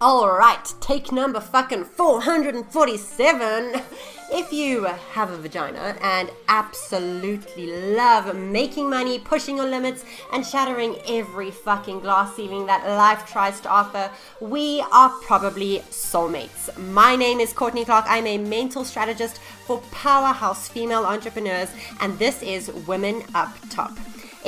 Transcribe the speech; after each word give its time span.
All 0.00 0.30
right, 0.30 0.72
take 0.80 1.10
number 1.10 1.40
fucking 1.40 1.84
447. 1.84 3.82
If 4.30 4.52
you 4.52 4.84
have 4.84 5.32
a 5.32 5.36
vagina 5.36 5.96
and 6.00 6.30
absolutely 6.46 7.94
love 7.96 8.36
making 8.36 8.88
money, 8.88 9.18
pushing 9.18 9.56
your 9.56 9.66
limits, 9.66 10.04
and 10.32 10.46
shattering 10.46 10.94
every 11.08 11.50
fucking 11.50 11.98
glass 11.98 12.36
ceiling 12.36 12.66
that 12.66 12.86
life 12.86 13.26
tries 13.26 13.58
to 13.62 13.68
offer, 13.68 14.08
we 14.40 14.84
are 14.92 15.10
probably 15.22 15.80
soulmates. 15.90 16.78
My 16.78 17.16
name 17.16 17.40
is 17.40 17.52
Courtney 17.52 17.84
Clark. 17.84 18.04
I'm 18.06 18.28
a 18.28 18.38
mental 18.38 18.84
strategist 18.84 19.38
for 19.66 19.78
powerhouse 19.90 20.68
female 20.68 21.06
entrepreneurs, 21.06 21.70
and 21.98 22.16
this 22.20 22.40
is 22.42 22.70
Women 22.86 23.24
Up 23.34 23.52
Top. 23.68 23.98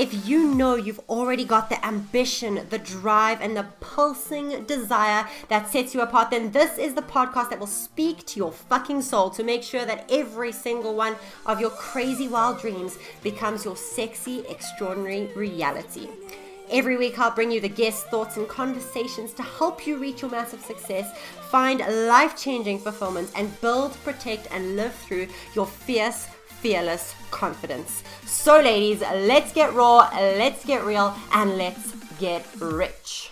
If 0.01 0.27
you 0.27 0.55
know 0.55 0.77
you've 0.77 1.07
already 1.11 1.45
got 1.45 1.69
the 1.69 1.87
ambition, 1.87 2.67
the 2.71 2.79
drive, 2.79 3.43
and 3.43 3.55
the 3.55 3.67
pulsing 3.81 4.65
desire 4.65 5.29
that 5.51 5.69
sets 5.69 5.93
you 5.93 6.01
apart, 6.01 6.31
then 6.31 6.53
this 6.53 6.79
is 6.79 6.95
the 6.95 7.03
podcast 7.03 7.51
that 7.51 7.61
will 7.61 7.67
speak 7.67 8.25
to 8.29 8.39
your 8.39 8.51
fucking 8.51 9.03
soul 9.03 9.29
to 9.29 9.45
make 9.45 9.63
sure 9.63 9.85
that 9.85 10.11
every 10.11 10.53
single 10.53 10.95
one 10.95 11.17
of 11.45 11.61
your 11.61 11.69
crazy 11.69 12.29
wild 12.29 12.63
dreams 12.63 12.97
becomes 13.23 13.63
your 13.63 13.77
sexy, 13.77 14.43
extraordinary 14.49 15.27
reality. 15.37 16.09
Every 16.71 16.97
week, 16.97 17.19
I'll 17.19 17.35
bring 17.35 17.51
you 17.51 17.61
the 17.61 17.69
guest 17.69 18.07
thoughts 18.07 18.39
and 18.39 18.49
conversations 18.49 19.35
to 19.35 19.43
help 19.43 19.87
you 19.87 19.99
reach 19.99 20.23
your 20.23 20.31
massive 20.31 20.63
success, 20.63 21.15
find 21.51 21.81
life 22.07 22.39
changing 22.39 22.79
fulfillment, 22.79 23.31
and 23.37 23.61
build, 23.61 23.93
protect, 24.03 24.49
and 24.51 24.77
live 24.77 24.95
through 24.95 25.29
your 25.55 25.67
fierce 25.67 26.27
fearless 26.61 27.15
confidence. 27.31 28.03
So, 28.27 28.61
ladies, 28.61 29.01
let's 29.01 29.53
get 29.53 29.75
raw, 29.75 30.11
let's 30.13 30.65
get 30.65 30.85
real, 30.85 31.15
and 31.33 31.57
let's 31.57 31.95
get 32.19 32.47
rich. 32.61 33.31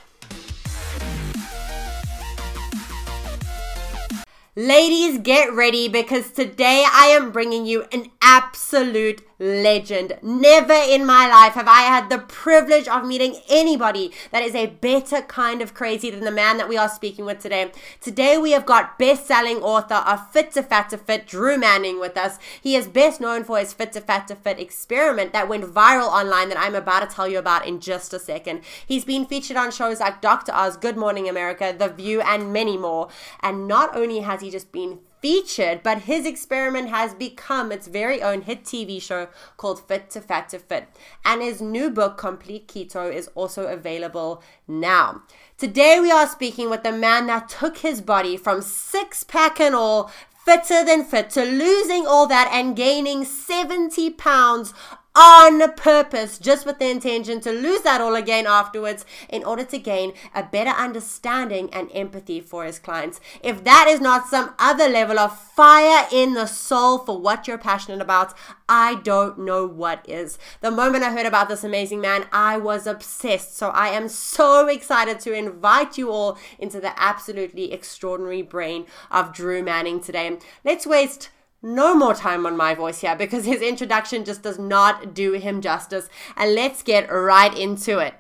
Ladies, 4.57 5.19
get 5.19 5.53
ready 5.53 5.87
because 5.87 6.33
today 6.33 6.85
I 6.91 7.07
am 7.09 7.31
bringing 7.31 7.65
you 7.65 7.85
an 7.93 8.11
absolute 8.21 9.28
legend. 9.39 10.19
Never 10.23 10.73
in 10.73 11.07
my 11.07 11.29
life 11.29 11.55
have 11.55 11.69
I 11.69 11.83
had 11.83 12.11
the 12.11 12.19
privilege 12.19 12.89
of 12.89 13.07
meeting 13.07 13.37
anybody 13.49 14.13
that 14.31 14.43
is 14.43 14.55
a 14.55 14.67
better 14.67 15.23
kind 15.23 15.63
of 15.63 15.75
crazy 15.75 16.11
than 16.11 16.25
the 16.25 16.31
man 16.31 16.57
that 16.59 16.69
we 16.69 16.77
are 16.77 16.89
speaking 16.89 17.25
with 17.25 17.39
today. 17.39 17.71
Today 18.01 18.37
we 18.37 18.53
have 18.53 18.67
got 18.67 18.99
best-selling 18.99 19.59
author 19.59 19.95
of 19.95 20.31
Fit 20.33 20.53
to 20.53 20.63
Fat 20.63 20.91
to 20.91 20.99
Fit, 20.99 21.27
Drew 21.27 21.57
Manning, 21.57 22.01
with 22.01 22.17
us. 22.17 22.39
He 22.61 22.75
is 22.75 22.89
best 22.89 23.21
known 23.21 23.45
for 23.45 23.59
his 23.59 23.73
Fit 23.73 23.93
to 23.93 24.01
Fat 24.01 24.27
to 24.29 24.35
Fit 24.35 24.59
experiment 24.59 25.33
that 25.33 25.49
went 25.49 25.65
viral 25.65 26.09
online 26.09 26.49
that 26.49 26.59
I'm 26.59 26.75
about 26.75 27.09
to 27.09 27.15
tell 27.15 27.29
you 27.29 27.39
about 27.39 27.67
in 27.67 27.81
just 27.81 28.13
a 28.13 28.19
second. 28.19 28.63
He's 28.87 29.05
been 29.05 29.25
featured 29.25 29.57
on 29.57 29.71
shows 29.71 30.01
like 30.01 30.21
Dr. 30.21 30.53
Oz, 30.53 30.77
Good 30.77 30.97
Morning 30.97 31.29
America, 31.29 31.75
The 31.77 31.89
View, 31.89 32.21
and 32.23 32.53
many 32.53 32.77
more. 32.77 33.09
And 33.41 33.69
not 33.69 33.97
only 33.97 34.21
has 34.21 34.41
he 34.41 34.51
just 34.51 34.73
been 34.73 34.99
featured, 35.21 35.83
but 35.83 36.03
his 36.03 36.27
experiment 36.27 36.91
has 36.91 37.15
become 37.15 37.73
its 37.73 37.89
very 37.89 38.23
own 38.23 38.43
hit 38.43 38.65
TV 38.65 39.01
show 39.01 39.29
called 39.57 39.87
Fit 39.87 40.11
to 40.11 40.21
Fat 40.21 40.49
to 40.51 40.59
Fit. 40.59 40.89
And 41.25 41.43
his 41.43 41.61
new 41.61 41.91
book, 41.91 42.17
Complete 42.17 42.69
Keto, 42.69 43.13
is 43.13 43.29
also 43.35 43.67
available 43.67 44.43
now. 44.67 45.23
Today, 45.57 45.99
we 46.01 46.11
are 46.11 46.29
speaking 46.29 46.71
with 46.71 46.83
the 46.83 46.93
man 46.93 47.27
that 47.27 47.49
took 47.49 47.79
his 47.79 48.01
body 48.01 48.37
from 48.37 48.63
six 48.63 49.25
pack 49.25 49.61
and 49.61 49.75
all 49.75 50.11
fitter 50.49 50.83
than 50.83 51.05
fit 51.05 51.29
to 51.29 51.45
losing 51.45 52.07
all 52.07 52.27
that 52.27 52.49
and 52.51 52.75
gaining 52.75 53.23
70 53.23 54.09
pounds 54.11 54.73
on 55.19 55.73
purpose, 55.73 56.39
just 56.39 56.65
with 56.65 56.79
the 56.79 56.89
intention 56.89 57.41
to 57.41 57.51
lose 57.51 57.81
that 57.81 58.01
all 58.01 58.15
again 58.15 58.47
afterwards 58.47 59.05
in 59.29 59.43
order 59.43 59.65
to 59.65 59.77
gain 59.77 60.13
a 60.33 60.45
better 60.45 60.71
understanding 60.71 61.69
and 61.73 61.91
empathy 61.93 62.41
for 62.41 62.65
his 62.65 62.79
clients. 62.79 63.21
If 63.43 63.65
that 63.65 63.87
is 63.89 64.01
not 64.01 64.29
some 64.29 64.55
other 64.61 64.89
level 64.89 65.19
of 65.19 65.37
fire 65.37 66.07
in 66.13 66.35
the 66.35 66.47
soul 66.47 66.99
for 66.99 67.19
what 67.19 67.49
you're 67.49 67.59
passionate 67.59 68.01
about, 68.01 68.33
I 68.69 68.97
don't 69.03 69.41
know 69.41 69.67
what 69.67 70.09
is. 70.09 70.39
The 70.61 70.71
moment 70.71 71.03
I 71.03 71.11
heard 71.11 71.27
about 71.27 71.49
this 71.49 71.65
amazing 71.65 72.01
man, 72.01 72.27
I 72.31 72.57
was 72.57 72.87
obsessed. 72.87 73.57
So 73.57 73.71
I 73.71 73.89
am 73.89 74.09
so 74.09 74.69
excited 74.69 75.19
to 75.21 75.33
invite 75.33 75.99
you 75.99 76.13
all 76.13 76.39
into 76.61 76.79
the 76.79 76.93
absolutely 76.97 77.73
extraordinary 77.73 78.43
brain 78.43 78.87
of 79.11 79.33
Drew 79.33 79.65
Manning 79.65 79.99
today. 79.99 80.39
Let's 80.65 80.87
waste 80.87 81.31
no 81.63 81.95
more 81.95 82.15
time 82.15 82.47
on 82.47 82.57
my 82.57 82.75
voice 82.75 83.01
here 83.01 83.17
because 83.17 83.45
his 83.45 83.63
introduction 83.63 84.25
just 84.25 84.43
does 84.43 84.59
not 84.59 85.15
do 85.15 85.33
him 85.33 85.61
justice. 85.61 86.09
And 86.37 86.55
let's 86.55 86.83
get 86.83 87.11
right 87.11 87.57
into 87.57 87.99
it. 87.99 88.15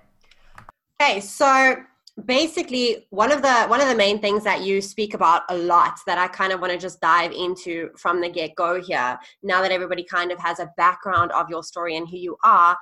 Okay, 1.00 1.20
so 1.20 1.76
basically 2.24 3.06
one 3.10 3.30
of 3.30 3.42
the 3.42 3.64
one 3.66 3.80
of 3.80 3.88
the 3.88 3.94
main 3.94 4.20
things 4.20 4.42
that 4.42 4.62
you 4.62 4.80
speak 4.80 5.14
about 5.14 5.42
a 5.50 5.56
lot 5.56 6.00
that 6.06 6.18
I 6.18 6.26
kind 6.28 6.52
of 6.52 6.60
want 6.60 6.72
to 6.72 6.78
just 6.78 7.00
dive 7.00 7.32
into 7.32 7.90
from 7.96 8.20
the 8.20 8.28
get-go 8.28 8.82
here, 8.82 9.18
now 9.42 9.62
that 9.62 9.70
everybody 9.70 10.02
kind 10.02 10.32
of 10.32 10.38
has 10.40 10.58
a 10.58 10.72
background 10.76 11.30
of 11.32 11.48
your 11.48 11.62
story 11.62 11.96
and 11.96 12.08
who 12.08 12.16
you 12.16 12.36
are, 12.42 12.76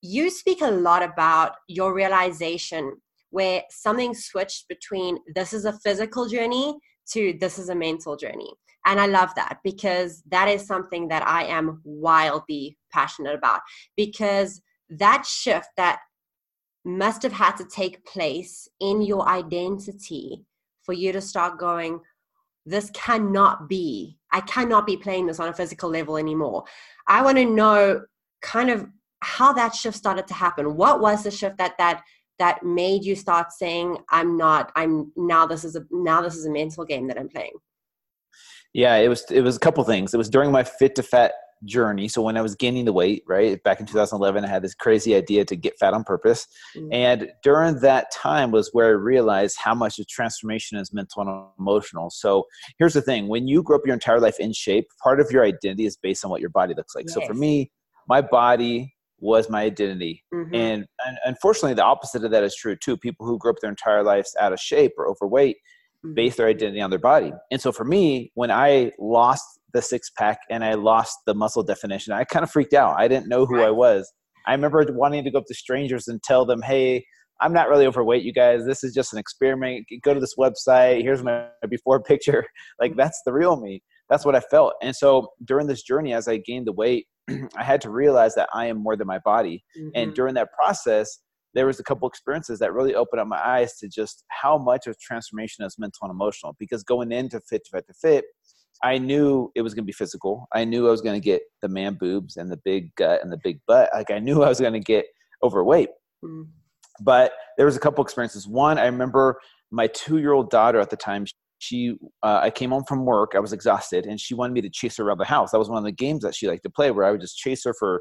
you 0.00 0.30
speak 0.30 0.60
a 0.60 0.70
lot 0.70 1.02
about 1.02 1.56
your 1.66 1.92
realization 1.92 2.96
where 3.30 3.62
something 3.68 4.14
switched 4.14 4.68
between 4.68 5.18
this 5.34 5.52
is 5.52 5.64
a 5.64 5.72
physical 5.80 6.28
journey 6.28 6.78
to 7.10 7.36
this 7.40 7.58
is 7.58 7.68
a 7.68 7.74
mental 7.74 8.16
journey 8.16 8.52
and 8.88 8.98
I 8.98 9.06
love 9.06 9.34
that 9.34 9.58
because 9.62 10.22
that 10.30 10.48
is 10.48 10.66
something 10.66 11.08
that 11.08 11.24
I 11.26 11.44
am 11.44 11.82
wildly 11.84 12.78
passionate 12.90 13.34
about 13.34 13.60
because 13.98 14.62
that 14.88 15.26
shift 15.26 15.68
that 15.76 16.00
must 16.86 17.22
have 17.22 17.32
had 17.32 17.52
to 17.56 17.66
take 17.66 18.06
place 18.06 18.66
in 18.80 19.02
your 19.02 19.28
identity 19.28 20.46
for 20.82 20.94
you 20.94 21.12
to 21.12 21.20
start 21.20 21.58
going, 21.58 22.00
this 22.64 22.88
cannot 22.94 23.68
be, 23.68 24.16
I 24.32 24.40
cannot 24.40 24.86
be 24.86 24.96
playing 24.96 25.26
this 25.26 25.38
on 25.38 25.50
a 25.50 25.54
physical 25.54 25.90
level 25.90 26.16
anymore. 26.16 26.64
I 27.06 27.20
want 27.20 27.36
to 27.36 27.44
know 27.44 28.04
kind 28.40 28.70
of 28.70 28.86
how 29.20 29.52
that 29.52 29.74
shift 29.74 29.98
started 29.98 30.26
to 30.28 30.34
happen. 30.34 30.76
What 30.76 31.00
was 31.02 31.24
the 31.24 31.30
shift 31.30 31.58
that 31.58 31.76
that 31.76 32.04
that 32.38 32.62
made 32.62 33.04
you 33.04 33.16
start 33.16 33.52
saying, 33.52 33.98
I'm 34.10 34.38
not, 34.38 34.70
I'm 34.76 35.12
now 35.16 35.44
this 35.44 35.64
is 35.64 35.76
a 35.76 35.84
now 35.90 36.22
this 36.22 36.36
is 36.36 36.46
a 36.46 36.50
mental 36.50 36.86
game 36.86 37.06
that 37.08 37.18
I'm 37.18 37.28
playing? 37.28 37.52
Yeah, 38.78 38.94
it 38.94 39.08
was 39.08 39.24
it 39.28 39.40
was 39.40 39.56
a 39.56 39.58
couple 39.58 39.82
things. 39.82 40.14
It 40.14 40.18
was 40.18 40.30
during 40.30 40.52
my 40.52 40.62
fit 40.62 40.94
to 40.94 41.02
fat 41.02 41.32
journey. 41.64 42.06
So 42.06 42.22
when 42.22 42.36
I 42.36 42.42
was 42.42 42.54
gaining 42.54 42.84
the 42.84 42.92
weight, 42.92 43.24
right 43.26 43.60
back 43.64 43.80
in 43.80 43.86
2011, 43.86 44.44
I 44.44 44.46
had 44.46 44.62
this 44.62 44.76
crazy 44.76 45.16
idea 45.16 45.44
to 45.46 45.56
get 45.56 45.76
fat 45.80 45.94
on 45.94 46.04
purpose, 46.04 46.46
mm-hmm. 46.76 46.92
and 46.92 47.28
during 47.42 47.80
that 47.80 48.12
time 48.12 48.52
was 48.52 48.70
where 48.72 48.86
I 48.86 48.90
realized 48.90 49.56
how 49.58 49.74
much 49.74 49.98
of 49.98 50.06
transformation 50.06 50.78
is 50.78 50.92
mental 50.92 51.22
and 51.22 51.48
emotional. 51.58 52.08
So 52.10 52.44
here's 52.78 52.94
the 52.94 53.02
thing: 53.02 53.26
when 53.26 53.48
you 53.48 53.64
grow 53.64 53.78
up 53.78 53.82
your 53.84 53.94
entire 53.94 54.20
life 54.20 54.38
in 54.38 54.52
shape, 54.52 54.86
part 55.02 55.18
of 55.18 55.28
your 55.32 55.42
identity 55.42 55.84
is 55.84 55.96
based 55.96 56.24
on 56.24 56.30
what 56.30 56.40
your 56.40 56.50
body 56.50 56.72
looks 56.76 56.94
like. 56.94 57.06
Yes. 57.08 57.14
So 57.14 57.26
for 57.26 57.34
me, 57.34 57.72
my 58.08 58.20
body 58.20 58.94
was 59.18 59.50
my 59.50 59.62
identity, 59.62 60.22
mm-hmm. 60.32 60.54
and, 60.54 60.86
and 61.04 61.18
unfortunately, 61.24 61.74
the 61.74 61.82
opposite 61.82 62.22
of 62.22 62.30
that 62.30 62.44
is 62.44 62.54
true 62.54 62.76
too. 62.76 62.96
People 62.96 63.26
who 63.26 63.38
grew 63.38 63.50
up 63.50 63.56
their 63.60 63.70
entire 63.70 64.04
lives 64.04 64.36
out 64.38 64.52
of 64.52 64.60
shape 64.60 64.92
or 64.96 65.08
overweight. 65.08 65.56
Base 66.14 66.36
their 66.36 66.48
identity 66.48 66.80
on 66.80 66.90
their 66.90 66.98
body. 66.98 67.32
And 67.50 67.60
so 67.60 67.72
for 67.72 67.84
me, 67.84 68.30
when 68.34 68.50
I 68.50 68.92
lost 68.98 69.44
the 69.74 69.82
six 69.82 70.10
pack 70.10 70.38
and 70.50 70.64
I 70.64 70.74
lost 70.74 71.18
the 71.26 71.34
muscle 71.34 71.62
definition, 71.62 72.12
I 72.12 72.24
kind 72.24 72.42
of 72.42 72.50
freaked 72.50 72.74
out. 72.74 72.96
I 72.98 73.08
didn't 73.08 73.28
know 73.28 73.46
who 73.46 73.60
I 73.60 73.70
was. 73.70 74.12
I 74.46 74.52
remember 74.52 74.84
wanting 74.90 75.24
to 75.24 75.30
go 75.30 75.38
up 75.38 75.44
to 75.46 75.54
strangers 75.54 76.08
and 76.08 76.22
tell 76.22 76.46
them, 76.46 76.62
hey, 76.62 77.04
I'm 77.40 77.52
not 77.52 77.68
really 77.68 77.86
overweight, 77.86 78.24
you 78.24 78.32
guys. 78.32 78.64
This 78.66 78.82
is 78.82 78.94
just 78.94 79.12
an 79.12 79.18
experiment. 79.18 79.86
Go 80.02 80.14
to 80.14 80.20
this 80.20 80.34
website. 80.38 81.02
Here's 81.02 81.22
my 81.22 81.46
before 81.70 82.02
picture. 82.02 82.44
Like, 82.80 82.96
that's 82.96 83.20
the 83.26 83.32
real 83.32 83.60
me. 83.60 83.82
That's 84.08 84.24
what 84.24 84.36
I 84.36 84.40
felt. 84.40 84.74
And 84.82 84.94
so 84.94 85.28
during 85.44 85.66
this 85.66 85.82
journey, 85.82 86.14
as 86.14 86.28
I 86.28 86.38
gained 86.38 86.66
the 86.66 86.72
weight, 86.72 87.06
I 87.56 87.62
had 87.64 87.80
to 87.82 87.90
realize 87.90 88.34
that 88.36 88.48
I 88.54 88.66
am 88.66 88.82
more 88.82 88.96
than 88.96 89.06
my 89.06 89.18
body. 89.18 89.64
Mm-hmm. 89.76 89.88
And 89.94 90.14
during 90.14 90.34
that 90.34 90.52
process, 90.52 91.18
there 91.58 91.66
was 91.66 91.80
a 91.80 91.82
couple 91.82 92.08
experiences 92.08 92.60
that 92.60 92.72
really 92.72 92.94
opened 92.94 93.20
up 93.20 93.26
my 93.26 93.44
eyes 93.44 93.76
to 93.78 93.88
just 93.88 94.24
how 94.28 94.56
much 94.56 94.86
of 94.86 94.96
transformation 95.00 95.64
is 95.64 95.76
mental 95.76 95.98
and 96.02 96.12
emotional. 96.12 96.54
Because 96.58 96.84
going 96.84 97.10
into 97.10 97.40
Fit 97.48 97.64
to 97.64 97.70
Fat 97.72 97.86
to 97.88 97.94
Fit, 97.94 98.24
I 98.84 98.96
knew 98.98 99.50
it 99.56 99.62
was 99.62 99.74
going 99.74 99.82
to 99.82 99.86
be 99.86 99.92
physical. 99.92 100.46
I 100.54 100.64
knew 100.64 100.86
I 100.86 100.92
was 100.92 101.00
going 101.00 101.20
to 101.20 101.24
get 101.24 101.42
the 101.62 101.68
man 101.68 101.94
boobs 101.94 102.36
and 102.36 102.48
the 102.48 102.60
big 102.64 102.94
gut 102.94 103.22
and 103.24 103.32
the 103.32 103.40
big 103.42 103.58
butt. 103.66 103.90
Like 103.92 104.12
I 104.12 104.20
knew 104.20 104.44
I 104.44 104.48
was 104.48 104.60
going 104.60 104.72
to 104.74 104.80
get 104.80 105.04
overweight. 105.42 105.88
Mm. 106.24 106.46
But 107.00 107.32
there 107.56 107.66
was 107.66 107.76
a 107.76 107.80
couple 107.80 108.04
experiences. 108.04 108.46
One, 108.46 108.78
I 108.78 108.86
remember 108.86 109.40
my 109.70 109.88
two-year-old 109.88 110.50
daughter 110.50 110.78
at 110.78 110.90
the 110.90 110.96
time. 110.96 111.26
She, 111.58 111.96
uh, 112.22 112.38
I 112.40 112.50
came 112.50 112.70
home 112.70 112.84
from 112.84 113.04
work. 113.04 113.32
I 113.34 113.40
was 113.40 113.52
exhausted, 113.52 114.06
and 114.06 114.20
she 114.20 114.34
wanted 114.34 114.54
me 114.54 114.60
to 114.60 114.70
chase 114.70 114.96
her 114.98 115.04
around 115.04 115.18
the 115.18 115.24
house. 115.24 115.50
That 115.50 115.58
was 115.58 115.68
one 115.68 115.78
of 115.78 115.84
the 115.84 115.90
games 115.90 116.22
that 116.22 116.36
she 116.36 116.46
liked 116.46 116.62
to 116.62 116.70
play, 116.70 116.92
where 116.92 117.04
I 117.04 117.10
would 117.10 117.20
just 117.20 117.36
chase 117.36 117.64
her 117.64 117.74
for 117.76 118.00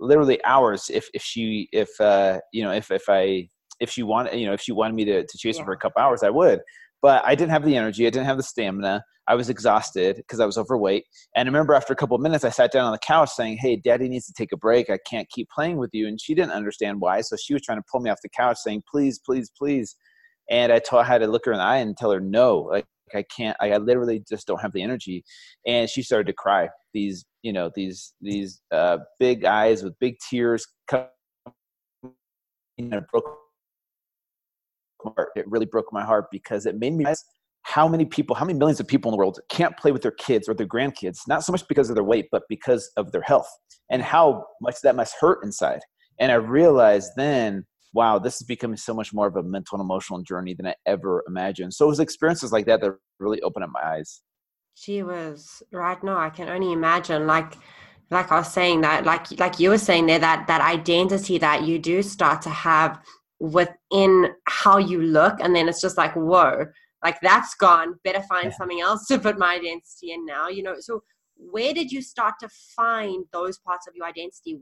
literally 0.00 0.42
hours 0.44 0.90
if 0.92 1.08
if 1.14 1.22
she 1.22 1.68
if 1.72 1.88
uh 2.00 2.38
you 2.52 2.62
know 2.62 2.72
if 2.72 2.90
if 2.90 3.04
I 3.08 3.48
if 3.80 3.90
she 3.90 4.02
wanted 4.02 4.38
you 4.38 4.46
know 4.46 4.52
if 4.52 4.60
she 4.60 4.72
wanted 4.72 4.94
me 4.94 5.04
to 5.06 5.26
to 5.26 5.38
chase 5.38 5.56
yeah. 5.56 5.62
her 5.62 5.66
for 5.66 5.72
a 5.72 5.78
couple 5.78 6.02
hours 6.02 6.22
I 6.22 6.30
would 6.30 6.60
but 7.02 7.24
I 7.24 7.34
didn't 7.34 7.52
have 7.52 7.64
the 7.64 7.76
energy 7.76 8.06
I 8.06 8.10
didn't 8.10 8.26
have 8.26 8.36
the 8.36 8.42
stamina 8.42 9.02
I 9.28 9.34
was 9.34 9.48
exhausted 9.48 10.16
because 10.16 10.40
I 10.40 10.46
was 10.46 10.58
overweight 10.58 11.04
and 11.34 11.48
I 11.48 11.50
remember 11.50 11.74
after 11.74 11.92
a 11.92 11.96
couple 11.96 12.16
of 12.16 12.22
minutes 12.22 12.44
I 12.44 12.50
sat 12.50 12.72
down 12.72 12.84
on 12.86 12.92
the 12.92 12.98
couch 12.98 13.30
saying 13.30 13.58
hey 13.58 13.76
daddy 13.76 14.08
needs 14.08 14.26
to 14.26 14.32
take 14.32 14.52
a 14.52 14.56
break 14.56 14.90
I 14.90 14.98
can't 15.08 15.28
keep 15.30 15.48
playing 15.50 15.78
with 15.78 15.90
you 15.92 16.06
and 16.08 16.20
she 16.20 16.34
didn't 16.34 16.52
understand 16.52 17.00
why 17.00 17.20
so 17.22 17.36
she 17.36 17.54
was 17.54 17.62
trying 17.62 17.78
to 17.78 17.84
pull 17.90 18.00
me 18.00 18.10
off 18.10 18.18
the 18.22 18.28
couch 18.28 18.58
saying 18.58 18.82
please 18.90 19.20
please 19.24 19.50
please 19.56 19.96
And 20.48 20.72
I 20.72 20.78
told, 20.78 21.04
I 21.04 21.06
had 21.06 21.18
to 21.22 21.26
look 21.26 21.46
her 21.46 21.52
in 21.52 21.58
the 21.58 21.64
eye 21.64 21.78
and 21.78 21.96
tell 21.96 22.10
her 22.12 22.20
no, 22.20 22.58
like 22.58 22.86
I 23.14 23.24
can't. 23.24 23.56
I, 23.60 23.72
I 23.72 23.78
literally 23.78 24.22
just 24.28 24.46
don't 24.46 24.60
have 24.60 24.72
the 24.72 24.82
energy. 24.82 25.24
And 25.66 25.88
she 25.88 26.02
started 26.02 26.26
to 26.28 26.32
cry. 26.32 26.68
These, 26.96 27.26
you 27.42 27.52
know, 27.52 27.70
these 27.74 28.14
these 28.22 28.62
uh, 28.72 28.96
big 29.18 29.44
eyes 29.44 29.84
with 29.84 29.92
big 29.98 30.14
tears. 30.30 30.66
Coming, 30.88 31.08
you 32.78 32.86
know, 32.86 33.02
broke 33.12 33.26
my 35.04 35.12
heart. 35.14 35.28
It 35.36 35.44
really 35.46 35.66
broke 35.66 35.92
my 35.92 36.02
heart 36.02 36.28
because 36.32 36.64
it 36.64 36.78
made 36.78 36.94
me 36.94 37.04
realize 37.04 37.22
how 37.64 37.86
many 37.86 38.06
people, 38.06 38.34
how 38.34 38.46
many 38.46 38.58
millions 38.58 38.80
of 38.80 38.86
people 38.86 39.10
in 39.10 39.12
the 39.12 39.18
world 39.18 39.38
can't 39.50 39.76
play 39.76 39.92
with 39.92 40.00
their 40.00 40.12
kids 40.12 40.48
or 40.48 40.54
their 40.54 40.66
grandkids, 40.66 41.18
not 41.28 41.44
so 41.44 41.52
much 41.52 41.68
because 41.68 41.90
of 41.90 41.96
their 41.96 42.04
weight, 42.12 42.28
but 42.32 42.44
because 42.48 42.90
of 42.96 43.12
their 43.12 43.20
health, 43.20 43.50
and 43.90 44.00
how 44.00 44.46
much 44.62 44.76
that 44.82 44.96
must 44.96 45.16
hurt 45.20 45.44
inside. 45.44 45.80
And 46.18 46.32
I 46.32 46.36
realized 46.36 47.10
then 47.18 47.66
wow, 47.92 48.18
this 48.18 48.36
is 48.36 48.42
becoming 48.42 48.76
so 48.76 48.92
much 48.92 49.14
more 49.14 49.26
of 49.26 49.36
a 49.36 49.42
mental 49.42 49.76
and 49.78 49.84
emotional 49.84 50.22
journey 50.22 50.54
than 50.54 50.66
I 50.66 50.74
ever 50.84 51.24
imagined. 51.26 51.72
So 51.72 51.86
it 51.86 51.88
was 51.88 52.00
experiences 52.00 52.52
like 52.52 52.66
that 52.66 52.82
that 52.82 52.92
really 53.18 53.40
opened 53.40 53.64
up 53.64 53.70
my 53.72 53.80
eyes. 53.82 54.20
She 54.78 55.02
was 55.02 55.62
right 55.72 56.00
now. 56.04 56.18
I 56.18 56.28
can 56.28 56.50
only 56.50 56.70
imagine, 56.70 57.26
like, 57.26 57.54
like 58.10 58.30
I 58.30 58.36
was 58.36 58.52
saying 58.52 58.82
that, 58.82 59.06
like, 59.06 59.38
like 59.40 59.58
you 59.58 59.70
were 59.70 59.78
saying 59.78 60.04
there, 60.04 60.18
that 60.18 60.46
that 60.48 60.60
identity 60.60 61.38
that 61.38 61.62
you 61.62 61.78
do 61.78 62.02
start 62.02 62.42
to 62.42 62.50
have 62.50 63.00
within 63.40 64.34
how 64.44 64.76
you 64.76 65.00
look, 65.00 65.40
and 65.40 65.56
then 65.56 65.66
it's 65.66 65.80
just 65.80 65.96
like, 65.96 66.14
whoa, 66.14 66.66
like 67.02 67.18
that's 67.22 67.54
gone. 67.54 67.98
Better 68.04 68.20
find 68.28 68.50
yeah. 68.50 68.56
something 68.58 68.82
else 68.82 69.06
to 69.08 69.18
put 69.18 69.38
my 69.38 69.54
identity 69.54 70.12
in 70.12 70.26
now. 70.26 70.48
You 70.48 70.62
know, 70.62 70.74
so 70.78 71.02
where 71.38 71.72
did 71.72 71.90
you 71.90 72.02
start 72.02 72.34
to 72.40 72.48
find 72.76 73.24
those 73.32 73.56
parts 73.58 73.86
of 73.86 73.94
your 73.96 74.06
identity? 74.06 74.58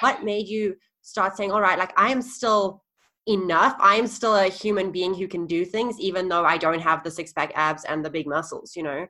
What 0.00 0.24
made 0.24 0.48
you 0.48 0.74
start 1.02 1.36
saying, 1.36 1.52
all 1.52 1.60
right, 1.60 1.78
like 1.78 1.92
I 1.98 2.10
am 2.10 2.22
still 2.22 2.82
enough. 3.28 3.76
I 3.78 3.96
am 3.96 4.06
still 4.06 4.36
a 4.36 4.48
human 4.48 4.90
being 4.90 5.12
who 5.12 5.28
can 5.28 5.46
do 5.46 5.66
things, 5.66 6.00
even 6.00 6.30
though 6.30 6.46
I 6.46 6.56
don't 6.56 6.80
have 6.80 7.04
the 7.04 7.10
six 7.10 7.34
pack 7.34 7.52
abs 7.54 7.84
and 7.84 8.02
the 8.02 8.10
big 8.10 8.26
muscles, 8.26 8.74
you 8.74 8.82
know? 8.82 9.06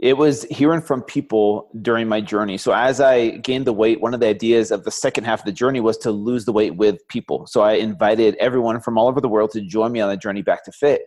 It 0.00 0.16
was 0.16 0.44
hearing 0.44 0.80
from 0.80 1.02
people 1.02 1.70
during 1.82 2.08
my 2.08 2.22
journey. 2.22 2.56
So, 2.56 2.72
as 2.72 3.00
I 3.00 3.36
gained 3.36 3.66
the 3.66 3.72
weight, 3.72 4.00
one 4.00 4.14
of 4.14 4.20
the 4.20 4.28
ideas 4.28 4.70
of 4.70 4.84
the 4.84 4.90
second 4.90 5.24
half 5.24 5.40
of 5.40 5.44
the 5.44 5.52
journey 5.52 5.80
was 5.80 5.98
to 5.98 6.10
lose 6.10 6.46
the 6.46 6.52
weight 6.52 6.76
with 6.76 7.06
people. 7.08 7.46
So, 7.46 7.60
I 7.60 7.72
invited 7.74 8.34
everyone 8.36 8.80
from 8.80 8.96
all 8.96 9.08
over 9.08 9.20
the 9.20 9.28
world 9.28 9.50
to 9.52 9.60
join 9.60 9.92
me 9.92 10.00
on 10.00 10.08
the 10.08 10.16
journey 10.16 10.40
back 10.40 10.64
to 10.64 10.72
fit. 10.72 11.02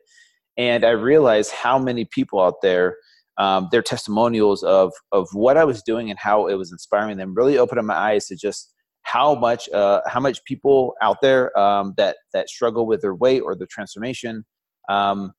And 0.58 0.86
I 0.86 0.92
realized 0.92 1.52
how 1.52 1.80
many 1.80 2.06
people 2.06 2.40
out 2.40 2.62
there 2.62 2.96
um, 3.38 3.68
their 3.72 3.82
testimonials 3.82 4.64
of 4.64 4.94
of 5.12 5.28
what 5.34 5.58
I 5.58 5.64
was 5.64 5.82
doing 5.82 6.10
and 6.10 6.20
how 6.20 6.48
it 6.48 6.56
was 6.56 6.72
inspiring 6.72 7.18
them 7.18 7.34
really 7.34 7.58
opened 7.58 7.80
up 7.80 7.86
my 7.86 7.96
eyes 7.96 8.28
to 8.28 8.36
just 8.36 8.74
how 9.04 9.36
much 9.36 9.70
uh, 9.70 10.02
how 10.08 10.20
much 10.20 10.44
people 10.46 10.94
out 11.02 11.18
there 11.22 11.58
um, 11.58 11.94
that 11.98 12.18
that 12.34 12.50
struggle 12.50 12.86
with 12.86 13.02
their 13.02 13.16
weight 13.16 13.42
or 13.42 13.56
their 13.56 13.68
transformation 13.70 14.46
um, 14.90 15.34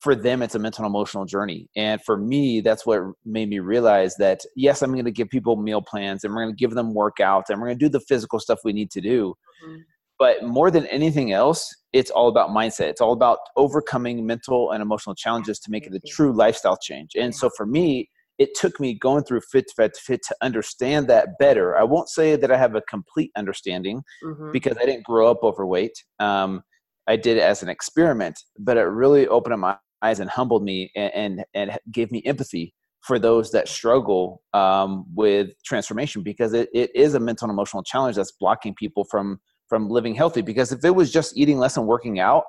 for 0.00 0.14
them 0.14 0.42
it's 0.42 0.54
a 0.54 0.58
mental 0.58 0.84
and 0.84 0.90
emotional 0.90 1.24
journey 1.24 1.68
and 1.76 2.00
for 2.04 2.16
me 2.16 2.60
that's 2.60 2.86
what 2.86 3.00
made 3.24 3.48
me 3.48 3.58
realize 3.58 4.14
that 4.16 4.40
yes 4.56 4.82
i'm 4.82 4.92
going 4.92 5.04
to 5.04 5.10
give 5.10 5.28
people 5.28 5.56
meal 5.56 5.82
plans 5.82 6.24
and 6.24 6.34
we're 6.34 6.42
going 6.42 6.54
to 6.54 6.58
give 6.58 6.74
them 6.74 6.94
workouts 6.94 7.44
and 7.48 7.60
we're 7.60 7.68
going 7.68 7.78
to 7.78 7.84
do 7.84 7.88
the 7.88 8.04
physical 8.08 8.38
stuff 8.38 8.58
we 8.64 8.72
need 8.72 8.90
to 8.90 9.00
do 9.00 9.34
mm-hmm. 9.64 9.76
but 10.18 10.42
more 10.44 10.70
than 10.70 10.86
anything 10.86 11.32
else 11.32 11.68
it's 11.92 12.10
all 12.10 12.28
about 12.28 12.50
mindset 12.50 12.88
it's 12.88 13.00
all 13.00 13.12
about 13.12 13.38
overcoming 13.56 14.24
mental 14.26 14.70
and 14.72 14.82
emotional 14.82 15.14
challenges 15.14 15.58
to 15.58 15.70
make 15.70 15.86
it 15.86 15.94
a 15.94 16.00
true 16.08 16.32
lifestyle 16.32 16.76
change 16.76 17.10
and 17.16 17.34
so 17.34 17.50
for 17.56 17.66
me 17.66 18.08
it 18.38 18.54
took 18.54 18.78
me 18.78 18.94
going 18.94 19.24
through 19.24 19.40
fit 19.40 19.66
to 19.66 19.74
fat 19.74 19.94
to 19.94 20.00
fit 20.00 20.20
to 20.28 20.36
understand 20.42 21.08
that 21.08 21.30
better. 21.40 21.76
I 21.76 21.82
won't 21.82 22.08
say 22.08 22.36
that 22.36 22.52
I 22.52 22.56
have 22.56 22.76
a 22.76 22.82
complete 22.82 23.32
understanding 23.36 24.00
mm-hmm. 24.24 24.52
because 24.52 24.76
I 24.78 24.86
didn't 24.86 25.02
grow 25.02 25.28
up 25.28 25.42
overweight. 25.42 26.04
Um, 26.20 26.62
I 27.08 27.16
did 27.16 27.38
it 27.38 27.42
as 27.42 27.62
an 27.62 27.68
experiment, 27.68 28.38
but 28.58 28.76
it 28.76 28.82
really 28.82 29.26
opened 29.26 29.54
up 29.54 29.58
my 29.58 29.76
eyes 30.02 30.20
and 30.20 30.30
humbled 30.30 30.64
me 30.64 30.90
and, 30.96 31.12
and, 31.14 31.44
and 31.54 31.78
gave 31.92 32.10
me 32.10 32.22
empathy 32.24 32.74
for 33.00 33.18
those 33.18 33.50
that 33.52 33.68
struggle 33.68 34.42
um, 34.54 35.04
with 35.14 35.50
transformation 35.64 36.22
because 36.22 36.52
it, 36.52 36.68
it 36.74 36.90
is 36.94 37.14
a 37.14 37.20
mental 37.20 37.46
and 37.46 37.52
emotional 37.52 37.82
challenge 37.82 38.16
that's 38.16 38.32
blocking 38.32 38.74
people 38.74 39.04
from 39.04 39.40
from 39.68 39.90
living 39.90 40.14
healthy 40.14 40.40
because 40.40 40.72
if 40.72 40.82
it 40.82 40.94
was 40.94 41.12
just 41.12 41.36
eating 41.36 41.58
less 41.58 41.76
and 41.76 41.86
working 41.86 42.18
out 42.18 42.44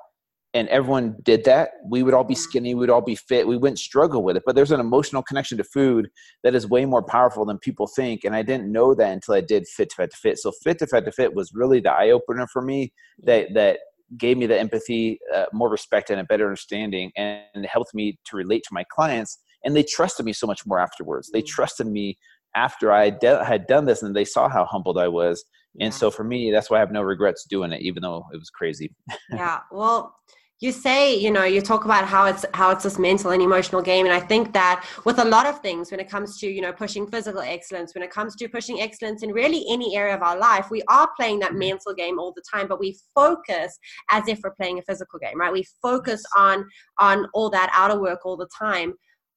and 0.52 0.68
everyone 0.68 1.16
did 1.22 1.44
that, 1.44 1.70
we 1.88 2.02
would 2.02 2.14
all 2.14 2.24
be 2.24 2.34
skinny, 2.34 2.74
we 2.74 2.80
would 2.80 2.90
all 2.90 3.00
be 3.00 3.14
fit, 3.14 3.46
we 3.46 3.56
wouldn't 3.56 3.78
struggle 3.78 4.24
with 4.24 4.36
it. 4.36 4.42
But 4.44 4.56
there's 4.56 4.72
an 4.72 4.80
emotional 4.80 5.22
connection 5.22 5.56
to 5.58 5.64
food 5.64 6.08
that 6.42 6.54
is 6.54 6.66
way 6.68 6.84
more 6.86 7.02
powerful 7.02 7.44
than 7.44 7.58
people 7.58 7.86
think. 7.86 8.24
And 8.24 8.34
I 8.34 8.42
didn't 8.42 8.72
know 8.72 8.94
that 8.94 9.12
until 9.12 9.34
I 9.34 9.42
did 9.42 9.68
Fit 9.68 9.90
to 9.90 9.96
fat 9.96 10.10
to 10.10 10.16
Fit. 10.16 10.38
So 10.38 10.50
Fit 10.64 10.78
to 10.80 10.88
fat 10.88 11.04
to 11.04 11.12
Fit 11.12 11.34
was 11.34 11.52
really 11.54 11.78
the 11.80 11.92
eye 11.92 12.10
opener 12.10 12.48
for 12.48 12.62
me 12.62 12.92
that, 13.22 13.54
that 13.54 13.78
gave 14.18 14.36
me 14.36 14.46
the 14.46 14.58
empathy, 14.58 15.18
uh, 15.34 15.46
more 15.52 15.70
respect, 15.70 16.10
and 16.10 16.20
a 16.20 16.24
better 16.24 16.44
understanding, 16.44 17.12
and 17.16 17.66
helped 17.66 17.94
me 17.94 18.18
to 18.26 18.36
relate 18.36 18.62
to 18.64 18.70
my 18.72 18.84
clients. 18.90 19.38
And 19.64 19.76
they 19.76 19.82
trusted 19.82 20.24
me 20.24 20.32
so 20.32 20.46
much 20.46 20.66
more 20.66 20.78
afterwards. 20.78 21.30
They 21.32 21.42
mm. 21.42 21.46
trusted 21.46 21.86
me 21.86 22.18
after 22.56 22.92
I 22.92 23.10
de- 23.10 23.44
had 23.44 23.66
done 23.66 23.84
this 23.84 24.02
and 24.02 24.14
they 24.14 24.24
saw 24.24 24.48
how 24.48 24.64
humbled 24.64 24.98
I 24.98 25.08
was. 25.08 25.44
And 25.80 25.94
so 25.94 26.10
for 26.10 26.24
me, 26.24 26.50
that's 26.50 26.68
why 26.68 26.78
I 26.78 26.80
have 26.80 26.90
no 26.90 27.02
regrets 27.02 27.46
doing 27.48 27.72
it, 27.72 27.80
even 27.80 28.02
though 28.02 28.24
it 28.32 28.36
was 28.36 28.50
crazy. 28.50 28.92
yeah. 29.30 29.60
Well, 29.70 30.16
you 30.60 30.72
say 30.72 31.14
you 31.14 31.30
know 31.30 31.44
you 31.44 31.60
talk 31.60 31.84
about 31.84 32.04
how 32.04 32.26
it's 32.26 32.44
how 32.54 32.70
it's 32.70 32.84
this 32.84 32.98
mental 32.98 33.30
and 33.30 33.42
emotional 33.42 33.82
game 33.82 34.06
and 34.06 34.14
i 34.14 34.20
think 34.20 34.52
that 34.52 34.86
with 35.04 35.18
a 35.18 35.24
lot 35.24 35.46
of 35.46 35.58
things 35.60 35.90
when 35.90 36.00
it 36.00 36.08
comes 36.08 36.38
to 36.38 36.46
you 36.46 36.60
know 36.60 36.72
pushing 36.72 37.06
physical 37.06 37.40
excellence 37.40 37.94
when 37.94 38.04
it 38.04 38.10
comes 38.10 38.36
to 38.36 38.48
pushing 38.48 38.80
excellence 38.80 39.22
in 39.22 39.32
really 39.32 39.64
any 39.68 39.96
area 39.96 40.14
of 40.14 40.22
our 40.22 40.38
life 40.38 40.70
we 40.70 40.82
are 40.88 41.08
playing 41.16 41.38
that 41.38 41.54
mental 41.54 41.94
game 41.94 42.18
all 42.18 42.32
the 42.36 42.42
time 42.52 42.68
but 42.68 42.78
we 42.78 42.96
focus 43.14 43.78
as 44.10 44.28
if 44.28 44.38
we're 44.44 44.54
playing 44.54 44.78
a 44.78 44.82
physical 44.82 45.18
game 45.18 45.40
right? 45.40 45.52
We 45.52 45.66
focus 45.82 46.22
on 46.36 46.68
on 46.98 47.26
all 47.34 47.50
that 47.50 47.70
outer 47.74 48.00
work 48.00 48.24
all 48.24 48.36
the 48.36 48.48
time. 48.56 48.94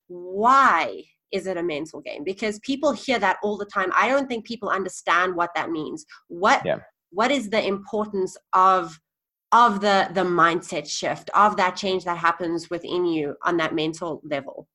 Why 0.07 1.03
is 1.31 1.47
it 1.47 1.57
a 1.57 1.63
mental 1.63 2.01
game? 2.01 2.23
Because 2.23 2.59
people 2.59 2.91
hear 2.91 3.17
that 3.19 3.37
all 3.41 3.57
the 3.57 3.65
time. 3.65 3.91
I 3.95 4.07
don't 4.07 4.27
think 4.27 4.45
people 4.45 4.69
understand 4.69 5.35
what 5.35 5.49
that 5.55 5.71
means. 5.71 6.05
What 6.27 6.61
yeah. 6.65 6.79
what 7.11 7.31
is 7.31 7.49
the 7.49 7.65
importance 7.65 8.37
of 8.53 8.99
of 9.53 9.79
the 9.79 10.09
the 10.13 10.21
mindset 10.21 10.89
shift 10.89 11.29
of 11.33 11.55
that 11.57 11.77
change 11.77 12.03
that 12.03 12.17
happens 12.17 12.69
within 12.69 13.05
you 13.05 13.35
on 13.43 13.55
that 13.57 13.73
mental 13.73 14.19
level? 14.25 14.67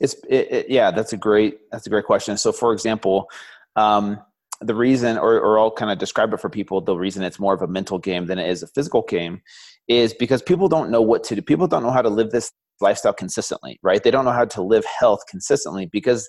It's 0.00 0.14
it, 0.28 0.52
it, 0.52 0.66
yeah 0.68 0.90
that's 0.90 1.14
a 1.14 1.16
great 1.16 1.60
that's 1.70 1.86
a 1.86 1.90
great 1.90 2.04
question. 2.04 2.36
So 2.36 2.52
for 2.52 2.72
example 2.72 3.30
um, 3.76 4.20
the 4.60 4.74
reason 4.74 5.18
or, 5.18 5.40
or 5.40 5.58
i'll 5.58 5.70
kind 5.70 5.90
of 5.90 5.98
describe 5.98 6.32
it 6.32 6.40
for 6.40 6.48
people 6.48 6.80
the 6.80 6.96
reason 6.96 7.24
it's 7.24 7.40
more 7.40 7.52
of 7.52 7.60
a 7.60 7.66
mental 7.66 7.98
game 7.98 8.26
than 8.26 8.38
it 8.38 8.48
is 8.48 8.62
a 8.62 8.68
physical 8.68 9.02
game 9.02 9.42
is 9.88 10.14
because 10.14 10.40
people 10.42 10.68
don't 10.68 10.90
know 10.90 11.02
what 11.02 11.24
to 11.24 11.34
do. 11.34 11.42
People 11.42 11.66
don't 11.66 11.82
know 11.82 11.90
how 11.90 12.00
to 12.00 12.08
live 12.08 12.30
this 12.30 12.52
lifestyle 12.80 13.12
consistently 13.12 13.78
right? 13.82 14.02
They 14.02 14.10
don't 14.10 14.24
know 14.24 14.32
how 14.32 14.44
to 14.44 14.62
live 14.62 14.84
health 14.84 15.20
consistently 15.28 15.86
because 15.86 16.28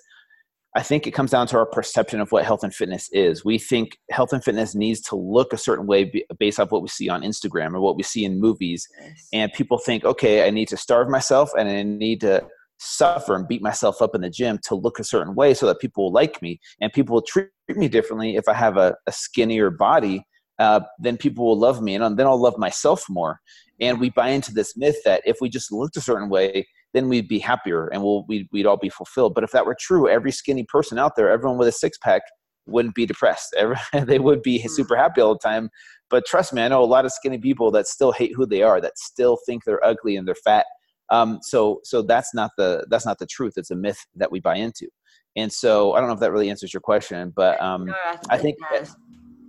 I 0.76 0.82
think 0.82 1.06
it 1.06 1.12
comes 1.12 1.30
down 1.30 1.46
to 1.48 1.56
our 1.56 1.64
perception 1.64 2.20
of 2.20 2.30
what 2.32 2.44
health 2.44 2.62
and 2.62 2.74
fitness 2.74 3.08
is. 3.10 3.46
We 3.46 3.58
think 3.58 3.96
health 4.10 4.34
and 4.34 4.44
fitness 4.44 4.74
needs 4.74 5.00
to 5.02 5.16
look 5.16 5.54
a 5.54 5.58
certain 5.58 5.86
way 5.86 6.12
based 6.38 6.60
off 6.60 6.70
what 6.70 6.82
we 6.82 6.88
see 6.88 7.08
on 7.08 7.22
Instagram 7.22 7.74
or 7.74 7.80
what 7.80 7.96
we 7.96 8.02
see 8.02 8.26
in 8.26 8.38
movies. 8.38 8.86
And 9.32 9.50
people 9.54 9.78
think, 9.78 10.04
okay, 10.04 10.46
I 10.46 10.50
need 10.50 10.68
to 10.68 10.76
starve 10.76 11.08
myself 11.08 11.50
and 11.58 11.66
I 11.66 11.82
need 11.82 12.20
to 12.20 12.46
suffer 12.78 13.34
and 13.34 13.48
beat 13.48 13.62
myself 13.62 14.02
up 14.02 14.14
in 14.14 14.20
the 14.20 14.28
gym 14.28 14.58
to 14.64 14.74
look 14.74 14.98
a 14.98 15.04
certain 15.04 15.34
way 15.34 15.54
so 15.54 15.64
that 15.64 15.80
people 15.80 16.04
will 16.04 16.12
like 16.12 16.42
me 16.42 16.60
and 16.82 16.92
people 16.92 17.14
will 17.14 17.22
treat 17.22 17.48
me 17.70 17.88
differently 17.88 18.36
if 18.36 18.46
I 18.46 18.52
have 18.52 18.76
a, 18.76 18.94
a 19.06 19.12
skinnier 19.12 19.70
body. 19.70 20.26
Uh, 20.58 20.80
then 20.98 21.16
people 21.16 21.46
will 21.46 21.58
love 21.58 21.80
me 21.80 21.94
and 21.94 22.18
then 22.18 22.26
I'll 22.26 22.40
love 22.40 22.58
myself 22.58 23.06
more. 23.08 23.40
And 23.80 23.98
we 23.98 24.10
buy 24.10 24.28
into 24.28 24.52
this 24.52 24.76
myth 24.76 24.96
that 25.06 25.22
if 25.24 25.38
we 25.40 25.48
just 25.48 25.72
looked 25.72 25.96
a 25.96 26.02
certain 26.02 26.28
way, 26.28 26.66
then 26.96 27.10
we'd 27.10 27.28
be 27.28 27.38
happier 27.38 27.88
and 27.88 28.02
we'll, 28.02 28.24
we'd, 28.26 28.48
we'd 28.52 28.64
all 28.64 28.78
be 28.78 28.88
fulfilled. 28.88 29.34
But 29.34 29.44
if 29.44 29.50
that 29.50 29.66
were 29.66 29.76
true, 29.78 30.08
every 30.08 30.32
skinny 30.32 30.64
person 30.64 30.98
out 30.98 31.14
there, 31.14 31.30
everyone 31.30 31.58
with 31.58 31.68
a 31.68 31.72
six 31.72 31.98
pack 31.98 32.22
wouldn't 32.66 32.94
be 32.94 33.04
depressed. 33.04 33.54
They 33.92 34.18
would 34.18 34.42
be 34.42 34.62
hmm. 34.62 34.68
super 34.68 34.96
happy 34.96 35.20
all 35.20 35.34
the 35.34 35.46
time. 35.46 35.68
But 36.08 36.24
trust 36.24 36.54
me, 36.54 36.62
I 36.62 36.68
know 36.68 36.82
a 36.82 36.86
lot 36.86 37.04
of 37.04 37.12
skinny 37.12 37.36
people 37.36 37.70
that 37.72 37.86
still 37.86 38.12
hate 38.12 38.32
who 38.34 38.46
they 38.46 38.62
are, 38.62 38.80
that 38.80 38.96
still 38.96 39.38
think 39.44 39.64
they're 39.64 39.84
ugly 39.84 40.16
and 40.16 40.26
they're 40.26 40.34
fat. 40.34 40.64
Um, 41.10 41.38
so, 41.42 41.80
so 41.84 42.00
that's 42.00 42.34
not 42.34 42.52
the 42.56 42.86
that's 42.90 43.04
not 43.04 43.18
the 43.18 43.26
truth. 43.26 43.54
It's 43.56 43.70
a 43.70 43.76
myth 43.76 43.98
that 44.16 44.32
we 44.32 44.40
buy 44.40 44.56
into. 44.56 44.88
And 45.36 45.52
so, 45.52 45.92
I 45.92 46.00
don't 46.00 46.08
know 46.08 46.14
if 46.14 46.20
that 46.20 46.32
really 46.32 46.48
answers 46.48 46.72
your 46.72 46.80
question, 46.80 47.32
but 47.36 47.60
um, 47.60 47.84
no, 47.84 47.94
I 48.30 48.38
think, 48.38 48.56
I 48.72 48.78
think 48.78 48.88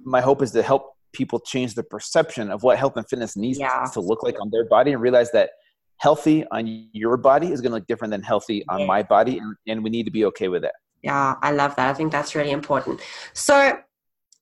my 0.04 0.22
hope 0.22 0.42
is 0.42 0.52
to 0.52 0.62
help 0.62 0.94
people 1.14 1.40
change 1.40 1.76
the 1.76 1.84
perception 1.84 2.52
of 2.52 2.62
what 2.64 2.78
health 2.78 2.98
and 2.98 3.08
fitness 3.08 3.38
needs 3.38 3.58
yeah. 3.58 3.86
to 3.94 4.02
look 4.02 4.22
like 4.22 4.36
on 4.42 4.50
their 4.52 4.66
body 4.66 4.92
and 4.92 5.02
realize 5.02 5.32
that 5.32 5.52
healthy 6.00 6.46
on 6.52 6.88
your 6.94 7.18
body 7.18 7.52
is 7.52 7.62
going 7.62 7.72
to 7.72 7.78
look 7.78 7.88
different 7.88 8.12
than 8.12 8.22
healthy 8.22 8.64
on 8.70 8.82
yeah. 8.82 8.86
my 8.86 9.04
body 9.04 9.38
and, 9.38 9.56
and 9.68 9.84
we 9.84 9.90
need 9.90 10.04
to 10.04 10.12
be 10.12 10.26
okay 10.26 10.48
with 10.48 10.62
that 10.62 10.76
yeah 11.02 11.36
i 11.42 11.52
love 11.52 11.76
that. 11.76 11.90
I 11.90 11.94
think 11.94 12.12
that's 12.12 12.36
really 12.36 12.52
important. 12.52 13.02
So 13.34 13.80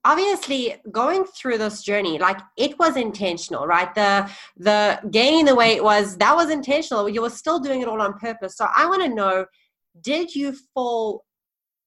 obviously 0.06 0.76
going 0.92 1.26
through 1.26 1.58
this 1.58 1.82
journey 1.82 2.20
like 2.20 2.40
it 2.58 2.78
was 2.78 2.96
intentional 2.96 3.66
right? 3.66 3.94
The 3.96 4.30
the 4.56 5.00
gaining 5.10 5.46
the 5.46 5.56
weight 5.56 5.84
was 5.84 6.16
that 6.18 6.36
was 6.36 6.50
intentional. 6.50 7.10
You 7.10 7.24
were 7.24 7.30
still 7.32 7.60
doing 7.60 7.82
it 7.82 7.88
all 7.88 8.02
on 8.02 8.14
purpose. 8.20 8.56
So 8.56 8.68
i 8.76 8.86
want 8.86 9.02
to 9.04 9.10
know 9.10 9.46
did 10.02 10.34
you 10.36 10.56
fall 10.74 11.26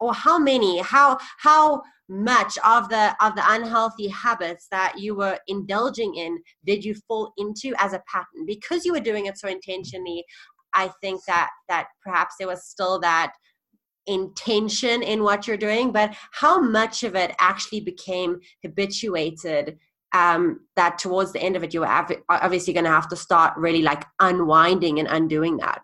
or 0.00 0.12
how 0.14 0.38
many 0.38 0.78
how 0.80 1.18
how 1.38 1.82
much 2.08 2.56
of 2.64 2.88
the 2.88 3.14
of 3.20 3.34
the 3.34 3.42
unhealthy 3.46 4.08
habits 4.08 4.66
that 4.70 4.98
you 4.98 5.14
were 5.14 5.38
indulging 5.46 6.14
in 6.14 6.38
did 6.64 6.84
you 6.84 6.94
fall 7.06 7.32
into 7.36 7.74
as 7.78 7.92
a 7.92 8.02
pattern? 8.10 8.46
Because 8.46 8.84
you 8.84 8.92
were 8.92 9.00
doing 9.00 9.26
it 9.26 9.38
so 9.38 9.48
intentionally 9.48 10.24
i 10.74 10.88
think 11.00 11.24
that 11.26 11.50
that 11.68 11.88
perhaps 12.04 12.34
there 12.38 12.48
was 12.48 12.64
still 12.64 12.98
that 13.00 13.32
intention 14.06 15.02
in 15.02 15.22
what 15.22 15.46
you're 15.46 15.56
doing 15.56 15.92
but 15.92 16.14
how 16.32 16.60
much 16.60 17.02
of 17.04 17.14
it 17.14 17.34
actually 17.38 17.80
became 17.80 18.38
habituated 18.64 19.78
um, 20.14 20.60
that 20.74 20.96
towards 20.98 21.32
the 21.32 21.42
end 21.42 21.54
of 21.54 21.62
it 21.62 21.74
you 21.74 21.80
were 21.80 22.22
obviously 22.30 22.72
going 22.72 22.84
to 22.84 22.90
have 22.90 23.08
to 23.08 23.16
start 23.16 23.54
really 23.58 23.82
like 23.82 24.04
unwinding 24.20 24.98
and 24.98 25.08
undoing 25.08 25.58
that 25.58 25.82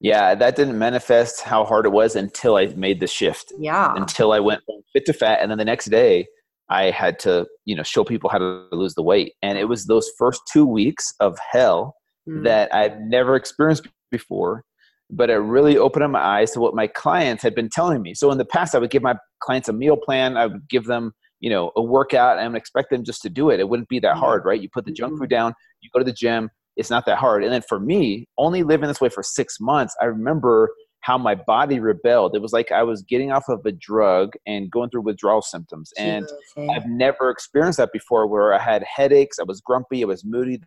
yeah, 0.00 0.34
that 0.34 0.54
didn't 0.54 0.78
manifest 0.78 1.40
how 1.40 1.64
hard 1.64 1.84
it 1.84 1.90
was 1.90 2.14
until 2.14 2.56
I 2.56 2.66
made 2.66 3.00
the 3.00 3.06
shift. 3.06 3.52
Yeah. 3.58 3.94
Until 3.96 4.32
I 4.32 4.38
went 4.38 4.62
from 4.64 4.76
fit 4.92 5.06
to 5.06 5.12
fat. 5.12 5.40
And 5.40 5.50
then 5.50 5.58
the 5.58 5.64
next 5.64 5.86
day, 5.86 6.26
I 6.70 6.90
had 6.90 7.18
to, 7.20 7.46
you 7.64 7.74
know, 7.74 7.82
show 7.82 8.04
people 8.04 8.30
how 8.30 8.38
to 8.38 8.68
lose 8.72 8.94
the 8.94 9.02
weight. 9.02 9.32
And 9.42 9.58
it 9.58 9.64
was 9.64 9.86
those 9.86 10.10
first 10.16 10.42
two 10.52 10.66
weeks 10.66 11.12
of 11.18 11.36
hell 11.50 11.96
mm. 12.28 12.44
that 12.44 12.72
I've 12.72 12.98
never 13.00 13.34
experienced 13.34 13.88
before. 14.10 14.62
But 15.10 15.30
it 15.30 15.36
really 15.36 15.78
opened 15.78 16.04
up 16.04 16.10
my 16.10 16.22
eyes 16.22 16.52
to 16.52 16.60
what 16.60 16.74
my 16.74 16.86
clients 16.86 17.42
had 17.42 17.54
been 17.54 17.70
telling 17.70 18.02
me. 18.02 18.14
So 18.14 18.30
in 18.30 18.38
the 18.38 18.44
past, 18.44 18.74
I 18.74 18.78
would 18.78 18.90
give 18.90 19.02
my 19.02 19.16
clients 19.40 19.68
a 19.68 19.72
meal 19.72 19.96
plan. 19.96 20.36
I 20.36 20.46
would 20.46 20.68
give 20.68 20.84
them, 20.84 21.12
you 21.40 21.48
know, 21.48 21.72
a 21.76 21.82
workout 21.82 22.38
and 22.38 22.54
expect 22.54 22.90
them 22.90 23.02
just 23.02 23.22
to 23.22 23.30
do 23.30 23.50
it. 23.50 23.58
It 23.58 23.68
wouldn't 23.68 23.88
be 23.88 23.98
that 24.00 24.16
mm. 24.16 24.18
hard, 24.18 24.44
right? 24.44 24.60
You 24.60 24.68
put 24.68 24.84
the 24.84 24.92
junk 24.92 25.14
mm-hmm. 25.14 25.22
food 25.22 25.30
down, 25.30 25.54
you 25.80 25.88
go 25.92 25.98
to 25.98 26.04
the 26.04 26.12
gym, 26.12 26.50
it's 26.78 26.90
not 26.90 27.04
that 27.06 27.18
hard. 27.18 27.42
And 27.42 27.52
then 27.52 27.62
for 27.68 27.80
me, 27.80 28.26
only 28.38 28.62
living 28.62 28.88
this 28.88 29.00
way 29.00 29.08
for 29.08 29.22
six 29.22 29.58
months, 29.60 29.94
I 30.00 30.06
remember 30.06 30.70
how 31.00 31.18
my 31.18 31.34
body 31.34 31.80
rebelled. 31.80 32.34
It 32.34 32.42
was 32.42 32.52
like 32.52 32.70
I 32.72 32.82
was 32.84 33.02
getting 33.02 33.32
off 33.32 33.48
of 33.48 33.66
a 33.66 33.72
drug 33.72 34.34
and 34.46 34.70
going 34.70 34.88
through 34.90 35.02
withdrawal 35.02 35.42
symptoms. 35.42 35.92
And 35.98 36.28
okay. 36.56 36.68
I've 36.68 36.86
never 36.86 37.30
experienced 37.30 37.78
that 37.78 37.92
before 37.92 38.26
where 38.26 38.54
I 38.54 38.58
had 38.58 38.84
headaches, 38.84 39.38
I 39.38 39.44
was 39.44 39.60
grumpy, 39.60 40.02
I 40.02 40.06
was 40.06 40.24
moody, 40.24 40.60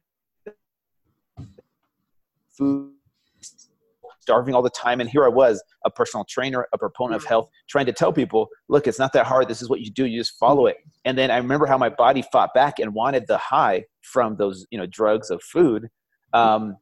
food 2.57 2.91
starving 4.21 4.53
all 4.53 4.61
the 4.61 4.69
time 4.69 5.01
and 5.01 5.09
here 5.09 5.25
i 5.25 5.27
was 5.27 5.63
a 5.85 5.89
personal 5.89 6.23
trainer 6.23 6.67
a 6.73 6.77
proponent 6.77 7.15
of 7.15 7.25
mm. 7.25 7.29
health 7.29 7.49
trying 7.67 7.87
to 7.87 7.91
tell 7.91 8.13
people 8.13 8.47
look 8.69 8.87
it's 8.87 8.99
not 8.99 9.11
that 9.11 9.25
hard 9.25 9.47
this 9.47 9.61
is 9.61 9.69
what 9.69 9.81
you 9.81 9.89
do 9.91 10.05
you 10.05 10.19
just 10.19 10.37
follow 10.37 10.67
it 10.67 10.77
mm-hmm. 10.77 10.89
and 11.05 11.17
then 11.17 11.31
i 11.31 11.37
remember 11.37 11.65
how 11.65 11.77
my 11.77 11.89
body 11.89 12.23
fought 12.31 12.53
back 12.53 12.79
and 12.79 12.93
wanted 12.93 13.25
the 13.27 13.37
high 13.37 13.83
from 14.01 14.35
those 14.37 14.65
you 14.69 14.77
know 14.77 14.85
drugs 14.85 15.31
of 15.31 15.41
food 15.41 15.89
um, 16.33 16.77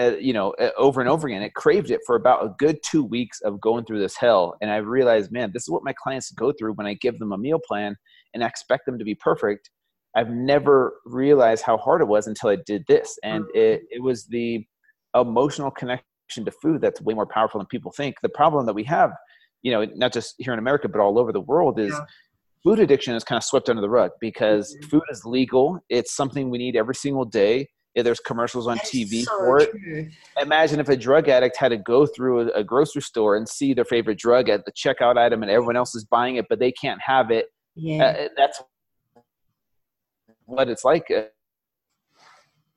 uh, 0.00 0.16
you 0.18 0.32
know, 0.32 0.54
uh, 0.58 0.70
over 0.76 1.00
and 1.00 1.10
over 1.10 1.28
again. 1.28 1.42
It 1.42 1.54
craved 1.54 1.90
it 1.90 2.00
for 2.06 2.16
about 2.16 2.44
a 2.44 2.54
good 2.58 2.78
two 2.84 3.04
weeks 3.04 3.40
of 3.42 3.60
going 3.60 3.84
through 3.84 4.00
this 4.00 4.16
hell. 4.16 4.54
And 4.60 4.70
I 4.70 4.76
realized, 4.76 5.30
man, 5.32 5.50
this 5.52 5.64
is 5.64 5.68
what 5.68 5.84
my 5.84 5.92
clients 5.92 6.30
go 6.30 6.52
through 6.52 6.72
when 6.74 6.86
I 6.86 6.94
give 6.94 7.18
them 7.18 7.32
a 7.32 7.38
meal 7.38 7.60
plan 7.66 7.96
and 8.32 8.42
I 8.42 8.46
expect 8.46 8.86
them 8.86 8.98
to 8.98 9.04
be 9.04 9.14
perfect. 9.14 9.70
I've 10.16 10.30
never 10.30 10.94
realized 11.04 11.62
how 11.62 11.76
hard 11.76 12.00
it 12.00 12.08
was 12.08 12.26
until 12.26 12.50
I 12.50 12.56
did 12.66 12.84
this. 12.88 13.18
And 13.22 13.44
mm-hmm. 13.44 13.58
it, 13.58 13.82
it 13.90 14.02
was 14.02 14.26
the 14.26 14.64
emotional 15.14 15.70
connection 15.70 16.04
to 16.44 16.50
food 16.50 16.80
that's 16.80 17.00
way 17.02 17.14
more 17.14 17.26
powerful 17.26 17.60
than 17.60 17.66
people 17.66 17.92
think. 17.92 18.16
The 18.22 18.28
problem 18.30 18.64
that 18.66 18.74
we 18.74 18.84
have, 18.84 19.10
you 19.62 19.72
know, 19.72 19.84
not 19.94 20.12
just 20.12 20.34
here 20.38 20.52
in 20.54 20.58
America, 20.58 20.88
but 20.88 21.00
all 21.00 21.18
over 21.18 21.32
the 21.32 21.40
world 21.40 21.78
is 21.78 21.92
yeah. 21.92 22.04
food 22.64 22.78
addiction 22.78 23.14
is 23.14 23.24
kind 23.24 23.36
of 23.36 23.44
swept 23.44 23.68
under 23.68 23.82
the 23.82 23.90
rug 23.90 24.12
because 24.20 24.74
mm-hmm. 24.74 24.88
food 24.88 25.02
is 25.10 25.24
legal. 25.26 25.78
It's 25.90 26.14
something 26.14 26.48
we 26.48 26.58
need 26.58 26.76
every 26.76 26.94
single 26.94 27.26
day 27.26 27.68
yeah, 27.94 28.02
there's 28.02 28.20
commercials 28.20 28.66
on 28.66 28.78
TV 28.78 29.22
so 29.24 29.38
for 29.38 29.58
it. 29.60 29.70
True. 29.70 30.08
Imagine 30.40 30.80
if 30.80 30.88
a 30.88 30.96
drug 30.96 31.28
addict 31.28 31.56
had 31.56 31.68
to 31.68 31.76
go 31.76 32.06
through 32.06 32.48
a, 32.48 32.60
a, 32.60 32.64
grocery 32.64 33.02
store 33.02 33.36
and 33.36 33.46
see 33.46 33.74
their 33.74 33.84
favorite 33.84 34.18
drug 34.18 34.48
at 34.48 34.64
the 34.64 34.72
checkout 34.72 35.18
item, 35.18 35.42
and 35.42 35.50
everyone 35.50 35.76
else 35.76 35.94
is 35.94 36.04
buying 36.04 36.36
it, 36.36 36.46
but 36.48 36.58
they 36.58 36.72
can't 36.72 37.00
have 37.04 37.30
it. 37.30 37.46
Yeah, 37.74 38.04
uh, 38.04 38.28
that's 38.36 38.62
what 40.46 40.68
it's 40.68 40.84
like. 40.84 41.04
Uh, 41.14 41.22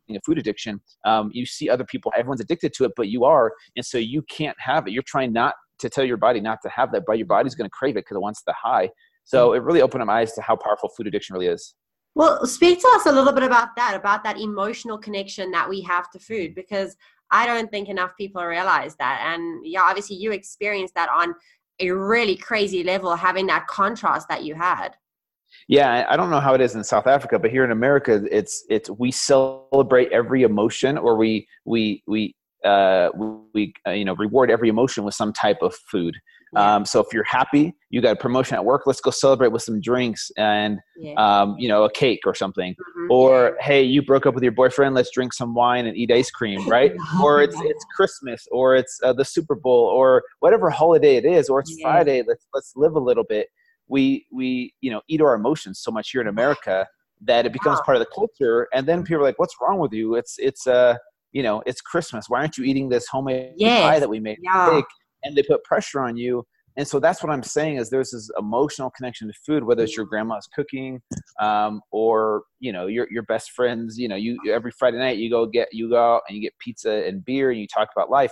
a 0.09 0.19
food 0.23 0.37
addiction, 0.37 0.79
um, 1.03 1.31
you 1.33 1.47
see 1.47 1.67
other 1.67 1.83
people, 1.83 2.13
everyone's 2.15 2.39
addicted 2.39 2.71
to 2.75 2.83
it, 2.83 2.91
but 2.95 3.07
you 3.07 3.25
are, 3.25 3.51
and 3.75 3.83
so 3.83 3.97
you 3.97 4.21
can't 4.29 4.55
have 4.59 4.87
it. 4.87 4.91
You're 4.91 5.01
trying 5.01 5.33
not 5.33 5.55
to 5.79 5.89
tell 5.89 6.03
your 6.03 6.17
body 6.17 6.39
not 6.39 6.59
to 6.61 6.69
have 6.69 6.91
that, 6.91 7.03
but 7.07 7.17
your 7.17 7.25
body's 7.25 7.55
going 7.55 7.65
to 7.65 7.71
crave 7.71 7.95
it 7.95 8.05
because 8.05 8.15
it 8.15 8.21
wants 8.21 8.43
the 8.45 8.53
high. 8.53 8.89
So 9.23 9.53
it 9.53 9.63
really 9.63 9.81
opened 9.81 10.05
my 10.05 10.19
eyes 10.21 10.33
to 10.33 10.41
how 10.41 10.55
powerful 10.55 10.89
food 10.95 11.07
addiction 11.07 11.33
really 11.33 11.47
is. 11.47 11.73
Well, 12.15 12.45
speak 12.45 12.79
to 12.79 12.91
us 12.95 13.05
a 13.05 13.11
little 13.11 13.33
bit 13.33 13.43
about 13.43 13.75
that, 13.75 13.93
about 13.93 14.23
that 14.23 14.39
emotional 14.39 14.97
connection 14.97 15.51
that 15.51 15.69
we 15.69 15.81
have 15.81 16.09
to 16.11 16.19
food, 16.19 16.55
because 16.55 16.95
I 17.29 17.45
don't 17.45 17.69
think 17.69 17.89
enough 17.89 18.15
people 18.17 18.43
realize 18.43 18.95
that. 18.95 19.21
And 19.25 19.65
yeah, 19.65 19.81
obviously 19.83 20.15
you 20.15 20.31
experienced 20.31 20.95
that 20.95 21.09
on 21.09 21.35
a 21.81 21.91
really 21.91 22.37
crazy 22.37 22.83
level, 22.83 23.15
having 23.15 23.47
that 23.47 23.67
contrast 23.67 24.29
that 24.29 24.43
you 24.43 24.55
had. 24.55 24.95
Yeah, 25.67 26.05
I 26.09 26.15
don't 26.15 26.29
know 26.29 26.39
how 26.39 26.53
it 26.53 26.61
is 26.61 26.75
in 26.75 26.83
South 26.83 27.07
Africa, 27.07 27.37
but 27.39 27.51
here 27.51 27.65
in 27.65 27.71
America, 27.71 28.23
it's 28.31 28.63
it's 28.69 28.89
we 28.89 29.11
celebrate 29.11 30.11
every 30.11 30.43
emotion, 30.43 30.97
or 30.97 31.17
we 31.17 31.47
we 31.65 32.03
we 32.07 32.35
uh, 32.63 33.09
we 33.53 33.73
uh, 33.87 33.91
you 33.91 34.05
know 34.05 34.15
reward 34.15 34.51
every 34.51 34.69
emotion 34.69 35.03
with 35.03 35.15
some 35.15 35.33
type 35.33 35.57
of 35.61 35.73
food. 35.91 36.15
Um, 36.55 36.85
so 36.85 36.99
if 36.99 37.07
you're 37.13 37.23
happy, 37.23 37.73
you 37.89 38.01
got 38.01 38.13
a 38.13 38.15
promotion 38.15 38.55
at 38.55 38.63
work, 38.63 38.83
let's 38.85 39.01
go 39.01 39.11
celebrate 39.11 39.49
with 39.49 39.61
some 39.61 39.81
drinks 39.81 40.31
and, 40.37 40.79
yeah. 40.97 41.13
um, 41.13 41.55
you 41.57 41.67
know, 41.67 41.83
a 41.83 41.91
cake 41.91 42.21
or 42.25 42.33
something. 42.33 42.73
Mm-hmm. 42.73 43.11
Or, 43.11 43.57
hey, 43.59 43.83
you 43.83 44.01
broke 44.01 44.25
up 44.25 44.33
with 44.33 44.43
your 44.43 44.51
boyfriend, 44.51 44.95
let's 44.95 45.11
drink 45.11 45.33
some 45.33 45.53
wine 45.53 45.85
and 45.85 45.97
eat 45.97 46.11
ice 46.11 46.31
cream, 46.31 46.67
right? 46.69 46.93
or 47.21 47.41
it's, 47.41 47.55
it's 47.61 47.85
Christmas 47.95 48.47
or 48.51 48.75
it's 48.75 48.99
uh, 49.03 49.13
the 49.13 49.25
Super 49.25 49.55
Bowl 49.55 49.85
or 49.85 50.23
whatever 50.39 50.69
holiday 50.69 51.17
it 51.17 51.25
is, 51.25 51.49
or 51.49 51.59
it's 51.59 51.75
yeah. 51.77 51.83
Friday, 51.83 52.23
let's, 52.27 52.47
let's 52.53 52.73
live 52.75 52.95
a 52.95 52.99
little 52.99 53.25
bit. 53.27 53.47
We, 53.87 54.25
we, 54.31 54.73
you 54.81 54.91
know, 54.91 55.01
eat 55.07 55.21
our 55.21 55.35
emotions 55.35 55.79
so 55.79 55.91
much 55.91 56.09
here 56.11 56.21
in 56.21 56.27
America 56.27 56.87
that 57.21 57.45
it 57.45 57.53
becomes 57.53 57.79
part 57.81 57.97
of 57.97 57.99
the 57.99 58.09
culture. 58.13 58.67
And 58.73 58.87
then 58.87 59.03
people 59.03 59.21
are 59.21 59.23
like, 59.23 59.39
what's 59.39 59.55
wrong 59.61 59.79
with 59.79 59.93
you? 59.93 60.15
It's, 60.15 60.35
it's, 60.37 60.67
uh, 60.67 60.97
you 61.31 61.43
know, 61.43 61.61
it's 61.65 61.81
Christmas. 61.81 62.25
Why 62.29 62.39
aren't 62.39 62.57
you 62.57 62.63
eating 62.63 62.89
this 62.89 63.07
homemade 63.07 63.53
yes. 63.57 63.81
pie 63.81 63.99
that 63.99 64.09
we 64.09 64.19
made? 64.19 64.39
Yeah 64.41 64.81
and 65.25 65.35
they 65.35 65.43
put 65.43 65.63
pressure 65.63 65.99
on 65.99 66.15
you 66.15 66.45
and 66.77 66.87
so 66.87 66.99
that's 66.99 67.23
what 67.23 67.31
i'm 67.31 67.43
saying 67.43 67.77
is 67.77 67.89
there's 67.89 68.11
this 68.11 68.29
emotional 68.37 68.89
connection 68.91 69.27
to 69.27 69.33
food 69.45 69.63
whether 69.63 69.83
it's 69.83 69.97
your 69.97 70.05
grandma's 70.05 70.47
cooking 70.55 71.01
um, 71.41 71.81
or 71.91 72.43
you 72.59 72.71
know 72.71 72.87
your, 72.87 73.07
your 73.11 73.23
best 73.23 73.51
friends 73.51 73.97
you 73.97 74.07
know 74.07 74.15
you 74.15 74.37
every 74.51 74.71
friday 74.71 74.97
night 74.97 75.17
you 75.17 75.29
go 75.29 75.45
get 75.45 75.67
you 75.71 75.89
go 75.89 76.15
out 76.15 76.21
and 76.27 76.35
you 76.35 76.41
get 76.41 76.53
pizza 76.59 77.05
and 77.05 77.25
beer 77.25 77.51
and 77.51 77.59
you 77.59 77.67
talk 77.67 77.89
about 77.95 78.09
life 78.09 78.31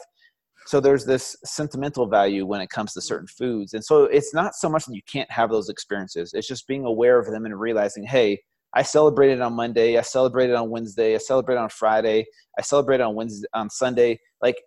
so 0.65 0.79
there's 0.79 1.05
this 1.05 1.35
sentimental 1.43 2.07
value 2.07 2.45
when 2.45 2.62
it 2.62 2.69
comes 2.69 2.93
to 2.93 3.01
certain 3.01 3.27
foods 3.27 3.73
and 3.73 3.83
so 3.83 4.03
it's 4.05 4.33
not 4.33 4.55
so 4.55 4.69
much 4.69 4.85
that 4.85 4.95
you 4.95 5.01
can't 5.12 5.29
have 5.31 5.50
those 5.50 5.69
experiences 5.69 6.31
it's 6.33 6.47
just 6.47 6.67
being 6.67 6.85
aware 6.85 7.19
of 7.19 7.25
them 7.27 7.45
and 7.45 7.59
realizing 7.59 8.05
hey 8.05 8.39
I 8.75 8.81
celebrated 8.81 9.39
on 9.39 9.53
Monday. 9.53 9.97
I 9.97 10.01
celebrated 10.01 10.55
on 10.55 10.69
Wednesday. 10.69 11.13
I 11.13 11.19
celebrated 11.19 11.62
on 11.62 11.69
Friday. 11.69 12.25
I 12.57 12.63
celebrated 12.63 13.03
on 13.03 13.13
Wednesday 13.13 13.47
on 13.53 13.69
Sunday. 13.69 14.19
Like 14.41 14.57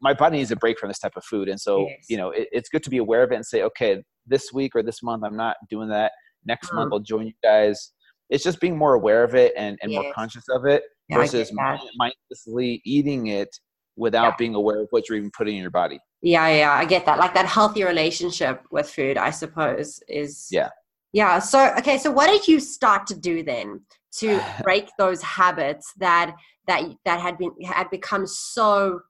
my 0.00 0.12
body 0.14 0.38
needs 0.38 0.50
a 0.50 0.56
break 0.56 0.78
from 0.78 0.88
this 0.88 0.98
type 0.98 1.16
of 1.16 1.24
food 1.24 1.48
and 1.48 1.60
so 1.60 1.86
yes. 1.86 2.06
you 2.08 2.16
know 2.16 2.30
it, 2.30 2.48
it's 2.52 2.68
good 2.68 2.82
to 2.82 2.90
be 2.90 2.98
aware 2.98 3.22
of 3.22 3.32
it 3.32 3.36
and 3.36 3.46
say 3.46 3.62
okay 3.62 4.02
this 4.26 4.52
week 4.52 4.72
or 4.74 4.82
this 4.82 5.02
month 5.02 5.22
i'm 5.24 5.36
not 5.36 5.56
doing 5.70 5.88
that 5.88 6.12
next 6.44 6.68
mm-hmm. 6.68 6.76
month 6.76 6.92
i'll 6.92 7.00
join 7.00 7.26
you 7.26 7.32
guys 7.42 7.92
it's 8.28 8.42
just 8.42 8.60
being 8.60 8.76
more 8.76 8.94
aware 8.94 9.22
of 9.22 9.34
it 9.34 9.52
and, 9.56 9.78
and 9.82 9.92
yes. 9.92 10.02
more 10.02 10.12
conscious 10.12 10.44
of 10.48 10.64
it 10.64 10.82
yeah, 11.08 11.16
versus 11.16 11.52
mindlessly 11.52 12.82
eating 12.84 13.28
it 13.28 13.48
without 13.96 14.32
yeah. 14.32 14.36
being 14.36 14.54
aware 14.54 14.82
of 14.82 14.88
what 14.90 15.08
you're 15.08 15.18
even 15.18 15.30
putting 15.36 15.56
in 15.56 15.62
your 15.62 15.70
body 15.70 15.98
yeah 16.22 16.48
yeah 16.48 16.72
i 16.72 16.84
get 16.84 17.06
that 17.06 17.18
like 17.18 17.34
that 17.34 17.46
healthy 17.46 17.84
relationship 17.84 18.62
with 18.70 18.88
food 18.88 19.16
i 19.16 19.30
suppose 19.30 20.00
is 20.08 20.48
yeah 20.50 20.68
yeah 21.12 21.38
so 21.38 21.72
okay 21.78 21.98
so 21.98 22.10
what 22.10 22.26
did 22.26 22.46
you 22.48 22.58
start 22.58 23.06
to 23.06 23.14
do 23.14 23.42
then 23.42 23.80
to 24.12 24.42
break 24.62 24.88
those 24.98 25.22
habits 25.22 25.92
that 25.98 26.34
that 26.66 26.82
that 27.04 27.20
had 27.20 27.38
been 27.38 27.52
had 27.62 27.88
become 27.90 28.26
so 28.26 29.00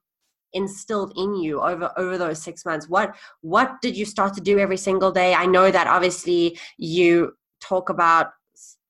instilled 0.57 1.13
in 1.15 1.35
you 1.35 1.61
over 1.61 1.91
over 1.97 2.17
those 2.17 2.41
six 2.41 2.65
months? 2.65 2.89
What 2.89 3.15
what 3.41 3.81
did 3.81 3.95
you 3.95 4.05
start 4.05 4.33
to 4.33 4.41
do 4.41 4.59
every 4.59 4.77
single 4.77 5.11
day? 5.11 5.33
I 5.33 5.45
know 5.45 5.71
that 5.71 5.87
obviously 5.87 6.59
you 6.77 7.33
talk 7.61 7.89
about 7.89 8.27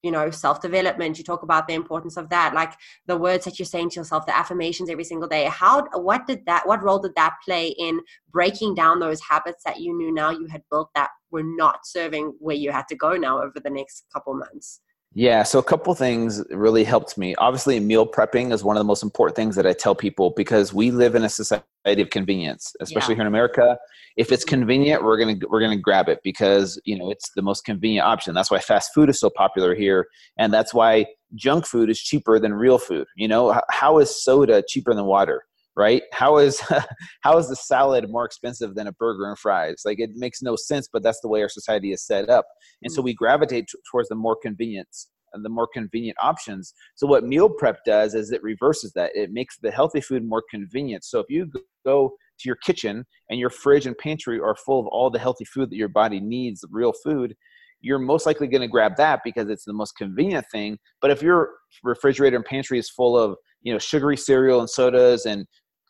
you 0.03 0.12
know 0.12 0.29
self 0.29 0.62
development 0.62 1.17
you 1.17 1.24
talk 1.24 1.43
about 1.43 1.67
the 1.67 1.74
importance 1.74 2.17
of 2.17 2.29
that 2.29 2.53
like 2.53 2.74
the 3.07 3.17
words 3.17 3.43
that 3.45 3.57
you're 3.57 3.65
saying 3.65 3.89
to 3.89 4.00
yourself 4.00 4.25
the 4.25 4.38
affirmations 4.38 4.89
every 4.89 5.03
single 5.03 5.27
day. 5.27 5.45
How 5.45 5.86
what 5.93 6.25
did 6.27 6.45
that 6.45 6.67
what 6.67 6.83
role 6.83 7.00
did 7.00 7.15
that 7.15 7.36
play 7.45 7.67
in 7.69 8.01
breaking 8.31 8.75
down 8.75 9.00
those 9.00 9.21
habits 9.21 9.63
that 9.65 9.79
you 9.79 9.97
knew 9.97 10.13
now 10.13 10.29
you 10.31 10.47
had 10.47 10.63
built 10.71 10.89
that 10.95 11.09
were 11.31 11.43
not 11.43 11.86
serving 11.86 12.33
where 12.39 12.55
you 12.55 12.71
had 12.71 12.88
to 12.88 12.95
go 12.95 13.15
now 13.15 13.41
over 13.41 13.59
the 13.59 13.69
next 13.69 14.05
couple 14.13 14.33
months 14.33 14.81
yeah, 15.13 15.43
so 15.43 15.57
a 15.57 15.63
couple 15.63 15.93
things 15.95 16.43
really 16.51 16.83
helped 16.83 17.17
me. 17.17 17.33
Obviously, 17.35 17.79
meal 17.79 18.05
prepping 18.05 18.53
is 18.53 18.63
one 18.63 18.77
of 18.77 18.81
the 18.81 18.85
most 18.87 19.03
important 19.03 19.35
things 19.35 19.55
that 19.55 19.65
I 19.65 19.73
tell 19.73 19.95
people 19.95 20.31
because 20.35 20.73
we 20.73 20.91
live 20.91 21.15
in 21.15 21.23
a 21.23 21.29
society 21.29 21.63
of 22.01 22.09
convenience, 22.09 22.75
especially 22.81 23.13
yeah. 23.13 23.17
here 23.17 23.21
in 23.21 23.27
America. 23.27 23.77
If 24.15 24.31
it's 24.31 24.43
convenient, 24.43 25.03
we're 25.03 25.17
gonna 25.17 25.37
we're 25.49 25.61
gonna 25.61 25.77
grab 25.77 26.09
it 26.09 26.19
because 26.23 26.79
you 26.85 26.97
know 26.97 27.09
it's 27.09 27.31
the 27.35 27.41
most 27.41 27.65
convenient 27.65 28.05
option. 28.05 28.33
That's 28.33 28.51
why 28.51 28.59
fast 28.59 28.93
food 28.93 29.09
is 29.09 29.19
so 29.19 29.29
popular 29.29 29.73
here, 29.73 30.07
and 30.37 30.53
that's 30.53 30.73
why 30.73 31.05
junk 31.35 31.65
food 31.65 31.89
is 31.89 31.99
cheaper 31.99 32.37
than 32.39 32.53
real 32.53 32.77
food. 32.77 33.07
You 33.15 33.27
know, 33.27 33.59
how 33.69 33.99
is 33.99 34.23
soda 34.23 34.63
cheaper 34.67 34.93
than 34.93 35.05
water? 35.05 35.43
Right? 35.77 36.01
How 36.12 36.38
is 36.38 36.60
how 37.22 37.38
is 37.38 37.48
the 37.48 37.55
salad 37.55 38.10
more 38.10 38.25
expensive 38.25 38.75
than 38.75 38.88
a 38.88 38.91
burger 38.93 39.29
and 39.29 39.39
fries? 39.39 39.84
Like 39.86 40.00
it 40.00 40.10
makes 40.15 40.41
no 40.41 40.55
sense, 40.57 40.89
but 40.91 41.03
that's 41.03 41.22
the 41.22 41.29
way 41.29 41.41
our 41.41 41.50
society 41.50 41.93
is 41.93 42.05
set 42.05 42.29
up, 42.29 42.46
and 42.84 42.91
so 42.91 43.01
mm. 43.01 43.05
we 43.05 43.13
gravitate 43.13 43.67
t- 43.67 43.77
towards 43.89 44.10
the 44.10 44.15
more 44.15 44.36
convenience 44.36 45.10
and 45.34 45.46
the 45.46 45.50
more 45.50 45.67
convenient 45.72 46.17
options. 46.22 46.74
So 46.96 47.05
what 47.05 47.25
meal 47.25 47.50
prep 47.50 47.79
does 47.86 48.15
is 48.15 48.31
it 48.31 48.41
reverses 48.43 48.91
that. 48.93 49.12
It 49.13 49.31
makes 49.31 49.57
the 49.57 49.69
healthy 49.69 50.01
food 50.01 50.25
more 50.25 50.43
convenient. 50.50 51.03
So 51.03 51.19
if 51.19 51.27
you 51.29 51.51
go 51.86 52.10
to 52.39 52.48
your 52.48 52.55
kitchen 52.55 53.05
and 53.29 53.39
your 53.39 53.50
fridge 53.50 53.86
and 53.86 53.98
pantry 53.98 54.39
are 54.39 54.55
full 54.55 54.79
of 54.79 54.88
all 54.88 55.10
the 55.10 55.19
healthy 55.19 55.46
food 55.46 55.69
that 55.69 55.75
your 55.75 55.89
body 55.89 56.22
needs, 56.22 56.63
real 56.72 56.93
food, 57.03 57.36
you're 57.81 58.00
most 58.00 58.25
likely 58.25 58.48
going 58.48 58.62
to 58.62 58.67
grab 58.67 58.96
that 58.96 59.19
because 59.24 59.50
it's 59.50 59.65
the 59.65 59.74
most 59.74 59.98
convenient 59.98 60.46
thing. 60.51 60.77
But 61.01 61.12
if 61.12 61.22
your 61.22 61.51
refrigerator 61.84 62.38
and 62.38 62.46
pantry 62.46 62.79
is 62.79 62.89
full 62.89 63.17
of 63.17 63.36
you 63.62 63.74
know 63.74 63.79
sugary 63.79 64.17
cereal 64.17 64.60
and 64.60 64.69
sodas 64.69 65.25
and 65.25 65.46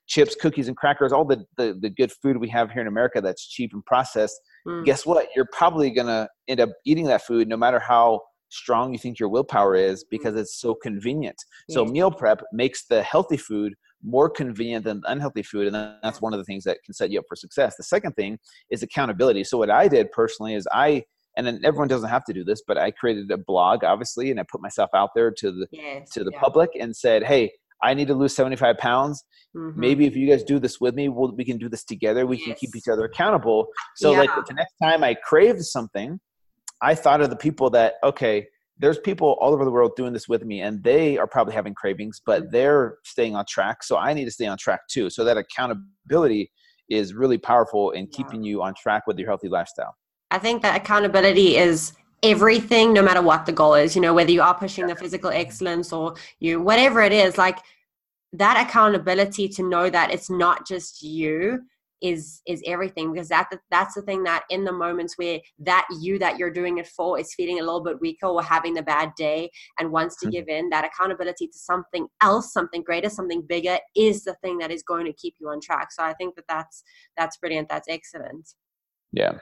chips, 0.08 0.36
cookies, 0.36 0.68
and 0.68 0.78
crackers, 0.78 1.12
all 1.12 1.26
the, 1.26 1.46
the, 1.58 1.78
the 1.80 1.90
good 1.90 2.12
food 2.12 2.38
we 2.38 2.50
have 2.50 2.72
here 2.72 2.82
in 2.82 2.88
America 2.88 3.22
that's 3.22 3.48
cheap 3.48 3.72
and 3.74 3.86
processed, 3.86 4.40
mm. 4.68 4.84
guess 4.86 5.06
what? 5.06 5.28
You're 5.36 5.48
probably 5.52 5.92
going 5.92 6.08
to 6.08 6.28
end 6.48 6.60
up 6.60 6.70
eating 6.86 7.06
that 7.06 7.26
food 7.26 7.48
no 7.48 7.58
matter 7.58 7.80
how 7.80 8.22
strong 8.50 8.94
you 8.94 9.00
think 9.00 9.20
your 9.20 9.30
willpower 9.30 9.76
is 9.76 10.04
mm. 10.04 10.08
because 10.10 10.36
it's 10.36 10.60
so 10.60 10.74
convenient. 10.74 11.36
So 11.70 11.86
meal 11.86 12.12
prep 12.12 12.42
makes 12.54 12.86
the 12.86 13.04
healthy 13.04 13.38
food 13.38 13.74
more 14.04 14.30
convenient 14.30 14.86
than 14.86 15.02
unhealthy 15.06 15.44
food 15.44 15.68
and 15.68 15.76
that's 16.04 16.22
one 16.22 16.34
of 16.34 16.40
the 16.40 16.44
things 16.44 16.64
that 16.64 16.78
can 16.86 16.94
set 16.94 17.10
you 17.12 17.20
up 17.20 17.26
for 17.28 17.36
success. 17.36 17.76
The 17.76 17.84
second 17.84 18.14
thing 18.14 18.38
is 18.70 18.84
accountability. 18.84 19.44
So 19.44 19.58
what 19.58 19.70
I 19.70 19.88
did 19.88 20.12
personally 20.12 20.54
is 20.54 20.68
I 20.72 21.04
and 21.36 21.46
then 21.46 21.60
everyone 21.64 21.88
doesn't 21.88 22.10
have 22.10 22.24
to 22.26 22.34
do 22.34 22.44
this, 22.44 22.64
but 22.68 22.80
I 22.80 22.90
created 22.92 23.30
a 23.32 23.38
blog 23.38 23.84
obviously 23.84 24.32
and 24.32 24.40
I 24.40 24.44
put 24.50 24.62
myself 24.62 24.90
out 24.96 25.10
there 25.16 25.32
to 25.32 25.52
the 25.52 25.68
yes, 25.72 26.10
to 26.12 26.24
the 26.24 26.32
yeah. 26.32 26.40
public 26.40 26.70
and 26.80 26.96
said, 26.96 27.24
"Hey, 27.24 27.52
I 27.82 27.94
need 27.94 28.08
to 28.08 28.16
lose 28.16 28.36
75 28.36 28.78
pounds. 28.78 29.24
Mm-hmm. 29.56 29.80
Maybe 29.80 30.06
if 30.06 30.16
you 30.16 30.28
guys 30.28 30.44
do 30.44 30.60
this 30.60 30.80
with 30.80 30.96
me, 30.96 31.10
we'll, 31.10 31.34
we 31.36 31.46
can 31.46 31.58
do 31.58 31.70
this 31.70 31.84
together. 31.84 32.26
We 32.26 32.38
yes. 32.38 32.46
can 32.46 32.56
keep 32.56 32.76
each 32.76 32.88
other 32.92 33.06
accountable. 33.06 33.68
So, 33.96 34.12
yeah. 34.12 34.20
like 34.20 34.30
the 34.48 34.54
next 34.54 34.76
time 34.82 35.04
I 35.04 35.14
craved 35.16 35.64
something, 35.64 36.20
I 36.82 36.96
thought 36.96 37.22
of 37.22 37.30
the 37.30 37.36
people 37.36 37.70
that, 37.72 37.96
okay, 38.04 38.48
there's 38.80 39.00
people 39.00 39.38
all 39.42 39.54
over 39.54 39.66
the 39.66 39.72
world 39.72 39.94
doing 39.96 40.14
this 40.14 40.28
with 40.28 40.44
me, 40.44 40.62
and 40.62 40.84
they 40.84 41.18
are 41.18 41.26
probably 41.28 41.54
having 41.54 41.74
cravings, 41.74 42.22
but 42.26 42.44
mm-hmm. 42.44 42.52
they're 42.52 42.98
staying 43.04 43.36
on 43.36 43.46
track. 43.48 43.84
So, 43.84 43.98
I 43.98 44.14
need 44.14 44.26
to 44.26 44.32
stay 44.32 44.48
on 44.48 44.58
track 44.58 44.82
too. 44.90 45.10
So, 45.10 45.24
that 45.24 45.38
accountability 45.38 46.52
is 46.90 47.14
really 47.14 47.38
powerful 47.38 47.92
in 47.92 48.06
yeah. 48.06 48.18
keeping 48.18 48.44
you 48.44 48.62
on 48.62 48.74
track 48.76 49.08
with 49.08 49.18
your 49.18 49.28
healthy 49.28 49.50
lifestyle. 49.50 49.96
I 50.30 50.40
think 50.40 50.62
that 50.62 50.76
accountability 50.80 51.56
is 51.56 51.94
everything 52.24 52.94
no 52.94 53.02
matter 53.02 53.22
what 53.22 53.46
the 53.46 53.52
goal 53.52 53.76
is 53.76 53.96
you 53.96 54.02
know 54.02 54.14
whether 54.14 54.32
you 54.32 54.42
are 54.42 54.58
pushing 54.58 54.88
the 54.88 54.96
physical 54.96 55.30
excellence 55.30 55.94
or 55.94 56.16
you 56.40 56.60
whatever 56.60 57.02
it 57.02 57.12
is 57.12 57.38
like 57.38 57.60
that 58.34 58.66
accountability 58.68 59.48
to 59.48 59.64
know 59.64 59.90
that 59.90 60.12
it's 60.12 60.30
not 60.30 60.68
just 60.68 61.02
you 61.02 61.62
is 62.02 62.42
is 62.46 62.62
everything 62.66 63.12
because 63.12 63.28
that 63.30 63.50
that's 63.72 63.96
the 63.96 64.02
thing 64.04 64.24
that 64.24 64.44
in 64.50 64.64
the 64.64 64.72
moments 64.72 65.18
where 65.18 65.40
that 65.58 65.88
you 66.00 66.20
that 66.20 66.38
you're 66.38 66.52
doing 66.52 66.78
it 66.78 66.88
for 66.88 67.20
is 67.20 67.34
feeling 67.34 67.60
a 67.60 67.64
little 67.64 67.84
bit 67.84 68.00
weaker 68.00 68.28
or 68.28 68.44
having 68.44 68.74
the 68.74 68.84
bad 68.84 69.12
day 69.18 69.50
and 69.80 69.92
wants 69.92 70.16
to 70.18 70.26
mm-hmm. 70.26 70.34
give 70.34 70.48
in 70.48 70.70
that 70.70 70.86
accountability 70.86 71.48
to 71.48 71.58
something 71.58 72.08
else 72.22 72.54
something 72.54 72.84
greater 72.84 73.10
something 73.10 73.42
bigger 73.42 73.80
is 73.96 74.24
the 74.24 74.36
thing 74.36 74.58
that 74.60 74.72
is 74.72 74.84
going 74.84 75.06
to 75.06 75.14
keep 75.14 75.36
you 75.40 75.50
on 75.50 75.60
track. 75.60 75.92
So 75.92 76.04
i 76.04 76.14
think 76.14 76.36
that 76.36 76.46
that's 76.48 76.84
that's 77.16 77.38
brilliant. 77.38 77.70
That's 77.70 77.88
excellent. 77.90 78.54
Yeah. 79.12 79.40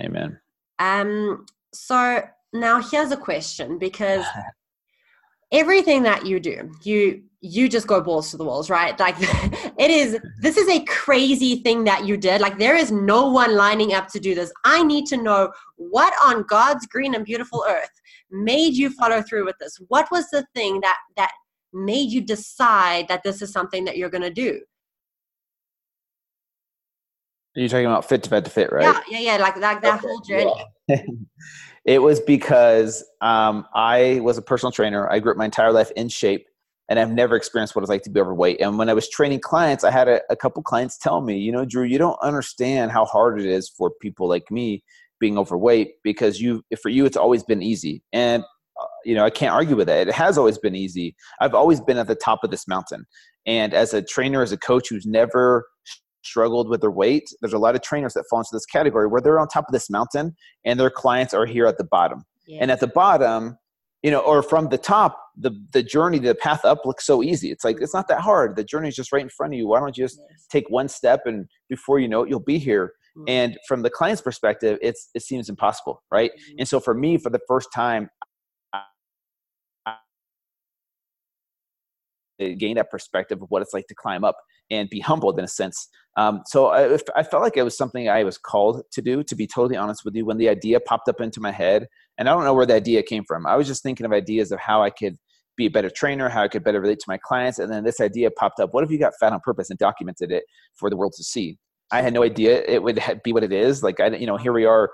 Amen. 0.00 0.40
Um 0.78 1.46
so 1.72 2.22
now 2.52 2.82
here's 2.82 3.12
a 3.12 3.16
question 3.16 3.78
because 3.78 4.24
everything 5.52 6.02
that 6.04 6.26
you 6.26 6.40
do, 6.40 6.72
you 6.82 7.22
you 7.44 7.68
just 7.68 7.88
go 7.88 8.00
balls 8.00 8.30
to 8.30 8.36
the 8.36 8.44
walls, 8.44 8.70
right? 8.70 8.98
Like 9.00 9.16
it 9.20 9.90
is 9.90 10.18
this 10.40 10.56
is 10.56 10.68
a 10.68 10.84
crazy 10.84 11.56
thing 11.56 11.84
that 11.84 12.06
you 12.06 12.16
did. 12.16 12.40
Like 12.40 12.58
there 12.58 12.76
is 12.76 12.92
no 12.92 13.30
one 13.30 13.56
lining 13.56 13.94
up 13.94 14.08
to 14.08 14.20
do 14.20 14.34
this. 14.34 14.52
I 14.64 14.82
need 14.82 15.06
to 15.06 15.16
know 15.16 15.52
what 15.76 16.14
on 16.24 16.44
God's 16.44 16.86
green 16.86 17.14
and 17.14 17.24
beautiful 17.24 17.64
earth 17.68 17.90
made 18.30 18.74
you 18.74 18.90
follow 18.90 19.22
through 19.22 19.44
with 19.44 19.56
this. 19.58 19.76
What 19.88 20.08
was 20.10 20.28
the 20.30 20.46
thing 20.54 20.80
that 20.82 20.98
that 21.16 21.32
made 21.72 22.10
you 22.10 22.20
decide 22.20 23.08
that 23.08 23.22
this 23.22 23.42
is 23.42 23.50
something 23.50 23.84
that 23.86 23.96
you're 23.96 24.10
going 24.10 24.22
to 24.22 24.30
do? 24.30 24.60
Are 27.56 27.60
You're 27.60 27.68
talking 27.68 27.86
about 27.86 28.08
fit 28.08 28.22
to 28.22 28.30
fat 28.30 28.44
to 28.44 28.50
fit, 28.50 28.72
right? 28.72 28.84
Yeah, 28.84 29.00
yeah, 29.18 29.32
yeah. 29.32 29.42
Like, 29.42 29.56
like 29.56 29.82
that 29.82 30.00
whole 30.00 30.20
journey. 30.20 30.52
Yeah. 30.56 30.64
it 31.84 32.02
was 32.02 32.20
because 32.20 33.04
um, 33.20 33.66
I 33.74 34.20
was 34.22 34.38
a 34.38 34.42
personal 34.42 34.72
trainer. 34.72 35.10
I 35.10 35.18
grew 35.18 35.32
up 35.32 35.38
my 35.38 35.44
entire 35.44 35.72
life 35.72 35.90
in 35.96 36.08
shape, 36.08 36.46
and 36.88 36.98
I've 36.98 37.12
never 37.12 37.36
experienced 37.36 37.74
what 37.74 37.82
it's 37.82 37.88
like 37.88 38.02
to 38.02 38.10
be 38.10 38.20
overweight. 38.20 38.60
And 38.60 38.78
when 38.78 38.88
I 38.88 38.94
was 38.94 39.08
training 39.08 39.40
clients, 39.40 39.84
I 39.84 39.90
had 39.90 40.08
a, 40.08 40.20
a 40.30 40.36
couple 40.36 40.62
clients 40.62 40.98
tell 40.98 41.20
me, 41.20 41.38
you 41.38 41.52
know, 41.52 41.64
Drew, 41.64 41.84
you 41.84 41.98
don't 41.98 42.18
understand 42.22 42.92
how 42.92 43.04
hard 43.04 43.40
it 43.40 43.46
is 43.46 43.68
for 43.68 43.90
people 44.00 44.28
like 44.28 44.50
me 44.50 44.82
being 45.20 45.38
overweight 45.38 45.94
because 46.02 46.40
you, 46.40 46.64
for 46.82 46.88
you, 46.88 47.04
it's 47.04 47.16
always 47.16 47.44
been 47.44 47.62
easy. 47.62 48.02
And 48.12 48.42
uh, 48.80 48.86
you 49.04 49.14
know, 49.14 49.24
I 49.24 49.30
can't 49.30 49.54
argue 49.54 49.76
with 49.76 49.86
that. 49.88 50.08
It 50.08 50.14
has 50.14 50.38
always 50.38 50.58
been 50.58 50.74
easy. 50.74 51.14
I've 51.40 51.54
always 51.54 51.80
been 51.80 51.98
at 51.98 52.08
the 52.08 52.14
top 52.14 52.42
of 52.42 52.50
this 52.50 52.66
mountain. 52.66 53.04
And 53.46 53.74
as 53.74 53.92
a 53.92 54.02
trainer, 54.02 54.42
as 54.42 54.52
a 54.52 54.56
coach 54.56 54.88
who's 54.88 55.06
never 55.06 55.66
struggled 56.22 56.68
with 56.68 56.80
their 56.80 56.90
weight, 56.90 57.32
there's 57.40 57.52
a 57.52 57.58
lot 57.58 57.74
of 57.74 57.82
trainers 57.82 58.14
that 58.14 58.24
fall 58.28 58.40
into 58.40 58.50
this 58.52 58.66
category 58.66 59.06
where 59.06 59.20
they're 59.20 59.40
on 59.40 59.48
top 59.48 59.66
of 59.68 59.72
this 59.72 59.90
mountain 59.90 60.34
and 60.64 60.78
their 60.78 60.90
clients 60.90 61.34
are 61.34 61.46
here 61.46 61.66
at 61.66 61.78
the 61.78 61.84
bottom. 61.84 62.24
Yeah. 62.46 62.58
And 62.60 62.70
at 62.70 62.80
the 62.80 62.88
bottom, 62.88 63.58
you 64.02 64.10
know, 64.10 64.20
or 64.20 64.42
from 64.42 64.68
the 64.68 64.78
top, 64.78 65.18
the 65.36 65.52
the 65.72 65.82
journey, 65.82 66.18
the 66.18 66.34
path 66.34 66.64
up 66.64 66.84
looks 66.84 67.06
so 67.06 67.22
easy. 67.22 67.50
It's 67.50 67.64
like 67.64 67.80
it's 67.80 67.94
not 67.94 68.08
that 68.08 68.20
hard. 68.20 68.56
The 68.56 68.64
journey 68.64 68.88
is 68.88 68.96
just 68.96 69.12
right 69.12 69.22
in 69.22 69.28
front 69.28 69.54
of 69.54 69.58
you. 69.58 69.68
Why 69.68 69.78
don't 69.78 69.96
you 69.96 70.04
just 70.04 70.18
yes. 70.18 70.46
take 70.50 70.68
one 70.68 70.88
step 70.88 71.22
and 71.24 71.46
before 71.68 72.00
you 72.00 72.08
know 72.08 72.22
it, 72.22 72.28
you'll 72.28 72.40
be 72.40 72.58
here. 72.58 72.92
Mm-hmm. 73.16 73.24
And 73.28 73.58
from 73.68 73.82
the 73.82 73.90
client's 73.90 74.22
perspective, 74.22 74.78
it's 74.82 75.10
it 75.14 75.22
seems 75.22 75.48
impossible, 75.48 76.02
right? 76.10 76.32
Mm-hmm. 76.32 76.58
And 76.60 76.68
so 76.68 76.80
for 76.80 76.94
me, 76.94 77.16
for 77.16 77.30
the 77.30 77.40
first 77.46 77.68
time, 77.72 78.08
gain 82.50 82.76
that 82.76 82.90
perspective 82.90 83.42
of 83.42 83.50
what 83.50 83.62
it's 83.62 83.74
like 83.74 83.86
to 83.88 83.94
climb 83.94 84.24
up 84.24 84.36
and 84.70 84.88
be 84.88 85.00
humbled 85.00 85.38
in 85.38 85.44
a 85.44 85.48
sense. 85.48 85.88
Um, 86.16 86.42
so 86.46 86.68
I, 86.68 86.98
I, 87.16 87.22
felt 87.22 87.42
like 87.42 87.56
it 87.56 87.62
was 87.62 87.76
something 87.76 88.08
I 88.08 88.22
was 88.22 88.36
called 88.36 88.82
to 88.92 89.02
do, 89.02 89.22
to 89.24 89.34
be 89.34 89.46
totally 89.46 89.76
honest 89.76 90.04
with 90.04 90.14
you. 90.14 90.26
When 90.26 90.36
the 90.36 90.48
idea 90.48 90.78
popped 90.80 91.08
up 91.08 91.20
into 91.20 91.40
my 91.40 91.50
head, 91.50 91.86
and 92.18 92.28
I 92.28 92.32
don't 92.32 92.44
know 92.44 92.54
where 92.54 92.66
the 92.66 92.74
idea 92.74 93.02
came 93.02 93.24
from, 93.24 93.46
I 93.46 93.56
was 93.56 93.66
just 93.66 93.82
thinking 93.82 94.04
of 94.04 94.12
ideas 94.12 94.52
of 94.52 94.60
how 94.60 94.82
I 94.82 94.90
could 94.90 95.16
be 95.56 95.66
a 95.66 95.70
better 95.70 95.90
trainer, 95.90 96.28
how 96.28 96.42
I 96.42 96.48
could 96.48 96.64
better 96.64 96.80
relate 96.80 96.98
to 97.00 97.04
my 97.08 97.18
clients. 97.18 97.58
And 97.58 97.70
then 97.72 97.84
this 97.84 98.00
idea 98.00 98.30
popped 98.30 98.60
up 98.60 98.74
what 98.74 98.84
if 98.84 98.90
you 98.90 98.98
got 98.98 99.12
fat 99.18 99.32
on 99.32 99.40
purpose 99.40 99.70
and 99.70 99.78
documented 99.78 100.30
it 100.30 100.44
for 100.74 100.90
the 100.90 100.96
world 100.96 101.12
to 101.16 101.24
see? 101.24 101.58
I 101.90 102.00
had 102.02 102.14
no 102.14 102.22
idea 102.22 102.62
it 102.66 102.82
would 102.82 103.02
be 103.22 103.32
what 103.32 103.44
it 103.44 103.52
is. 103.52 103.82
Like, 103.82 104.00
I, 104.00 104.08
you 104.08 104.26
know, 104.26 104.36
here 104.36 104.52
we 104.52 104.64
are 104.64 104.90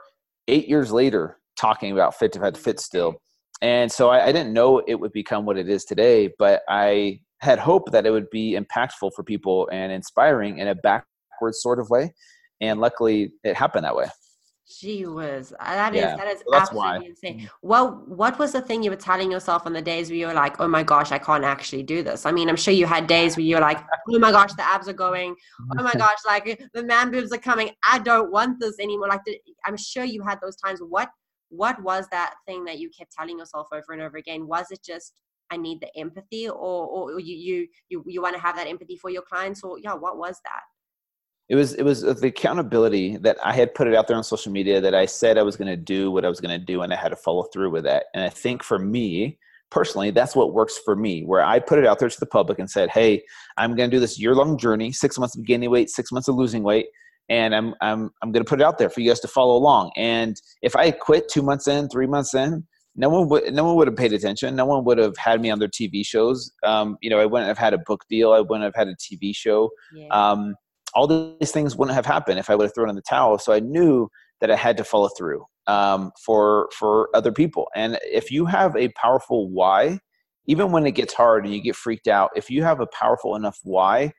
eight 0.48 0.68
years 0.68 0.90
later 0.90 1.38
talking 1.56 1.92
about 1.92 2.16
fit 2.16 2.32
to 2.32 2.52
fit 2.52 2.80
still. 2.80 3.20
And 3.60 3.90
so 3.90 4.08
I, 4.08 4.26
I 4.26 4.32
didn't 4.32 4.52
know 4.52 4.78
it 4.78 4.94
would 4.96 5.12
become 5.12 5.44
what 5.44 5.58
it 5.58 5.68
is 5.68 5.84
today, 5.84 6.30
but 6.38 6.62
I 6.68 7.20
had 7.40 7.58
hoped 7.58 7.92
that 7.92 8.06
it 8.06 8.10
would 8.10 8.30
be 8.30 8.58
impactful 8.58 9.12
for 9.14 9.22
people 9.22 9.68
and 9.72 9.92
inspiring 9.92 10.58
in 10.58 10.68
a 10.68 10.74
backwards 10.74 11.62
sort 11.62 11.78
of 11.78 11.88
way. 11.90 12.12
And 12.60 12.80
luckily, 12.80 13.32
it 13.44 13.56
happened 13.56 13.84
that 13.84 13.94
way. 13.94 14.06
She 14.70 15.06
uh, 15.06 15.42
that 15.60 15.94
is 15.94 16.00
yeah, 16.02 16.16
that 16.16 16.26
is 16.26 16.42
absolutely 16.52 17.06
insane. 17.06 17.40
Mm. 17.40 17.48
Well, 17.62 18.02
what 18.06 18.38
was 18.38 18.52
the 18.52 18.60
thing 18.60 18.82
you 18.82 18.90
were 18.90 18.96
telling 18.96 19.32
yourself 19.32 19.62
on 19.64 19.72
the 19.72 19.80
days 19.80 20.10
where 20.10 20.18
you 20.18 20.26
were 20.26 20.34
like, 20.34 20.60
"Oh 20.60 20.68
my 20.68 20.82
gosh, 20.82 21.10
I 21.10 21.16
can't 21.16 21.42
actually 21.42 21.82
do 21.84 22.02
this"? 22.02 22.26
I 22.26 22.32
mean, 22.32 22.50
I'm 22.50 22.56
sure 22.56 22.74
you 22.74 22.84
had 22.84 23.06
days 23.06 23.34
where 23.34 23.46
you 23.46 23.54
were 23.54 23.62
like, 23.62 23.78
"Oh 24.10 24.18
my 24.18 24.30
gosh, 24.30 24.52
the 24.52 24.62
abs 24.66 24.86
are 24.86 24.92
going. 24.92 25.34
Oh 25.78 25.82
my 25.82 25.92
gosh, 25.96 26.18
like 26.26 26.62
the 26.74 26.82
man 26.82 27.10
boobs 27.10 27.32
are 27.32 27.38
coming. 27.38 27.70
I 27.82 27.98
don't 27.98 28.30
want 28.30 28.60
this 28.60 28.78
anymore." 28.78 29.08
Like, 29.08 29.24
the, 29.24 29.40
I'm 29.64 29.78
sure 29.78 30.04
you 30.04 30.22
had 30.22 30.38
those 30.42 30.56
times. 30.56 30.80
What 30.86 31.08
what 31.48 31.82
was 31.82 32.06
that 32.10 32.34
thing 32.46 32.64
that 32.66 32.78
you 32.78 32.90
kept 32.90 33.12
telling 33.12 33.38
yourself 33.38 33.68
over 33.72 33.92
and 33.92 34.02
over 34.02 34.18
again? 34.18 34.46
Was 34.46 34.66
it 34.70 34.80
just 34.84 35.14
I 35.50 35.56
need 35.56 35.80
the 35.80 35.96
empathy, 35.98 36.48
or 36.48 36.86
or 36.86 37.20
you 37.20 37.36
you 37.36 37.68
you, 37.88 38.04
you 38.06 38.22
want 38.22 38.34
to 38.34 38.40
have 38.40 38.56
that 38.56 38.66
empathy 38.66 38.96
for 38.96 39.10
your 39.10 39.22
clients, 39.22 39.62
or 39.62 39.78
yeah, 39.78 39.94
what 39.94 40.18
was 40.18 40.40
that? 40.44 40.62
It 41.48 41.54
was 41.54 41.74
it 41.74 41.82
was 41.82 42.04
uh, 42.04 42.12
the 42.12 42.28
accountability 42.28 43.16
that 43.18 43.38
I 43.44 43.52
had 43.54 43.74
put 43.74 43.88
it 43.88 43.94
out 43.94 44.06
there 44.06 44.16
on 44.16 44.24
social 44.24 44.52
media 44.52 44.80
that 44.80 44.94
I 44.94 45.06
said 45.06 45.38
I 45.38 45.42
was 45.42 45.56
going 45.56 45.68
to 45.68 45.76
do 45.76 46.10
what 46.10 46.24
I 46.24 46.28
was 46.28 46.40
going 46.40 46.58
to 46.58 46.64
do, 46.64 46.82
and 46.82 46.92
I 46.92 46.96
had 46.96 47.08
to 47.08 47.16
follow 47.16 47.44
through 47.44 47.70
with 47.70 47.84
that. 47.84 48.06
And 48.14 48.22
I 48.22 48.28
think 48.28 48.62
for 48.62 48.78
me 48.78 49.38
personally, 49.70 50.10
that's 50.10 50.34
what 50.34 50.54
works 50.54 50.78
for 50.84 50.96
me. 50.96 51.24
Where 51.24 51.44
I 51.44 51.58
put 51.58 51.78
it 51.78 51.86
out 51.86 51.98
there 51.98 52.08
to 52.08 52.20
the 52.20 52.26
public 52.26 52.58
and 52.58 52.70
said, 52.70 52.90
"Hey, 52.90 53.22
I'm 53.56 53.74
going 53.74 53.90
to 53.90 53.96
do 53.96 54.00
this 54.00 54.18
year 54.18 54.34
long 54.34 54.58
journey, 54.58 54.92
six 54.92 55.18
months 55.18 55.36
of 55.36 55.44
gaining 55.44 55.70
weight, 55.70 55.88
six 55.90 56.12
months 56.12 56.28
of 56.28 56.34
losing 56.34 56.62
weight." 56.62 56.86
and 57.28 57.54
I'm 57.54 57.74
I'm 57.80 58.10
I'm 58.22 58.32
going 58.32 58.44
to 58.44 58.48
put 58.48 58.60
it 58.60 58.64
out 58.64 58.78
there 58.78 58.90
for 58.90 59.00
you 59.00 59.10
guys 59.10 59.20
to 59.20 59.28
follow 59.28 59.56
along. 59.56 59.92
And 59.96 60.40
if 60.62 60.74
I 60.76 60.90
quit 60.90 61.28
two 61.28 61.42
months 61.42 61.68
in, 61.68 61.88
three 61.88 62.06
months 62.06 62.34
in, 62.34 62.66
no 62.98 63.08
one 63.08 63.28
would 63.28 63.54
no 63.54 63.64
one 63.64 63.76
would 63.76 63.86
have 63.86 63.96
paid 63.96 64.12
attention. 64.12 64.56
No 64.56 64.66
one 64.66 64.84
would 64.84 64.98
have 64.98 65.16
had 65.16 65.40
me 65.40 65.50
on 65.50 65.60
their 65.60 65.68
TV 65.68 66.04
shows. 66.04 66.52
Um, 66.64 66.98
you 67.00 67.08
know, 67.08 67.20
I 67.20 67.26
wouldn't 67.26 67.46
have 67.46 67.56
had 67.56 67.72
a 67.72 67.78
book 67.78 68.04
deal. 68.10 68.32
I 68.32 68.40
wouldn't 68.40 68.64
have 68.64 68.74
had 68.74 68.88
a 68.88 68.96
TV 68.96 69.34
show. 69.34 69.70
Yeah. 69.94 70.08
Um, 70.08 70.56
all 70.94 71.06
these 71.06 71.52
things 71.52 71.76
wouldn't 71.76 71.94
have 71.94 72.06
happened 72.06 72.40
if 72.40 72.50
I 72.50 72.56
would 72.56 72.64
have 72.64 72.74
thrown 72.74 72.90
in 72.90 72.96
the 72.96 73.02
towel. 73.02 73.38
So 73.38 73.52
I 73.52 73.60
knew 73.60 74.08
that 74.40 74.50
I 74.50 74.56
had 74.56 74.76
to 74.78 74.84
follow 74.84 75.08
through 75.16 75.44
um, 75.68 76.10
for 76.20 76.68
for 76.76 77.08
other 77.14 77.30
people. 77.30 77.68
And 77.76 78.00
if 78.02 78.32
you 78.32 78.46
have 78.46 78.74
a 78.74 78.88
powerful 78.90 79.48
why, 79.48 80.00
even 80.46 80.72
when 80.72 80.84
it 80.84 80.92
gets 80.92 81.14
hard 81.14 81.44
and 81.44 81.54
you 81.54 81.62
get 81.62 81.76
freaked 81.76 82.08
out, 82.08 82.30
if 82.34 82.50
you 82.50 82.64
have 82.64 82.80
a 82.80 82.86
powerful 82.88 83.36
enough 83.36 83.60
why, 83.62 84.12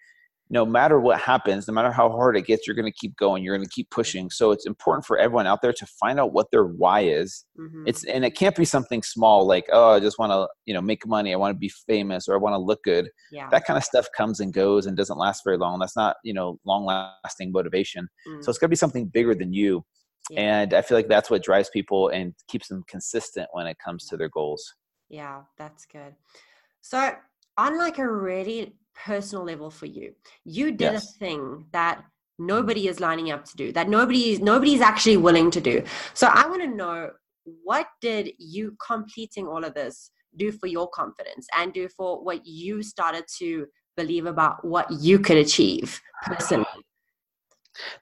no 0.51 0.65
matter 0.65 0.99
what 0.99 1.19
happens, 1.19 1.67
no 1.67 1.73
matter 1.73 1.91
how 1.91 2.09
hard 2.09 2.35
it 2.35 2.45
gets, 2.45 2.65
you're 2.65 2.75
going 2.75 2.91
to 2.91 2.97
keep 2.99 3.15
going. 3.17 3.43
You're 3.43 3.55
going 3.55 3.67
to 3.67 3.73
keep 3.73 3.89
pushing. 3.91 4.31
So 4.31 4.49
it's 4.51 4.65
important 4.65 5.05
for 5.05 5.17
everyone 5.17 5.45
out 5.45 5.61
there 5.61 5.73
to 5.73 5.85
find 5.85 6.19
out 6.19 6.33
what 6.33 6.47
their 6.51 6.65
why 6.65 7.01
is. 7.01 7.45
Mm-hmm. 7.59 7.83
It's 7.85 8.03
and 8.03 8.25
it 8.25 8.31
can't 8.31 8.55
be 8.55 8.65
something 8.65 9.03
small 9.03 9.45
like 9.45 9.65
oh 9.71 9.91
I 9.91 9.99
just 9.99 10.17
want 10.17 10.31
to 10.31 10.47
you 10.65 10.73
know 10.73 10.81
make 10.81 11.05
money. 11.05 11.33
I 11.33 11.37
want 11.37 11.53
to 11.53 11.59
be 11.59 11.71
famous 11.87 12.27
or 12.27 12.33
I 12.33 12.37
want 12.37 12.53
to 12.53 12.59
look 12.59 12.83
good. 12.83 13.09
Yeah. 13.31 13.47
That 13.51 13.65
kind 13.65 13.77
of 13.77 13.83
stuff 13.83 14.07
comes 14.17 14.39
and 14.39 14.51
goes 14.51 14.87
and 14.87 14.97
doesn't 14.97 15.17
last 15.17 15.43
very 15.43 15.57
long. 15.57 15.79
That's 15.79 15.95
not 15.95 16.15
you 16.23 16.33
know 16.33 16.59
long 16.65 16.85
lasting 16.85 17.51
motivation. 17.51 18.07
Mm-hmm. 18.27 18.41
So 18.41 18.49
it's 18.49 18.57
going 18.57 18.69
to 18.69 18.73
be 18.73 18.75
something 18.75 19.05
bigger 19.05 19.35
than 19.35 19.53
you. 19.53 19.85
Yeah. 20.31 20.61
And 20.61 20.73
I 20.73 20.81
feel 20.81 20.97
like 20.97 21.07
that's 21.07 21.29
what 21.29 21.43
drives 21.43 21.69
people 21.69 22.09
and 22.09 22.33
keeps 22.47 22.67
them 22.67 22.83
consistent 22.87 23.47
when 23.51 23.67
it 23.67 23.77
comes 23.83 24.05
to 24.07 24.17
their 24.17 24.29
goals. 24.29 24.73
Yeah, 25.09 25.41
that's 25.57 25.85
good. 25.85 26.13
So 26.81 27.13
on 27.59 27.77
like 27.77 27.97
a 27.99 28.09
really 28.09 28.73
personal 29.05 29.43
level 29.43 29.69
for 29.69 29.85
you. 29.85 30.13
You 30.45 30.71
did 30.71 30.93
yes. 30.93 31.15
a 31.15 31.19
thing 31.19 31.65
that 31.73 31.97
mm-hmm. 31.97 32.45
nobody 32.47 32.87
is 32.87 32.99
lining 32.99 33.31
up 33.31 33.43
to 33.45 33.57
do, 33.57 33.71
that 33.73 33.89
nobody 33.89 34.31
is 34.31 34.39
nobody's 34.39 34.81
actually 34.81 35.17
willing 35.17 35.51
to 35.51 35.61
do. 35.61 35.83
So 36.13 36.27
I 36.27 36.47
want 36.47 36.61
to 36.61 36.67
know 36.67 37.11
what 37.63 37.87
did 38.01 38.31
you 38.37 38.75
completing 38.85 39.45
all 39.47 39.63
of 39.63 39.73
this 39.73 40.11
do 40.37 40.51
for 40.51 40.67
your 40.67 40.87
confidence 40.89 41.47
and 41.57 41.73
do 41.73 41.89
for 41.89 42.23
what 42.23 42.45
you 42.45 42.83
started 42.83 43.25
to 43.39 43.65
believe 43.97 44.25
about 44.25 44.63
what 44.63 44.87
you 44.91 45.19
could 45.19 45.37
achieve 45.37 45.99
personally? 46.23 46.65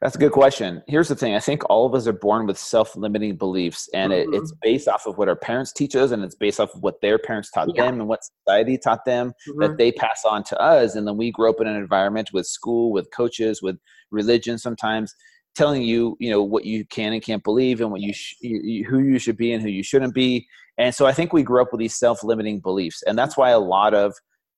That's 0.02 0.16
a 0.16 0.20
good 0.20 0.32
question. 0.32 0.84
Here's 0.88 1.08
the 1.08 1.16
thing 1.16 1.36
I 1.36 1.40
think 1.40 1.64
all 1.70 1.86
of 1.86 1.94
us 1.94 2.08
are 2.08 2.14
born 2.14 2.46
with 2.48 2.58
self 2.58 2.96
limiting 2.96 3.36
beliefs, 3.36 3.90
and 3.94 4.12
mm-hmm. 4.12 4.34
it, 4.34 4.38
it's 4.38 4.54
based 4.62 4.88
off 4.88 5.06
of 5.06 5.18
what 5.18 5.30
our 5.30 5.36
parents 5.36 5.74
teach 5.74 5.96
us, 5.96 6.12
and 6.12 6.24
it's 6.24 6.36
based 6.36 6.60
off 6.60 6.74
of 6.74 6.82
what 6.82 7.02
their 7.02 7.18
parents 7.18 7.52
taught 7.52 7.70
yeah. 7.76 7.86
them 7.86 8.00
and 8.00 8.08
what 8.08 8.22
society 8.24 8.78
taught 8.78 9.06
them 9.06 9.30
mm-hmm. 9.30 9.62
that 9.62 9.78
they 9.78 9.92
pass 9.92 10.24
on 10.26 10.44
to 10.46 10.60
us. 10.60 10.96
And 10.96 11.08
then 11.08 11.18
we 11.18 11.32
grow 11.32 11.50
up 11.50 11.62
in 11.62 11.68
an 11.68 11.76
environment 11.76 12.30
with 12.34 12.46
school, 12.46 12.92
with 12.92 13.10
coaches, 13.12 13.62
with 13.62 13.78
religion 14.12 14.58
sometimes 14.58 15.14
telling 15.58 15.82
you 15.82 16.16
you 16.20 16.30
know 16.30 16.44
what 16.44 16.66
you 16.66 16.86
can 16.86 17.14
and 17.14 17.24
can't 17.24 17.44
believe 17.44 17.82
and 17.82 17.92
what 17.92 18.00
you, 18.00 18.14
sh- 18.14 18.36
you, 18.42 18.86
who 18.86 19.00
you 19.00 19.18
should 19.18 19.36
be 19.36 19.52
and 19.52 19.64
who 19.64 19.70
you 19.70 19.82
shouldn't 19.82 20.14
be 20.14 20.48
and 20.78 20.94
so 20.94 21.08
i 21.08 21.12
think 21.12 21.34
we 21.34 21.42
grew 21.42 21.62
up 21.62 21.70
with 21.72 21.80
these 21.80 21.96
self-limiting 21.96 22.60
beliefs 22.60 23.02
and 23.08 23.18
that's 23.18 23.36
why 23.36 23.50
a 23.50 23.60
lot 23.60 23.96
of 23.96 24.14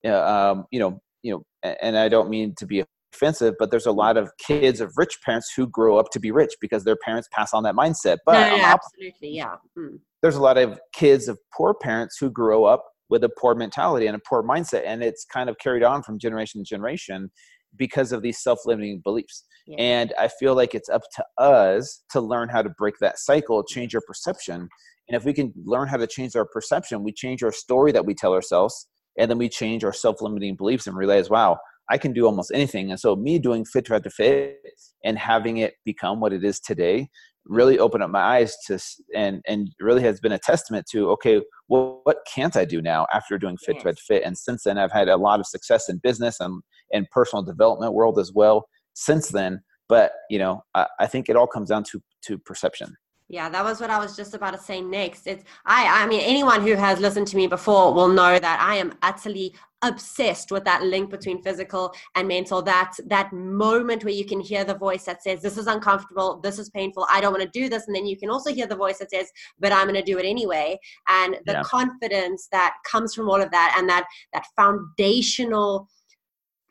uh, 0.05 0.51
um, 0.51 0.65
you 0.71 0.79
know 0.79 1.01
you 1.23 1.32
know 1.32 1.71
and 1.82 1.97
i 1.97 2.10
don't 2.10 2.29
mean 2.29 2.53
to 2.53 2.65
be 2.65 2.84
offensive, 3.13 3.56
but 3.60 3.72
there's 3.72 3.86
a 3.86 3.91
lot 3.91 4.17
of 4.17 4.32
kids 4.38 4.82
of 4.82 4.93
rich 4.98 5.17
parents 5.24 5.52
who 5.56 5.67
grow 5.67 5.98
up 5.98 6.10
to 6.12 6.19
be 6.19 6.32
rich 6.32 6.54
because 6.62 6.84
their 6.84 6.95
parents 6.95 7.28
pass 7.32 7.54
on 7.54 7.63
that 7.63 7.76
mindset. 7.76 8.17
But 8.26 8.50
no, 8.50 8.58
no, 8.58 8.63
absolutely, 8.63 9.30
yeah. 9.30 9.56
Mm. 9.78 10.00
There's 10.22 10.36
a 10.36 10.41
lot 10.41 10.58
of 10.58 10.80
kids 10.93 11.28
of 11.28 11.39
poor 11.56 11.74
parents 11.74 12.17
who 12.19 12.30
grow 12.30 12.65
up 12.65 12.86
with 13.10 13.24
a 13.24 13.30
poor 13.39 13.56
mentality 13.56 14.06
and 14.06 14.15
a 14.15 14.19
poor 14.28 14.43
mindset, 14.43 14.84
and 14.86 15.04
it's 15.04 15.26
kind 15.26 15.50
of 15.50 15.58
carried 15.58 15.84
on 15.84 16.04
from 16.04 16.19
generation 16.19 16.62
to 16.62 16.65
generation 16.65 17.32
because 17.76 18.12
of 18.12 18.22
these 18.22 18.41
self-limiting 18.41 19.02
beliefs. 19.04 19.45
Yeah. 19.67 19.78
And 19.80 20.13
I 20.17 20.28
feel 20.28 20.56
like 20.56 20.74
it's 20.74 20.89
up 20.89 21.04
to 21.15 21.26
us 21.38 22.04
to 22.12 22.22
learn 22.22 22.50
how 22.50 22.62
to 22.62 22.69
break 22.78 22.95
that 23.00 23.19
cycle, 23.19 23.63
change 23.63 23.93
our 23.95 24.02
perception. 24.06 24.67
And 25.08 25.15
if 25.15 25.26
we 25.26 25.34
can 25.34 25.54
learn 25.65 25.88
how 25.88 25.98
to 25.98 26.08
change 26.08 26.36
our 26.36 26.45
perception, 26.45 27.04
we 27.04 27.12
change 27.12 27.43
our 27.43 27.52
story 27.52 27.91
that 27.91 28.06
we 28.06 28.13
tell 28.13 28.34
ourselves, 28.34 28.88
and 29.17 29.30
then 29.30 29.38
we 29.38 29.50
change 29.50 29.84
our 29.84 29.93
self-limiting 29.93 30.56
beliefs 30.56 30.88
and 30.88 30.95
realize, 30.95 31.30
wow, 31.30 31.58
I 31.89 31.97
can 31.97 32.13
do 32.13 32.25
almost 32.25 32.52
anything. 32.54 32.91
And 32.91 32.99
so 32.99 33.15
me 33.15 33.39
doing 33.39 33.65
Fit 33.65 33.86
to 33.86 33.99
to 33.99 34.10
Fit 34.10 34.58
and 35.04 35.17
having 35.17 35.58
it 35.58 35.73
become 35.86 36.19
what 36.19 36.34
it 36.34 36.43
is 36.43 36.60
today 36.60 37.10
really 37.45 37.80
opened 37.80 38.04
up 38.04 38.12
my 38.12 38.21
eyes 38.21 38.56
to 38.67 38.80
and 39.15 39.41
and 39.47 39.69
really 39.80 40.04
has 40.04 40.19
been 40.19 40.32
a 40.32 40.38
testament 40.38 40.86
to 40.91 41.10
okay 41.10 41.41
well 41.67 42.02
what 42.04 42.17
can't 42.32 42.56
i 42.56 42.63
do 42.63 42.82
now 42.82 43.08
after 43.13 43.38
doing 43.38 43.58
fit 43.58 43.78
yes. 43.84 43.95
to 43.95 44.04
fit 44.08 44.23
and 44.23 44.38
since 44.38 44.63
then 44.63 44.78
i've 44.78 44.91
had 44.91 45.10
a 45.10 45.17
lot 45.17 45.39
of 45.39 45.47
success 45.47 45.89
in 45.89 45.97
business 45.97 46.39
and 46.39 46.62
and 46.93 47.10
personal 47.10 47.41
development 47.41 47.93
world 47.93 48.19
as 48.19 48.32
well 48.34 48.67
since 48.93 49.30
then 49.30 49.60
but 49.88 50.12
you 50.30 50.38
know 50.38 50.62
I, 50.75 50.86
I 50.99 51.08
think 51.08 51.28
it 51.28 51.36
all 51.36 51.47
comes 51.47 51.69
down 51.69 51.84
to 51.86 52.02
to 52.25 52.38
perception 52.38 52.95
yeah, 53.30 53.48
that 53.48 53.63
was 53.63 53.80
what 53.80 53.92
I 53.92 54.00
was 54.00 54.15
just 54.15 54.34
about 54.34 54.56
to 54.56 54.60
say 54.60 54.82
next. 54.82 55.28
It's 55.28 55.44
I 55.65 56.04
I 56.04 56.08
mean 56.08 56.22
anyone 56.22 56.62
who 56.62 56.74
has 56.74 57.00
listened 57.00 57.28
to 57.28 57.38
me 57.38 57.46
before 57.46 57.94
will 57.94 58.08
know 58.08 58.39
that 58.39 58.60
I 58.60 58.76
am 58.76 58.94
utterly 59.04 59.54
obsessed 59.82 60.52
with 60.52 60.65
that 60.65 60.84
link 60.84 61.10
between 61.10 61.42
physical 61.42 61.94
and 62.15 62.28
mental 62.28 62.62
that 62.62 62.94
that 63.06 63.32
moment 63.32 64.04
where 64.04 64.13
you 64.13 64.26
can 64.26 64.39
hear 64.39 64.65
the 64.65 64.74
voice 64.74 65.06
that 65.06 65.24
says 65.24 65.42
this 65.42 65.58
is 65.58 65.68
uncomfortable 65.68 66.38
this 66.44 66.60
is 66.60 66.70
painful 66.72 67.08
i 67.10 67.22
don't 67.22 67.32
want 67.32 67.42
to 67.42 67.60
do 67.60 67.70
this 67.70 67.88
and 67.88 67.96
then 67.96 68.06
you 68.06 68.18
can 68.18 68.30
also 68.30 68.54
hear 68.54 68.68
the 68.68 68.76
voice 68.76 68.98
that 68.98 69.10
says 69.10 69.32
but 69.58 69.72
i'm 69.72 69.86
going 69.88 69.96
to 69.96 70.02
do 70.02 70.20
it 70.20 70.26
anyway 70.26 70.78
and 71.08 71.38
the 71.46 71.54
yeah. 71.54 71.63
confidence 71.63 72.50
that 72.52 72.76
comes 72.89 73.15
from 73.15 73.30
all 73.30 73.42
of 73.42 73.50
that 73.52 73.74
and 73.78 73.88
that 73.88 74.06
that 74.34 74.44
foundational 74.58 75.88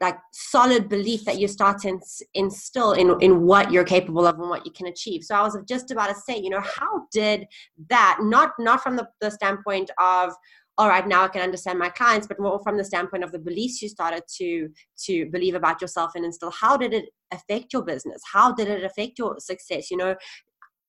like 0.00 0.16
solid 0.32 0.88
belief 0.88 1.24
that 1.24 1.40
you 1.40 1.48
start 1.48 1.80
to 1.80 1.98
instill 2.34 2.92
in 2.92 3.20
in 3.20 3.42
what 3.42 3.72
you're 3.72 3.84
capable 3.84 4.26
of 4.26 4.38
and 4.38 4.48
what 4.48 4.64
you 4.64 4.72
can 4.72 4.86
achieve. 4.86 5.24
So 5.24 5.34
i 5.34 5.42
was 5.42 5.56
just 5.68 5.90
about 5.90 6.08
to 6.08 6.14
say 6.14 6.38
you 6.38 6.50
know 6.50 6.60
how 6.60 7.06
did 7.12 7.46
that 7.90 8.18
not 8.22 8.52
not 8.58 8.82
from 8.82 8.96
the, 8.96 9.08
the 9.20 9.30
standpoint 9.30 9.90
of 9.98 10.32
all 10.76 10.88
right 10.88 11.08
now 11.08 11.24
i 11.24 11.28
can 11.28 11.42
understand 11.42 11.78
my 11.78 11.88
clients 11.88 12.26
but 12.28 12.38
more 12.38 12.60
from 12.62 12.76
the 12.76 12.84
standpoint 12.84 13.24
of 13.24 13.32
the 13.32 13.38
beliefs 13.38 13.82
you 13.82 13.88
started 13.88 14.22
to 14.36 14.68
to 14.96 15.26
believe 15.26 15.54
about 15.54 15.80
yourself 15.80 16.12
and 16.14 16.24
instill 16.24 16.52
how 16.52 16.76
did 16.76 16.92
it 16.94 17.06
affect 17.32 17.72
your 17.72 17.82
business? 17.82 18.22
How 18.32 18.52
did 18.52 18.68
it 18.68 18.84
affect 18.84 19.18
your 19.18 19.36
success? 19.38 19.90
You 19.90 19.96
know 19.96 20.16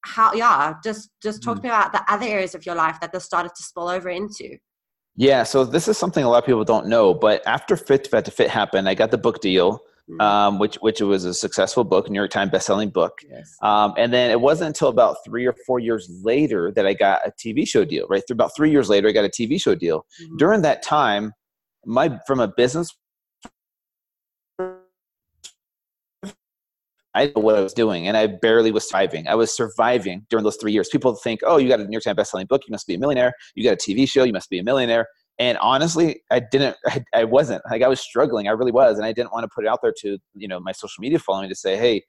how 0.05 0.33
yeah 0.33 0.75
just 0.81 1.09
just 1.21 1.43
talk 1.43 1.57
mm. 1.57 1.61
to 1.61 1.63
me 1.63 1.69
about 1.69 1.91
the 1.91 2.01
other 2.07 2.25
areas 2.25 2.55
of 2.55 2.65
your 2.65 2.75
life 2.75 2.97
that 3.01 3.11
this 3.11 3.25
started 3.25 3.51
to 3.55 3.63
spill 3.63 3.89
over 3.89 4.09
into 4.09 4.57
yeah, 5.19 5.43
so 5.43 5.65
this 5.65 5.89
is 5.89 5.97
something 5.97 6.23
a 6.23 6.29
lot 6.29 6.37
of 6.37 6.45
people 6.45 6.63
don't 6.63 6.87
know. 6.87 7.13
But 7.13 7.45
after 7.45 7.75
Fit 7.75 8.05
to 8.05 8.09
Fat 8.09 8.23
to 8.23 8.31
Fit 8.31 8.49
happened, 8.49 8.87
I 8.87 8.93
got 8.93 9.11
the 9.11 9.17
book 9.17 9.41
deal, 9.41 9.81
mm. 10.09 10.21
um, 10.21 10.59
which 10.59 10.75
which 10.75 11.01
was 11.01 11.25
a 11.25 11.33
successful 11.33 11.83
book, 11.83 12.09
New 12.09 12.17
York 12.17 12.31
Times 12.31 12.51
bestselling 12.51 12.93
book. 12.93 13.19
Yes. 13.29 13.53
Um, 13.61 13.93
and 13.97 14.13
then 14.13 14.31
it 14.31 14.39
wasn't 14.39 14.67
until 14.67 14.87
about 14.87 15.17
three 15.25 15.45
or 15.45 15.53
four 15.67 15.79
years 15.79 16.09
later 16.23 16.71
that 16.73 16.87
I 16.87 16.93
got 16.93 17.19
a 17.27 17.31
TV 17.31 17.67
show 17.67 17.83
deal. 17.83 18.07
Right, 18.09 18.23
through 18.25 18.35
about 18.35 18.55
three 18.55 18.71
years 18.71 18.87
later, 18.87 19.09
I 19.09 19.11
got 19.11 19.25
a 19.25 19.29
TV 19.29 19.61
show 19.61 19.75
deal. 19.75 20.05
Mm-hmm. 20.23 20.37
During 20.37 20.61
that 20.61 20.83
time, 20.83 21.33
my 21.85 22.17
from 22.25 22.39
a 22.39 22.47
business 22.47 22.95
I 27.19 27.25
know 27.35 27.41
what 27.41 27.55
I 27.55 27.59
was 27.59 27.73
doing, 27.73 28.07
and 28.07 28.15
I 28.15 28.27
barely 28.27 28.71
was 28.71 28.87
surviving. 28.87 29.27
I 29.27 29.35
was 29.35 29.53
surviving 29.53 30.25
during 30.29 30.45
those 30.45 30.55
three 30.55 30.71
years. 30.71 30.87
People 30.87 31.13
think, 31.15 31.41
"Oh, 31.43 31.57
you 31.57 31.67
got 31.67 31.81
a 31.81 31.83
New 31.83 31.91
York 31.91 32.03
Times 32.03 32.17
bestselling 32.17 32.47
book, 32.47 32.61
you 32.65 32.71
must 32.71 32.87
be 32.87 32.95
a 32.95 32.97
millionaire. 32.97 33.33
You 33.55 33.63
got 33.65 33.73
a 33.73 33.75
TV 33.75 34.07
show, 34.07 34.23
you 34.23 34.31
must 34.31 34.49
be 34.49 34.59
a 34.59 34.63
millionaire." 34.63 35.05
And 35.37 35.57
honestly, 35.57 36.21
I 36.31 36.39
didn't. 36.39 36.77
I, 36.85 37.03
I 37.13 37.23
wasn't. 37.25 37.61
Like 37.69 37.81
I 37.81 37.89
was 37.89 37.99
struggling. 37.99 38.47
I 38.47 38.51
really 38.51 38.71
was, 38.71 38.97
and 38.97 39.05
I 39.05 39.11
didn't 39.11 39.33
want 39.33 39.43
to 39.43 39.49
put 39.53 39.65
it 39.65 39.67
out 39.67 39.79
there 39.81 39.93
to 39.99 40.17
you 40.33 40.47
know 40.47 40.61
my 40.61 40.71
social 40.71 41.01
media 41.01 41.19
following 41.19 41.49
to 41.49 41.55
say, 41.55 41.75
"Hey, 41.75 42.03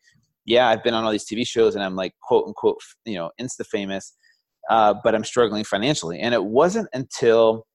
yeah, 0.44 0.68
I've 0.68 0.84
been 0.84 0.94
on 0.94 1.02
all 1.02 1.10
these 1.10 1.26
TV 1.26 1.44
shows, 1.44 1.74
and 1.74 1.82
I'm 1.82 1.96
like 1.96 2.12
quote 2.22 2.46
unquote 2.46 2.78
you 3.04 3.16
know 3.16 3.32
insta 3.40 3.66
famous, 3.66 4.14
uh, 4.70 4.94
but 5.02 5.16
I'm 5.16 5.24
struggling 5.24 5.64
financially." 5.64 6.20
And 6.20 6.34
it 6.34 6.44
wasn't 6.44 6.88
until 6.92 7.66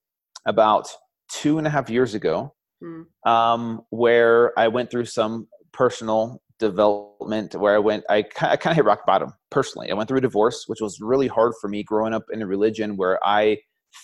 about 0.45 0.87
two 1.29 1.57
and 1.57 1.67
a 1.67 1.69
half 1.69 1.89
years 1.89 2.13
ago 2.13 2.53
mm. 2.81 3.03
um, 3.29 3.81
where 3.89 4.57
I 4.57 4.69
went 4.69 4.89
through 4.89 5.05
some 5.05 5.47
personal 5.73 6.41
development 6.59 7.55
where 7.55 7.75
I 7.75 7.79
went, 7.79 8.03
I, 8.09 8.23
I 8.41 8.55
kind 8.55 8.71
of 8.71 8.75
hit 8.75 8.85
rock 8.85 9.05
bottom 9.05 9.33
personally. 9.51 9.91
I 9.91 9.93
went 9.93 10.07
through 10.07 10.19
a 10.19 10.21
divorce, 10.21 10.65
which 10.67 10.81
was 10.81 10.99
really 11.01 11.27
hard 11.27 11.53
for 11.59 11.67
me 11.67 11.83
growing 11.83 12.13
up 12.13 12.23
in 12.31 12.41
a 12.41 12.47
religion 12.47 12.97
where 12.97 13.19
I 13.27 13.57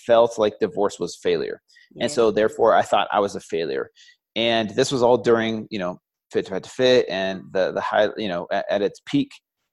felt 0.06 0.38
like 0.38 0.58
divorce 0.58 0.98
was 0.98 1.18
failure. 1.22 1.62
Yeah. 1.94 2.04
And 2.04 2.12
so 2.12 2.30
therefore 2.30 2.74
I 2.74 2.82
thought 2.82 3.08
I 3.10 3.20
was 3.20 3.34
a 3.36 3.40
failure. 3.40 3.90
And 4.36 4.70
this 4.70 4.92
was 4.92 5.02
all 5.02 5.18
during, 5.18 5.66
you 5.70 5.78
know, 5.78 5.98
fit 6.30 6.46
to 6.46 6.52
fat 6.52 6.62
to 6.64 6.70
fit 6.70 7.06
and 7.08 7.42
the, 7.52 7.72
the 7.72 7.80
high, 7.80 8.08
you 8.16 8.28
know, 8.28 8.46
at, 8.50 8.64
at 8.70 8.82
its 8.82 9.00
peak. 9.06 9.30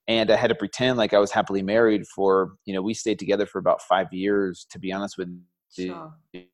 And 0.08 0.32
I 0.32 0.36
had 0.36 0.48
to 0.48 0.56
pretend 0.56 0.98
like 0.98 1.14
I 1.14 1.20
was 1.20 1.32
happily 1.32 1.62
married 1.62 2.04
for, 2.16 2.56
you 2.66 2.74
know, 2.74 2.82
we 2.82 2.94
stayed 2.94 3.20
together 3.20 3.46
for 3.46 3.60
about 3.60 3.82
five 3.84 4.08
years, 4.12 4.66
to 4.72 4.80
be 4.80 4.92
honest 4.92 5.18
with 5.18 5.30
you. 5.78 5.88
Sure. 5.88 6.14
It 6.34 6.50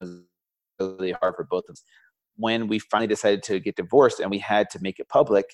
was 0.00 0.22
really 0.80 1.12
hard 1.12 1.34
for 1.36 1.46
both 1.48 1.64
of 1.68 1.74
us 1.74 1.84
when 2.36 2.68
we 2.68 2.78
finally 2.78 3.06
decided 3.06 3.42
to 3.44 3.60
get 3.60 3.76
divorced 3.76 4.20
and 4.20 4.30
we 4.30 4.38
had 4.38 4.70
to 4.70 4.78
make 4.80 4.98
it 4.98 5.08
public, 5.08 5.46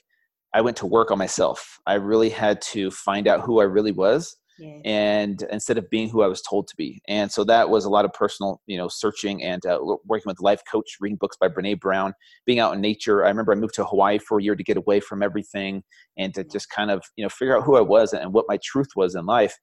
I 0.55 0.61
went 0.61 0.77
to 0.79 0.87
work 0.87 1.11
on 1.11 1.19
myself. 1.19 1.79
I 1.87 1.95
really 1.95 2.31
had 2.31 2.61
to 2.62 2.91
find 2.91 3.29
out 3.29 3.43
who 3.43 3.61
I 3.61 3.64
really 3.64 3.93
was. 3.93 4.37
Yeah. 4.59 4.81
And 4.85 5.41
instead 5.53 5.79
of 5.79 5.88
being 5.88 6.09
who 6.09 6.23
I 6.23 6.27
was 6.27 6.43
told 6.43 6.67
to 6.67 6.75
be, 6.77 7.01
and 7.07 7.31
so 7.31 7.45
that 7.45 7.71
was 7.71 7.85
a 7.85 7.91
lot 7.91 8.05
of 8.05 8.12
personal, 8.12 8.61
you 8.67 8.77
know, 8.77 8.88
searching 8.88 9.41
and 9.45 9.64
uh, 9.64 9.79
working 10.05 10.25
with 10.27 10.41
life 10.41 10.62
coach, 10.69 10.97
reading 11.01 11.17
books 11.17 11.37
by 11.41 11.49
Brene 11.49 11.79
Brown, 11.79 12.12
being 12.45 12.59
out 12.59 12.75
in 12.75 12.81
nature. 12.81 13.25
I 13.25 13.29
remember 13.29 13.53
I 13.53 13.55
moved 13.55 13.75
to 13.75 13.85
Hawaii 13.85 14.19
for 14.19 14.41
a 14.41 14.43
year 14.43 14.57
to 14.57 14.64
get 14.64 14.77
away 14.77 14.99
from 14.99 15.23
everything 15.23 15.85
and 16.17 16.35
to 16.35 16.43
just 16.43 16.71
kind 16.71 16.91
of, 16.91 17.05
you 17.14 17.25
know, 17.25 17.29
figure 17.29 17.57
out 17.57 17.62
who 17.62 17.77
I 17.77 17.83
was 17.83 18.12
and 18.12 18.33
what 18.33 18.47
my 18.49 18.59
truth 18.64 18.88
was 18.97 19.14
in 19.14 19.27
life. 19.27 19.57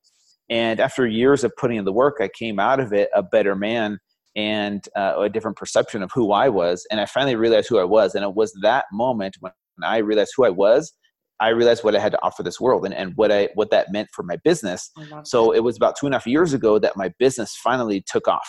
And 0.49 0.79
after 0.79 1.05
years 1.05 1.43
of 1.43 1.51
putting 1.57 1.77
in 1.77 1.83
the 1.85 1.91
work, 1.91 2.17
I 2.21 2.29
came 2.29 2.57
out 2.57 2.79
of 2.79 2.93
it 2.93 3.09
a 3.13 3.23
better 3.23 3.55
man 3.55 3.99
and 4.35 4.87
uh, 4.95 5.15
a 5.19 5.29
different 5.29 5.57
perception 5.57 6.03
of 6.03 6.11
who 6.13 6.31
I 6.31 6.49
was. 6.49 6.85
And 6.91 6.99
I 6.99 7.05
finally 7.05 7.35
realized 7.35 7.67
who 7.69 7.79
I 7.79 7.83
was. 7.83 8.15
And 8.15 8.23
it 8.23 8.35
was 8.35 8.51
that 8.61 8.85
moment 8.91 9.37
when 9.39 9.51
I 9.83 9.97
realized 9.97 10.33
who 10.35 10.45
I 10.45 10.49
was. 10.49 10.93
I 11.39 11.49
realized 11.49 11.83
what 11.83 11.95
I 11.95 11.99
had 11.99 12.13
to 12.13 12.23
offer 12.23 12.43
this 12.43 12.59
world 12.61 12.85
and, 12.85 12.93
and 12.93 13.13
what 13.15 13.31
I 13.31 13.49
what 13.55 13.69
that 13.71 13.91
meant 13.91 14.09
for 14.13 14.23
my 14.23 14.37
business. 14.43 14.91
So 15.23 15.51
that. 15.51 15.57
it 15.57 15.63
was 15.63 15.75
about 15.75 15.95
two 15.99 16.05
and 16.05 16.15
a 16.15 16.17
half 16.17 16.27
years 16.27 16.53
ago 16.53 16.79
that 16.79 16.95
my 16.95 17.13
business 17.19 17.55
finally 17.63 18.03
took 18.07 18.27
off. 18.27 18.47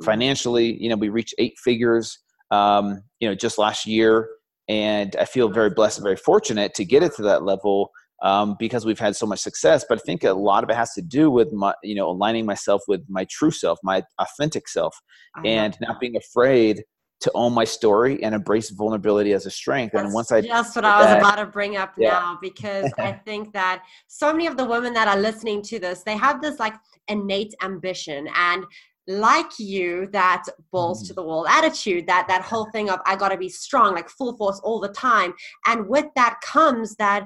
Mm-hmm. 0.00 0.04
Financially, 0.04 0.76
you 0.82 0.88
know, 0.90 0.96
we 0.96 1.08
reached 1.08 1.34
eight 1.38 1.54
figures. 1.64 2.18
um, 2.50 3.02
you 3.20 3.28
know, 3.28 3.34
just 3.34 3.58
last 3.58 3.86
year. 3.86 4.28
And 4.68 5.14
I 5.16 5.24
feel 5.24 5.48
very 5.48 5.70
blessed 5.70 5.98
and 5.98 6.04
very 6.04 6.16
fortunate 6.16 6.74
to 6.74 6.84
get 6.84 7.02
it 7.02 7.14
to 7.16 7.22
that 7.22 7.44
level 7.44 7.90
um, 8.22 8.56
because 8.58 8.84
we've 8.84 8.98
had 8.98 9.16
so 9.16 9.26
much 9.26 9.40
success. 9.40 9.84
But 9.88 9.98
I 9.98 10.02
think 10.04 10.24
a 10.24 10.32
lot 10.32 10.64
of 10.64 10.70
it 10.70 10.76
has 10.76 10.92
to 10.94 11.02
do 11.02 11.30
with 11.30 11.52
my, 11.52 11.74
you 11.82 11.94
know, 11.94 12.08
aligning 12.08 12.46
myself 12.46 12.82
with 12.88 13.02
my 13.08 13.26
true 13.30 13.50
self, 13.50 13.78
my 13.82 14.02
authentic 14.18 14.68
self, 14.68 14.96
and 15.44 15.76
not 15.80 16.00
being 16.00 16.16
afraid 16.16 16.82
to 17.18 17.30
own 17.34 17.52
my 17.54 17.64
story 17.64 18.22
and 18.22 18.34
embrace 18.34 18.70
vulnerability 18.70 19.32
as 19.32 19.46
a 19.46 19.50
strength. 19.50 19.92
That's 19.92 20.04
and 20.04 20.14
once 20.14 20.30
I 20.30 20.42
just 20.42 20.76
what 20.76 20.84
I 20.84 20.98
was 20.98 21.06
that, 21.06 21.18
about 21.18 21.36
to 21.36 21.46
bring 21.46 21.76
up 21.76 21.94
yeah. 21.96 22.10
now, 22.10 22.38
because 22.42 22.92
I 22.98 23.12
think 23.24 23.52
that 23.54 23.84
so 24.06 24.32
many 24.32 24.46
of 24.46 24.56
the 24.56 24.64
women 24.64 24.92
that 24.94 25.08
are 25.08 25.18
listening 25.18 25.62
to 25.62 25.78
this, 25.78 26.02
they 26.02 26.16
have 26.16 26.42
this 26.42 26.58
like 26.58 26.74
innate 27.08 27.54
ambition 27.62 28.28
and 28.34 28.64
like 29.08 29.58
you 29.58 30.08
that 30.12 30.42
balls 30.72 31.04
mm. 31.04 31.06
to 31.06 31.14
the 31.14 31.22
wall 31.22 31.46
attitude 31.46 32.06
that 32.08 32.26
that 32.26 32.42
whole 32.42 32.68
thing 32.72 32.90
of 32.90 32.98
i 33.06 33.14
got 33.14 33.28
to 33.28 33.36
be 33.36 33.48
strong 33.48 33.94
like 33.94 34.08
full 34.08 34.36
force 34.36 34.60
all 34.64 34.80
the 34.80 34.88
time 34.88 35.32
and 35.66 35.88
with 35.88 36.06
that 36.16 36.36
comes 36.44 36.96
that 36.96 37.24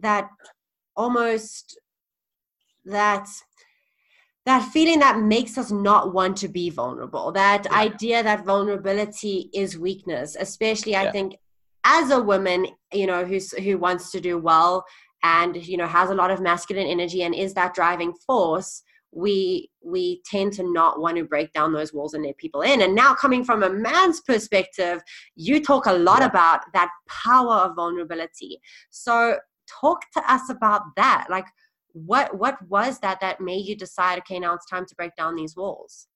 that 0.00 0.28
almost 0.96 1.78
that 2.84 3.28
that 4.46 4.72
feeling 4.72 4.98
that 5.00 5.20
makes 5.20 5.58
us 5.58 5.70
not 5.70 6.14
want 6.14 6.36
to 6.38 6.48
be 6.48 6.70
vulnerable 6.70 7.30
that 7.32 7.66
yeah. 7.66 7.78
idea 7.78 8.22
that 8.22 8.44
vulnerability 8.44 9.50
is 9.54 9.78
weakness 9.78 10.36
especially 10.38 10.92
yeah. 10.92 11.02
i 11.02 11.10
think 11.10 11.36
as 11.84 12.10
a 12.10 12.20
woman 12.20 12.66
you 12.92 13.06
know 13.06 13.24
who's 13.24 13.52
who 13.52 13.78
wants 13.78 14.10
to 14.10 14.20
do 14.20 14.38
well 14.38 14.84
and 15.22 15.66
you 15.66 15.76
know 15.76 15.86
has 15.86 16.10
a 16.10 16.14
lot 16.14 16.30
of 16.30 16.40
masculine 16.40 16.86
energy 16.86 17.22
and 17.22 17.34
is 17.34 17.54
that 17.54 17.74
driving 17.74 18.12
force 18.26 18.82
we 19.12 19.68
we 19.84 20.22
tend 20.24 20.52
to 20.52 20.72
not 20.72 21.00
want 21.00 21.16
to 21.16 21.24
break 21.24 21.52
down 21.52 21.72
those 21.72 21.92
walls 21.92 22.14
and 22.14 22.24
let 22.24 22.36
people 22.36 22.62
in 22.62 22.82
and 22.82 22.94
now 22.94 23.12
coming 23.14 23.44
from 23.44 23.62
a 23.62 23.70
man's 23.70 24.20
perspective 24.20 25.02
you 25.34 25.62
talk 25.62 25.86
a 25.86 25.92
lot 25.92 26.20
yeah. 26.20 26.26
about 26.26 26.60
that 26.72 26.90
power 27.08 27.56
of 27.56 27.74
vulnerability 27.74 28.60
so 28.90 29.36
talk 29.80 30.00
to 30.14 30.32
us 30.32 30.48
about 30.50 30.82
that. 30.96 31.26
Like 31.30 31.46
what 31.92 32.38
what 32.38 32.56
was 32.68 32.98
that 33.00 33.20
that 33.20 33.40
made 33.40 33.66
you 33.66 33.76
decide 33.76 34.18
okay 34.18 34.38
now 34.38 34.54
it's 34.54 34.66
time 34.66 34.86
to 34.86 34.94
break 34.94 35.14
down 35.16 35.34
these 35.34 35.56
walls? 35.56 36.06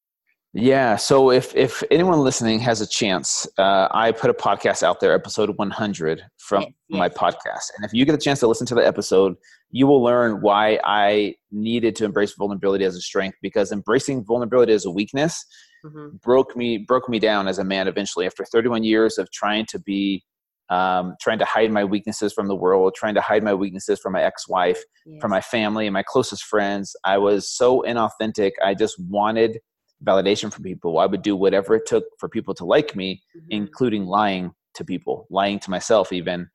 Yeah 0.52 0.94
so 0.94 1.32
if 1.32 1.54
if 1.56 1.82
anyone 1.90 2.20
listening 2.20 2.60
has 2.60 2.80
a 2.80 2.86
chance 2.86 3.44
uh, 3.58 3.88
i 3.90 4.12
put 4.12 4.30
a 4.30 4.34
podcast 4.34 4.84
out 4.84 5.00
there 5.00 5.12
episode 5.12 5.50
100 5.58 6.22
from 6.38 6.62
yes, 6.62 6.70
yes, 6.88 6.98
my 6.98 7.08
podcast. 7.08 7.72
And 7.76 7.84
if 7.84 7.92
you 7.92 8.04
get 8.04 8.14
a 8.14 8.18
chance 8.18 8.38
to 8.38 8.46
listen 8.46 8.68
to 8.68 8.76
the 8.76 8.86
episode 8.86 9.34
you 9.72 9.88
will 9.88 10.00
learn 10.00 10.40
why 10.42 10.78
i 10.84 11.34
needed 11.50 11.96
to 11.96 12.04
embrace 12.04 12.34
vulnerability 12.34 12.84
as 12.84 12.94
a 12.94 13.00
strength 13.00 13.36
because 13.42 13.72
embracing 13.72 14.24
vulnerability 14.24 14.72
as 14.72 14.84
a 14.84 14.90
weakness 14.92 15.44
mm-hmm. 15.84 16.16
broke 16.22 16.56
me 16.56 16.78
broke 16.78 17.08
me 17.08 17.18
down 17.18 17.48
as 17.48 17.58
a 17.58 17.64
man 17.64 17.88
eventually. 17.88 18.26
After 18.26 18.44
31 18.44 18.84
years 18.84 19.18
of 19.18 19.30
trying 19.30 19.66
to 19.66 19.78
be 19.78 20.24
um, 20.70 21.14
trying 21.20 21.38
to 21.38 21.44
hide 21.44 21.70
my 21.70 21.84
weaknesses 21.84 22.32
from 22.32 22.48
the 22.48 22.54
world, 22.54 22.94
trying 22.94 23.14
to 23.14 23.20
hide 23.20 23.42
my 23.42 23.54
weaknesses 23.54 24.00
from 24.00 24.12
my 24.12 24.22
ex-wife, 24.22 24.82
yes. 25.06 25.20
from 25.20 25.30
my 25.30 25.40
family 25.40 25.86
and 25.86 25.92
my 25.92 26.02
closest 26.02 26.44
friends. 26.44 26.96
I 27.04 27.18
was 27.18 27.50
so 27.50 27.84
inauthentic. 27.86 28.52
I 28.62 28.74
just 28.74 28.96
wanted 28.98 29.60
validation 30.04 30.52
from 30.52 30.64
people. 30.64 30.98
I 30.98 31.06
would 31.06 31.22
do 31.22 31.36
whatever 31.36 31.74
it 31.74 31.86
took 31.86 32.04
for 32.18 32.28
people 32.28 32.54
to 32.54 32.64
like 32.64 32.96
me, 32.96 33.22
mm-hmm. 33.36 33.46
including 33.50 34.06
lying 34.06 34.52
to 34.74 34.84
people, 34.84 35.26
lying 35.30 35.58
to 35.60 35.70
myself 35.70 36.12
even. 36.12 36.48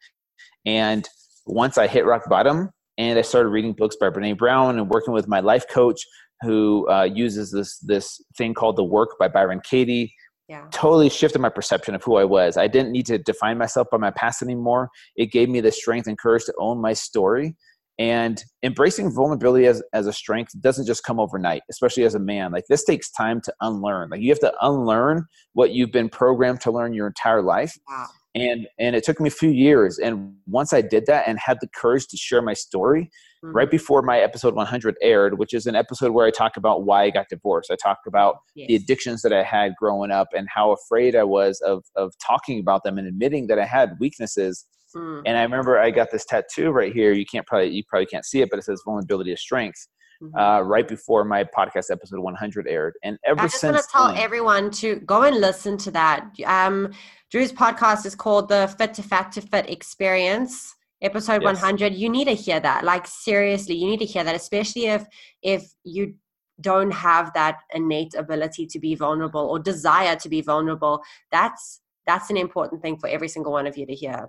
And 0.65 1.07
once 1.45 1.77
I 1.77 1.87
hit 1.87 2.05
rock 2.05 2.29
bottom 2.29 2.69
and 2.97 3.17
I 3.17 3.21
started 3.21 3.49
reading 3.49 3.73
books 3.73 3.95
by 3.95 4.09
Brene 4.09 4.37
Brown 4.37 4.77
and 4.77 4.89
working 4.89 5.13
with 5.13 5.27
my 5.27 5.39
life 5.39 5.67
coach 5.69 6.01
who 6.41 6.89
uh, 6.89 7.03
uses 7.03 7.51
this 7.51 7.77
this 7.79 8.21
thing 8.37 8.53
called 8.53 8.77
the 8.77 8.83
work 8.83 9.09
by 9.19 9.27
Byron 9.27 9.61
Katie 9.63 10.13
yeah. 10.49 10.65
totally 10.71 11.09
shifted 11.09 11.39
my 11.39 11.49
perception 11.49 11.93
of 11.93 12.03
who 12.03 12.15
I 12.15 12.25
was. 12.25 12.57
I 12.57 12.67
didn't 12.67 12.91
need 12.91 13.05
to 13.05 13.19
define 13.19 13.57
myself 13.57 13.87
by 13.91 13.97
my 13.97 14.09
past 14.09 14.41
anymore. 14.41 14.89
It 15.15 15.31
gave 15.31 15.47
me 15.47 15.61
the 15.61 15.71
strength 15.71 16.07
and 16.07 16.17
courage 16.17 16.45
to 16.45 16.53
own 16.57 16.81
my 16.81 16.93
story. 16.93 17.55
And 17.99 18.41
embracing 18.63 19.13
vulnerability 19.13 19.67
as, 19.67 19.83
as 19.93 20.07
a 20.07 20.13
strength 20.13 20.53
doesn't 20.61 20.87
just 20.87 21.03
come 21.03 21.19
overnight, 21.19 21.61
especially 21.69 22.03
as 22.03 22.15
a 22.15 22.19
man. 22.19 22.51
Like 22.51 22.63
this 22.67 22.85
takes 22.85 23.11
time 23.11 23.41
to 23.41 23.53
unlearn. 23.61 24.09
Like 24.09 24.21
you 24.21 24.29
have 24.29 24.39
to 24.39 24.53
unlearn 24.61 25.25
what 25.53 25.71
you've 25.71 25.91
been 25.91 26.09
programmed 26.09 26.61
to 26.61 26.71
learn 26.71 26.93
your 26.93 27.07
entire 27.07 27.41
life. 27.41 27.77
Wow. 27.87 28.07
And 28.35 28.67
and 28.79 28.95
it 28.95 29.03
took 29.03 29.19
me 29.19 29.27
a 29.27 29.31
few 29.31 29.49
years. 29.49 29.99
And 29.99 30.33
once 30.47 30.71
I 30.71 30.81
did 30.81 31.07
that 31.07 31.27
and 31.27 31.37
had 31.37 31.57
the 31.61 31.67
courage 31.75 32.07
to 32.07 32.17
share 32.17 32.41
my 32.41 32.53
story, 32.53 33.11
mm-hmm. 33.43 33.55
right 33.55 33.69
before 33.69 34.01
my 34.01 34.19
episode 34.19 34.55
100 34.55 34.95
aired, 35.01 35.37
which 35.37 35.53
is 35.53 35.65
an 35.65 35.75
episode 35.75 36.11
where 36.11 36.25
I 36.25 36.31
talk 36.31 36.57
about 36.57 36.83
why 36.83 37.03
I 37.03 37.09
got 37.09 37.27
divorced. 37.29 37.71
I 37.71 37.75
talk 37.75 37.99
about 38.07 38.37
yes. 38.55 38.67
the 38.67 38.75
addictions 38.75 39.21
that 39.21 39.33
I 39.33 39.43
had 39.43 39.73
growing 39.79 40.11
up 40.11 40.27
and 40.35 40.47
how 40.53 40.71
afraid 40.71 41.15
I 41.15 41.23
was 41.23 41.61
of, 41.61 41.83
of 41.95 42.13
talking 42.25 42.59
about 42.59 42.83
them 42.83 42.97
and 42.97 43.07
admitting 43.07 43.47
that 43.47 43.59
I 43.59 43.65
had 43.65 43.97
weaknesses. 43.99 44.65
Mm-hmm. 44.95 45.21
And 45.25 45.37
I 45.37 45.43
remember 45.43 45.79
I 45.79 45.91
got 45.91 46.11
this 46.11 46.25
tattoo 46.25 46.71
right 46.71 46.93
here. 46.93 47.13
You 47.13 47.25
can't 47.25 47.45
probably, 47.45 47.69
you 47.69 47.83
probably 47.87 48.07
can't 48.07 48.25
see 48.25 48.41
it, 48.41 48.49
but 48.49 48.59
it 48.59 48.63
says 48.63 48.81
vulnerability 48.85 49.31
is 49.31 49.41
strength. 49.41 49.87
Mm-hmm. 50.21 50.37
Uh, 50.37 50.59
right 50.59 50.85
before 50.85 51.23
my 51.23 51.45
podcast 51.45 51.89
episode 51.91 52.19
100 52.19 52.67
aired. 52.67 52.93
And 53.05 53.17
ever 53.25 53.47
since, 53.47 53.63
I 53.63 53.71
just 53.71 53.95
want 53.95 54.15
to 54.15 54.15
tell 54.17 54.25
everyone 54.25 54.69
to 54.71 54.97
go 54.97 55.23
and 55.23 55.39
listen 55.39 55.77
to 55.77 55.91
that. 55.91 56.27
Um, 56.45 56.91
Drew's 57.31 57.53
podcast 57.53 58.05
is 58.05 58.15
called 58.15 58.49
the 58.49 58.67
Fit 58.77 58.93
to 58.95 59.01
Fat 59.01 59.31
to 59.33 59.41
Fit 59.41 59.69
Experience 59.69 60.75
episode 61.01 61.41
yes. 61.41 61.61
100 61.61 61.93
you 61.93 62.09
need 62.09 62.25
to 62.25 62.35
hear 62.35 62.59
that. 62.59 62.83
Like 62.83 63.07
seriously 63.07 63.75
you 63.75 63.87
need 63.87 63.99
to 63.99 64.05
hear 64.05 64.23
that 64.23 64.35
especially 64.35 64.87
if 64.87 65.05
if 65.41 65.71
you 65.83 66.15
don't 66.61 66.91
have 66.91 67.33
that 67.33 67.59
innate 67.73 68.13
ability 68.15 68.65
to 68.67 68.79
be 68.79 68.93
vulnerable 68.95 69.41
or 69.41 69.59
desire 69.59 70.15
to 70.17 70.29
be 70.29 70.41
vulnerable. 70.41 71.01
That's 71.31 71.81
that's 72.05 72.29
an 72.29 72.37
important 72.37 72.81
thing 72.81 72.97
for 72.97 73.07
every 73.07 73.29
single 73.29 73.51
one 73.51 73.67
of 73.67 73.77
you 73.77 73.85
to 73.85 73.93
hear. 73.93 74.27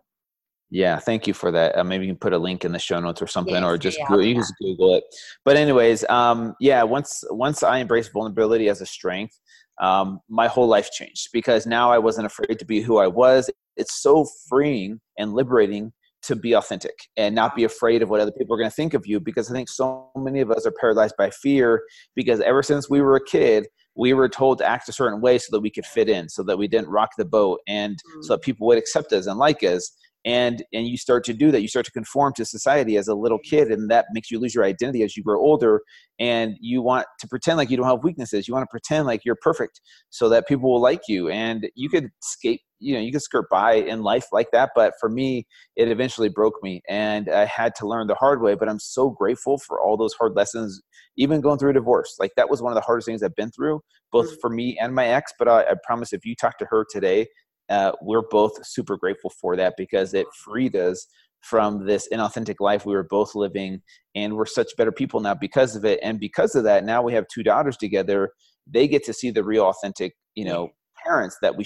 Yeah 0.71 0.99
thank 0.99 1.27
you 1.27 1.35
for 1.35 1.51
that. 1.51 1.77
Uh, 1.77 1.85
maybe 1.85 2.07
you 2.07 2.13
can 2.13 2.19
put 2.19 2.33
a 2.33 2.39
link 2.39 2.65
in 2.65 2.73
the 2.73 2.79
show 2.79 3.01
notes 3.01 3.21
or 3.21 3.27
something 3.27 3.55
yes, 3.55 3.65
or 3.65 3.77
just 3.77 3.99
yeah, 3.99 4.07
Google, 4.07 4.25
you 4.25 4.35
just 4.37 4.55
google 4.61 4.95
it. 4.95 5.05
But 5.45 5.57
anyways 5.57 6.05
um 6.09 6.55
yeah 6.61 6.83
once 6.83 7.25
once 7.31 7.63
i 7.63 7.81
embraced 7.81 8.13
vulnerability 8.13 8.69
as 8.69 8.81
a 8.81 8.87
strength 8.87 9.37
um, 9.81 10.21
my 10.29 10.47
whole 10.47 10.67
life 10.67 10.91
changed 10.91 11.31
because 11.33 11.67
now 11.67 11.91
I 11.91 11.99
wasn't 11.99 12.27
afraid 12.27 12.59
to 12.59 12.65
be 12.67 12.83
who 12.83 12.99
I 12.99 13.07
was. 13.07 13.51
It's 13.77 14.03
so 14.03 14.27
freeing 14.49 15.01
and 15.19 15.33
liberating 15.33 15.93
to 16.23 16.37
be 16.37 16.53
authentic 16.53 17.09
and 17.17 17.35
not 17.35 17.57
be 17.57 17.65
afraid 17.65 18.03
of 18.03 18.11
what 18.11 18.21
other 18.21 18.33
people 18.33 18.55
are 18.55 18.59
going 18.59 18.71
to 18.71 18.75
think 18.75 18.95
of 18.95 19.07
you 19.07 19.21
because 19.21 19.51
I 19.51 19.55
think 19.55 19.69
so 19.69 20.11
many 20.17 20.41
of 20.41 20.51
us 20.51 20.67
are 20.67 20.73
paralyzed 20.73 21.15
by 21.17 21.31
fear 21.31 21.83
because 22.15 22.41
ever 22.41 22.63
since 22.63 22.91
we 22.91 23.01
were 23.01 23.17
a 23.17 23.25
kid, 23.25 23.67
we 23.97 24.13
were 24.13 24.29
told 24.29 24.59
to 24.59 24.67
act 24.67 24.89
a 24.89 24.93
certain 24.93 25.21
way 25.21 25.39
so 25.39 25.49
that 25.51 25.61
we 25.61 25.71
could 25.71 25.87
fit 25.87 26.09
in, 26.09 26.29
so 26.29 26.43
that 26.45 26.59
we 26.59 26.69
didn't 26.69 26.89
rock 26.89 27.11
the 27.19 27.25
boat, 27.25 27.61
and 27.67 27.97
mm. 27.97 28.25
so 28.25 28.35
that 28.35 28.43
people 28.43 28.67
would 28.67 28.79
accept 28.79 29.13
us 29.13 29.27
and 29.27 29.39
like 29.39 29.63
us. 29.63 29.91
And 30.27 30.63
and 30.75 30.87
you 30.87 30.99
start 30.99 31.25
to 31.25 31.33
do 31.33 31.51
that. 31.51 31.63
You 31.63 31.69
start 31.69 31.87
to 31.87 31.93
conform 31.93 32.35
to 32.35 32.45
society 32.45 32.99
as 32.99 33.09
a 33.09 33.15
little 33.15 33.39
kid 33.39 33.69
and 33.69 33.91
that 33.91 34.05
makes 34.13 34.31
you 34.31 34.39
lose 34.39 34.55
your 34.55 34.65
identity 34.65 35.03
as 35.03 35.17
you 35.17 35.23
grow 35.23 35.41
older. 35.41 35.81
And 36.19 36.57
you 36.61 36.83
want 36.83 37.07
to 37.21 37.27
pretend 37.27 37.57
like 37.57 37.71
you 37.71 37.79
don't 37.79 37.87
have 37.87 38.05
weaknesses. 38.05 38.47
You 38.47 38.53
want 38.53 38.65
to 38.65 38.71
pretend 38.71 39.07
like 39.07 39.25
you're 39.25 39.39
perfect 39.41 39.81
so 40.11 40.29
that 40.29 40.47
people 40.47 40.71
will 40.71 40.81
like 40.81 41.09
you. 41.09 41.31
And 41.31 41.71
you 41.75 41.89
could 41.89 42.11
skate 42.21 42.61
you 42.81 42.95
know 42.95 43.01
you 43.01 43.11
can 43.11 43.21
skirt 43.21 43.49
by 43.51 43.75
in 43.75 44.03
life 44.03 44.27
like 44.33 44.49
that 44.53 44.71
but 44.75 44.95
for 44.99 45.09
me 45.09 45.47
it 45.77 45.89
eventually 45.89 46.29
broke 46.29 46.55
me 46.63 46.83
and 46.89 47.29
i 47.29 47.45
had 47.45 47.75
to 47.75 47.87
learn 47.87 48.07
the 48.07 48.15
hard 48.15 48.41
way 48.41 48.55
but 48.55 48.69
i'm 48.69 48.79
so 48.79 49.11
grateful 49.11 49.59
for 49.59 49.81
all 49.81 49.97
those 49.97 50.15
hard 50.15 50.35
lessons 50.35 50.81
even 51.17 51.41
going 51.41 51.59
through 51.59 51.71
a 51.71 51.75
divorce 51.75 52.17
like 52.19 52.33
that 52.37 52.51
was 52.51 52.63
one 52.63 52.73
of 52.73 52.75
the 52.75 52.81
hardest 52.81 53.07
things 53.07 53.23
i've 53.23 53.37
been 53.37 53.51
through 53.51 53.81
both 54.11 54.31
mm. 54.31 54.41
for 54.41 54.51
me 54.51 54.77
and 54.81 54.95
my 54.95 55.07
ex 55.07 55.33
but 55.39 55.49
I, 55.49 55.63
I 55.63 55.75
promise 55.85 56.13
if 56.13 56.25
you 56.25 56.35
talk 56.35 56.59
to 56.59 56.67
her 56.71 56.85
today 56.91 57.27
uh, 57.69 57.93
we're 58.03 58.27
both 58.31 58.67
super 58.67 58.97
grateful 58.97 59.31
for 59.31 59.55
that 59.55 59.75
because 59.77 60.13
it 60.13 60.27
freed 60.35 60.75
us 60.75 61.07
from 61.41 61.87
this 61.87 62.09
inauthentic 62.13 62.57
life 62.59 62.85
we 62.85 62.95
were 62.95 63.07
both 63.09 63.35
living 63.35 63.81
and 64.15 64.35
we're 64.35 64.47
such 64.47 64.77
better 64.77 64.93
people 64.93 65.21
now 65.21 65.35
because 65.35 65.77
of 65.77 65.85
it 65.85 66.01
and 66.03 66.19
because 66.19 66.55
of 66.55 66.65
that 66.65 66.85
now 66.85 67.01
we 67.01 67.13
have 67.15 67.27
two 67.29 67.43
daughters 67.43 67.77
together 67.77 68.31
they 68.67 68.87
get 68.89 69.05
to 69.05 69.13
see 69.13 69.31
the 69.31 69.45
real 69.45 69.65
authentic 69.65 70.15
you 70.35 70.45
know 70.45 70.69
parents 71.05 71.39
that 71.41 71.57
we 71.57 71.65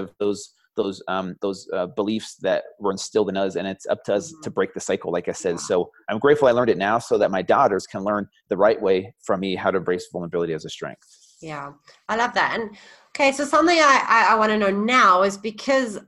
of 0.00 0.10
those 0.18 0.54
those 0.76 1.02
um, 1.08 1.36
those 1.42 1.68
uh, 1.74 1.86
beliefs 1.86 2.36
that 2.36 2.62
were 2.78 2.92
instilled 2.92 3.28
in 3.28 3.36
us 3.36 3.56
and 3.56 3.66
it's 3.66 3.86
up 3.86 4.02
to 4.04 4.14
us 4.14 4.30
to 4.30 4.36
mm-hmm. 4.36 4.50
break 4.54 4.72
the 4.72 4.80
cycle 4.80 5.12
like 5.12 5.28
i 5.28 5.32
said 5.32 5.58
so 5.58 5.90
i'm 6.08 6.18
grateful 6.18 6.46
i 6.46 6.52
learned 6.52 6.70
it 6.70 6.78
now 6.78 6.98
so 6.98 7.18
that 7.18 7.30
my 7.30 7.42
daughters 7.42 7.86
can 7.86 8.02
learn 8.04 8.26
the 8.48 8.56
right 8.56 8.80
way 8.80 9.12
from 9.20 9.40
me 9.40 9.56
how 9.56 9.70
to 9.70 9.78
embrace 9.78 10.06
vulnerability 10.12 10.52
as 10.52 10.64
a 10.64 10.70
strength 10.70 11.20
yeah, 11.40 11.72
I 12.08 12.16
love 12.16 12.34
that. 12.34 12.58
And 12.58 12.76
okay, 13.14 13.32
so 13.32 13.44
something 13.44 13.78
I, 13.78 14.04
I, 14.06 14.32
I 14.32 14.34
want 14.36 14.50
to 14.50 14.58
know 14.58 14.70
now 14.70 15.22
is 15.22 15.38
because 15.38 15.98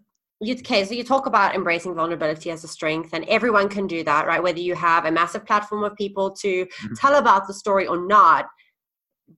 you, 0.40 0.54
okay, 0.56 0.84
so 0.84 0.92
you 0.92 1.04
talk 1.04 1.26
about 1.26 1.54
embracing 1.54 1.94
vulnerability 1.94 2.50
as 2.50 2.64
a 2.64 2.68
strength, 2.68 3.10
and 3.12 3.24
everyone 3.28 3.68
can 3.68 3.86
do 3.86 4.04
that, 4.04 4.26
right? 4.26 4.42
Whether 4.42 4.60
you 4.60 4.74
have 4.74 5.04
a 5.06 5.10
massive 5.10 5.46
platform 5.46 5.84
of 5.84 5.96
people 5.96 6.30
to 6.32 6.66
mm-hmm. 6.66 6.94
tell 6.94 7.14
about 7.14 7.46
the 7.46 7.54
story 7.54 7.86
or 7.86 8.06
not, 8.06 8.46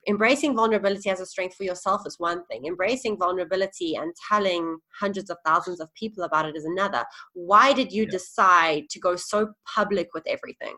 embracing 0.08 0.54
vulnerability 0.54 1.10
as 1.10 1.20
a 1.20 1.26
strength 1.26 1.54
for 1.56 1.64
yourself 1.64 2.02
is 2.06 2.18
one 2.18 2.44
thing. 2.46 2.66
Embracing 2.66 3.18
vulnerability 3.18 3.94
and 3.96 4.12
telling 4.28 4.78
hundreds 4.98 5.30
of 5.30 5.36
thousands 5.44 5.80
of 5.80 5.92
people 5.94 6.24
about 6.24 6.46
it 6.46 6.56
is 6.56 6.64
another. 6.64 7.04
Why 7.34 7.72
did 7.72 7.92
you 7.92 8.04
yeah. 8.04 8.10
decide 8.10 8.84
to 8.90 9.00
go 9.00 9.16
so 9.16 9.52
public 9.66 10.08
with 10.14 10.24
everything? 10.26 10.74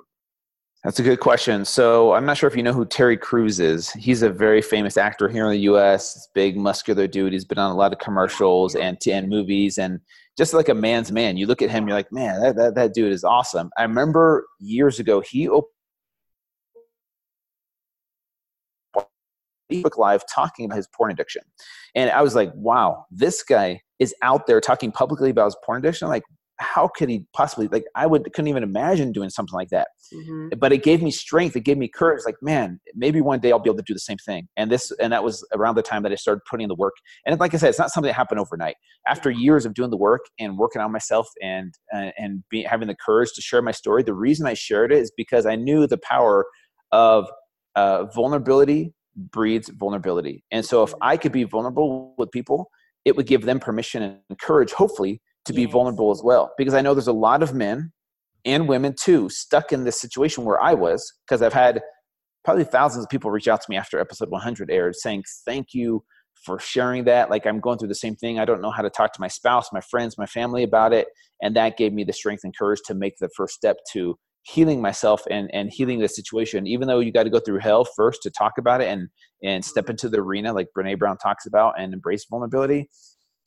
That's 0.85 1.01
a 1.01 1.03
good 1.03 1.19
question. 1.19 1.64
So 1.64 2.12
I'm 2.12 2.25
not 2.25 2.37
sure 2.37 2.49
if 2.49 2.55
you 2.55 2.62
know 2.62 2.73
who 2.73 2.85
Terry 2.85 3.16
Crews 3.16 3.59
is. 3.59 3.90
He's 3.92 4.23
a 4.23 4.31
very 4.31 4.62
famous 4.62 4.97
actor 4.97 5.29
here 5.29 5.45
in 5.47 5.51
the 5.51 5.61
U.S. 5.61 6.29
Big 6.33 6.57
muscular 6.57 7.09
dude. 7.09 7.33
He's 7.33 7.45
been 7.45 7.59
on 7.59 7.73
a 7.73 7.75
lot 7.75 7.92
of 7.92 7.99
commercials 7.99 8.77
and 8.77 8.97
and 9.11 9.29
movies, 9.29 9.79
and 9.79 9.99
just 10.38 10.55
like 10.55 10.69
a 10.69 10.75
man's 10.75 11.11
man. 11.11 11.37
You 11.37 11.49
look 11.49 11.61
at 11.61 11.71
him, 11.71 11.88
you're 11.88 11.97
like, 11.97 12.12
man, 12.12 12.40
that 12.40 12.55
that, 12.57 12.75
that 12.77 12.95
dude 12.95 13.11
is 13.11 13.25
awesome. 13.25 13.71
I 13.77 13.83
remember 13.83 14.47
years 14.61 15.01
ago 15.01 15.21
he 15.21 15.49
opened 15.49 15.73
Facebook 19.71 19.97
Live 19.97 20.25
talking 20.33 20.65
about 20.65 20.77
his 20.77 20.89
porn 20.97 21.11
addiction, 21.11 21.43
and 21.95 22.11
I 22.11 22.23
was 22.23 22.35
like, 22.35 22.51
wow, 22.55 23.07
this 23.11 23.43
guy 23.43 23.81
is 23.99 24.15
out 24.23 24.47
there 24.47 24.61
talking 24.61 24.93
publicly 24.93 25.31
about 25.31 25.47
his 25.47 25.57
porn 25.65 25.79
addiction. 25.79 26.09
Like, 26.09 26.23
how 26.59 26.89
could 26.89 27.09
he 27.09 27.25
possibly 27.35 27.69
like 27.69 27.85
i 27.95 28.07
would 28.07 28.25
couldn't 28.33 28.49
even 28.49 28.63
imagine 28.63 29.13
doing 29.13 29.29
something 29.29 29.55
like 29.55 29.69
that. 29.69 29.89
Mm-hmm. 30.15 30.59
but 30.59 30.73
it 30.73 30.83
gave 30.83 31.03
me 31.03 31.11
strength. 31.11 31.57
It 31.57 31.65
gave 31.65 31.77
me 31.77 31.89
courage. 31.89 32.23
Like 32.25 32.37
man 32.41 32.81
maybe 32.95 33.21
one 33.21 33.41
day 33.41 33.53
i'll 33.53 33.59
be 33.59 33.69
able 33.69 33.79
to 33.79 33.85
do 33.87 33.95
the 33.95 34.01
same 34.01 34.19
thing. 34.19 34.49
And 34.57 34.71
this 34.71 34.91
and 35.01 35.13
that 35.13 35.23
was 35.23 35.47
around 35.53 35.75
the 35.75 35.83
time 35.83 36.03
that 36.05 36.13
i 36.13 36.15
started 36.15 36.41
putting 36.49 36.69
the 36.69 36.75
work. 36.75 36.95
And 37.25 37.39
like 37.39 37.55
i 37.55 37.57
said 37.59 37.69
it's 37.69 37.79
not 37.79 37.91
something 37.91 38.09
that 38.09 38.15
happened 38.15 38.41
overnight. 38.41 38.77
After 39.07 39.31
years 39.31 39.67
of 39.67 39.75
doing 39.75 39.91
the 39.91 39.97
work 39.97 40.23
and 40.39 40.57
working 40.57 40.81
on 40.81 40.93
myself 40.93 41.29
and 41.43 41.75
and, 41.93 42.13
and 42.17 42.45
being, 42.51 42.67
having 42.67 42.89
the 42.89 42.97
courage 42.97 43.33
to 43.35 43.43
share 43.43 43.63
my 43.63 43.73
story 43.73 44.03
the 44.03 44.15
reason 44.15 44.47
i 44.47 44.55
shared 44.55 44.93
it 44.93 44.99
is 44.99 45.13
because 45.17 45.47
i 45.47 45.57
knew 45.57 45.87
the 45.87 45.99
power 45.99 46.47
of 46.93 47.29
uh, 47.75 48.07
vulnerability 48.15 48.95
breeds 49.17 49.69
vulnerability. 49.71 50.45
And 50.51 50.65
so 50.65 50.83
if 50.83 50.93
i 51.01 51.17
could 51.17 51.33
be 51.33 51.45
vulnerable 51.45 52.15
with 52.19 52.31
people 52.31 52.71
it 53.05 53.17
would 53.17 53.27
give 53.27 53.43
them 53.43 53.61
permission 53.61 54.03
and 54.03 54.39
courage 54.41 54.73
hopefully 54.73 55.23
to 55.45 55.53
be 55.53 55.65
vulnerable 55.65 56.11
as 56.11 56.23
well. 56.23 56.53
Because 56.59 56.75
i 56.75 56.81
know 56.81 56.95
there's 56.95 57.07
a 57.07 57.13
lot 57.13 57.43
of 57.43 57.55
men 57.55 57.93
and 58.45 58.69
women 58.69 58.95
too 59.01 59.29
stuck 59.29 59.73
in 59.73 59.85
this 59.85 60.01
situation 60.01 60.45
where 60.45 60.61
i 60.61 60.75
was 60.75 61.13
because 61.27 61.43
i've 61.43 61.53
had 61.53 61.81
probably 62.45 62.65
thousands 62.65 63.05
of 63.05 63.11
people 63.11 63.31
reach 63.31 63.49
out 63.49 63.61
to 63.61 63.67
me 63.69 63.77
after 63.77 63.99
episode 63.99 64.31
100 64.31 64.71
aired 64.71 64.95
saying 64.95 65.23
thank 65.45 65.69
you 65.73 66.05
for 66.45 66.59
sharing 66.59 67.05
that. 67.05 67.31
Like 67.31 67.47
i'm 67.47 67.61
going 67.61 67.79
through 67.79 67.89
the 67.89 67.95
same 67.95 68.17
thing. 68.17 68.39
I 68.39 68.45
don't 68.45 68.61
know 68.61 68.71
how 68.71 68.83
to 68.83 68.91
talk 68.91 69.13
to 69.15 69.21
my 69.21 69.29
spouse 69.29 69.73
my 69.73 69.81
friends 69.81 70.17
my 70.19 70.27
family 70.27 70.63
about 70.63 70.93
it. 70.93 71.09
And 71.43 71.57
that 71.57 71.77
gave 71.77 71.93
me 71.93 72.05
the 72.05 72.13
strength 72.13 72.45
and 72.45 72.57
courage 72.57 72.81
to 72.87 72.95
make 72.95 73.19
the 73.19 73.29
first 73.37 73.55
step 73.55 73.77
to 73.93 74.19
healing 74.47 74.81
myself 74.81 75.23
and 75.31 75.51
and 75.53 75.71
healing 75.71 75.99
the 75.99 76.09
situation. 76.09 76.67
Even 76.67 76.87
though 76.87 77.01
you 77.01 77.13
got 77.13 77.25
to 77.25 77.31
go 77.31 77.41
through 77.41 77.59
hell 77.59 77.85
first 77.85 78.23
to 78.23 78.31
talk 78.31 78.59
about 78.59 78.81
it 78.81 78.89
and 78.89 79.09
and 79.43 79.63
mm-hmm. 79.63 79.69
step 79.69 79.91
into 79.91 80.09
the 80.09 80.19
arena 80.19 80.53
like 80.53 80.69
brene 80.77 80.99
brown 80.99 81.19
talks 81.19 81.47
about 81.47 81.79
and 81.79 81.93
embrace 81.93 82.27
vulnerability 82.31 82.89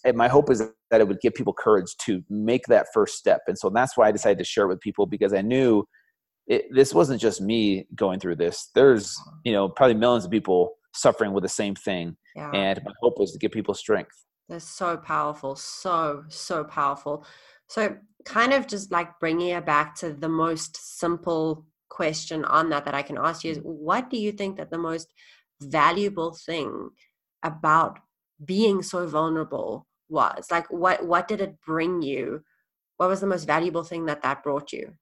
and 0.06 0.16
my 0.16 0.28
hope 0.28 0.50
is 0.50 0.60
that 0.92 1.02
it 1.02 1.08
would 1.08 1.20
give 1.20 1.34
people 1.34 1.54
courage 1.54 1.96
to 2.00 2.24
make 2.30 2.66
that 2.68 2.88
first 2.94 3.18
step. 3.18 3.42
And 3.48 3.58
so 3.58 3.70
that's 3.70 3.98
why 3.98 4.08
i 4.08 4.12
decided 4.12 4.38
to 4.38 4.44
share 4.44 4.66
it 4.66 4.68
with 4.68 4.80
people 4.82 5.06
because 5.06 5.34
i 5.34 5.42
knew 5.42 5.84
it, 6.48 6.66
this 6.74 6.94
wasn't 6.94 7.22
just 7.22 7.42
me 7.42 7.86
going 7.96 8.20
through 8.20 8.36
this. 8.38 8.72
There's 8.76 9.16
mm-hmm. 9.16 9.38
you 9.46 9.54
know 9.54 9.70
probably 9.70 9.96
millions 9.96 10.26
of 10.26 10.32
people 10.32 10.74
suffering 10.94 11.34
with 11.34 11.44
the 11.44 11.50
same 11.50 11.76
thing 11.76 12.18
yeah. 12.36 12.50
and 12.52 12.82
my 12.84 12.92
hope 13.02 13.20
was 13.20 13.32
to 13.32 13.38
give 13.38 13.52
people 13.52 13.74
strength. 13.74 14.26
That's 14.50 14.68
so 14.68 14.98
powerful 14.98 15.56
so 15.56 16.24
so 16.28 16.64
powerful 16.64 17.26
so 17.70 17.96
kind 18.26 18.54
of 18.54 18.68
just 18.68 18.92
like 18.92 19.20
bringing 19.20 19.50
it 19.50 19.66
back 19.66 19.96
to 19.96 20.12
the 20.12 20.30
most 20.30 21.00
simple 21.00 21.66
question 21.90 22.46
on 22.46 22.70
that 22.70 22.86
that 22.86 22.94
i 22.94 23.02
can 23.02 23.18
ask 23.18 23.44
you 23.44 23.52
is 23.52 23.60
what 23.64 24.10
do 24.10 24.18
you 24.18 24.32
think 24.32 24.58
that 24.58 24.70
the 24.70 24.78
most 24.78 25.08
valuable 25.62 26.36
thing 26.46 26.90
about 27.44 28.00
being 28.44 28.82
so 28.82 29.08
vulnerable 29.08 29.88
was? 30.10 30.48
Like 30.52 30.68
what 30.70 31.06
what 31.06 31.28
did 31.28 31.42
it 31.42 31.56
bring 31.66 32.02
you? 32.02 32.44
What 32.98 33.10
was 33.10 33.22
the 33.22 33.28
most 33.28 33.46
valuable 33.46 33.84
thing 33.84 34.06
that 34.06 34.24
that 34.24 34.44
brought 34.44 34.74
you 34.74 34.94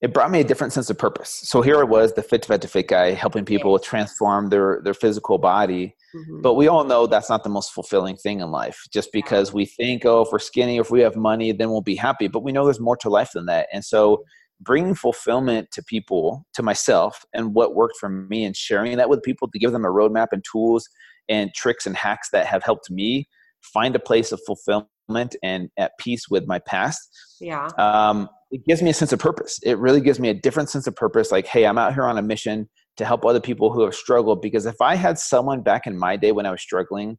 it 0.00 0.14
brought 0.14 0.30
me 0.30 0.40
a 0.40 0.44
different 0.44 0.72
sense 0.72 0.90
of 0.90 0.98
purpose. 0.98 1.40
So 1.44 1.60
here 1.60 1.80
i 1.80 1.82
was 1.82 2.12
the 2.12 2.22
fit 2.22 2.42
to 2.42 2.48
fat 2.48 2.62
to 2.62 2.68
fit 2.68 2.88
guy 2.88 3.12
helping 3.12 3.44
people 3.44 3.72
yes. 3.72 3.82
transform 3.82 4.48
their 4.48 4.80
their 4.84 4.94
physical 4.94 5.38
body. 5.38 5.94
Mm-hmm. 6.14 6.40
but 6.40 6.54
we 6.54 6.68
all 6.68 6.84
know 6.84 7.06
that's 7.06 7.28
not 7.28 7.44
the 7.44 7.50
most 7.50 7.72
fulfilling 7.72 8.16
thing 8.16 8.40
in 8.40 8.50
life. 8.50 8.80
Just 8.90 9.12
because 9.12 9.52
we 9.52 9.66
think 9.66 10.06
oh 10.06 10.22
if 10.22 10.28
we're 10.32 10.38
skinny 10.38 10.78
if 10.78 10.90
we 10.90 11.00
have 11.00 11.16
money 11.16 11.52
then 11.52 11.70
we'll 11.70 11.80
be 11.82 11.96
happy. 11.96 12.28
But 12.28 12.42
we 12.42 12.52
know 12.52 12.64
there's 12.64 12.80
more 12.80 12.96
to 12.98 13.10
life 13.10 13.32
than 13.34 13.46
that. 13.46 13.68
And 13.72 13.84
so 13.84 14.24
bringing 14.60 14.94
fulfillment 14.94 15.70
to 15.72 15.82
people 15.82 16.46
to 16.54 16.62
myself 16.62 17.24
and 17.32 17.54
what 17.54 17.74
worked 17.74 17.96
for 17.98 18.08
me 18.08 18.44
and 18.44 18.56
sharing 18.56 18.96
that 18.96 19.08
with 19.08 19.22
people 19.22 19.48
to 19.48 19.58
give 19.58 19.72
them 19.72 19.84
a 19.84 19.88
roadmap 19.88 20.28
and 20.32 20.44
tools 20.50 20.88
and 21.28 21.52
tricks 21.54 21.86
and 21.86 21.96
hacks 21.96 22.30
that 22.30 22.46
have 22.46 22.62
helped 22.62 22.90
me 22.90 23.28
find 23.60 23.94
a 23.94 24.00
place 24.00 24.32
of 24.32 24.40
fulfillment 24.46 25.36
and 25.42 25.70
at 25.76 25.92
peace 25.98 26.28
with 26.28 26.46
my 26.46 26.58
past 26.60 27.08
yeah. 27.40 27.68
um, 27.78 28.28
it 28.50 28.64
gives 28.66 28.82
me 28.82 28.90
a 28.90 28.94
sense 28.94 29.12
of 29.12 29.18
purpose 29.18 29.58
it 29.62 29.78
really 29.78 30.00
gives 30.00 30.18
me 30.18 30.28
a 30.28 30.34
different 30.34 30.70
sense 30.70 30.86
of 30.86 30.94
purpose 30.96 31.30
like 31.30 31.46
hey 31.46 31.66
i'm 31.66 31.78
out 31.78 31.94
here 31.94 32.04
on 32.04 32.18
a 32.18 32.22
mission 32.22 32.68
to 32.96 33.04
help 33.04 33.24
other 33.24 33.40
people 33.40 33.72
who 33.72 33.82
have 33.82 33.94
struggled 33.94 34.40
because 34.40 34.66
if 34.66 34.80
i 34.80 34.94
had 34.94 35.18
someone 35.18 35.62
back 35.62 35.86
in 35.86 35.98
my 35.98 36.16
day 36.16 36.32
when 36.32 36.46
i 36.46 36.50
was 36.50 36.60
struggling 36.60 37.16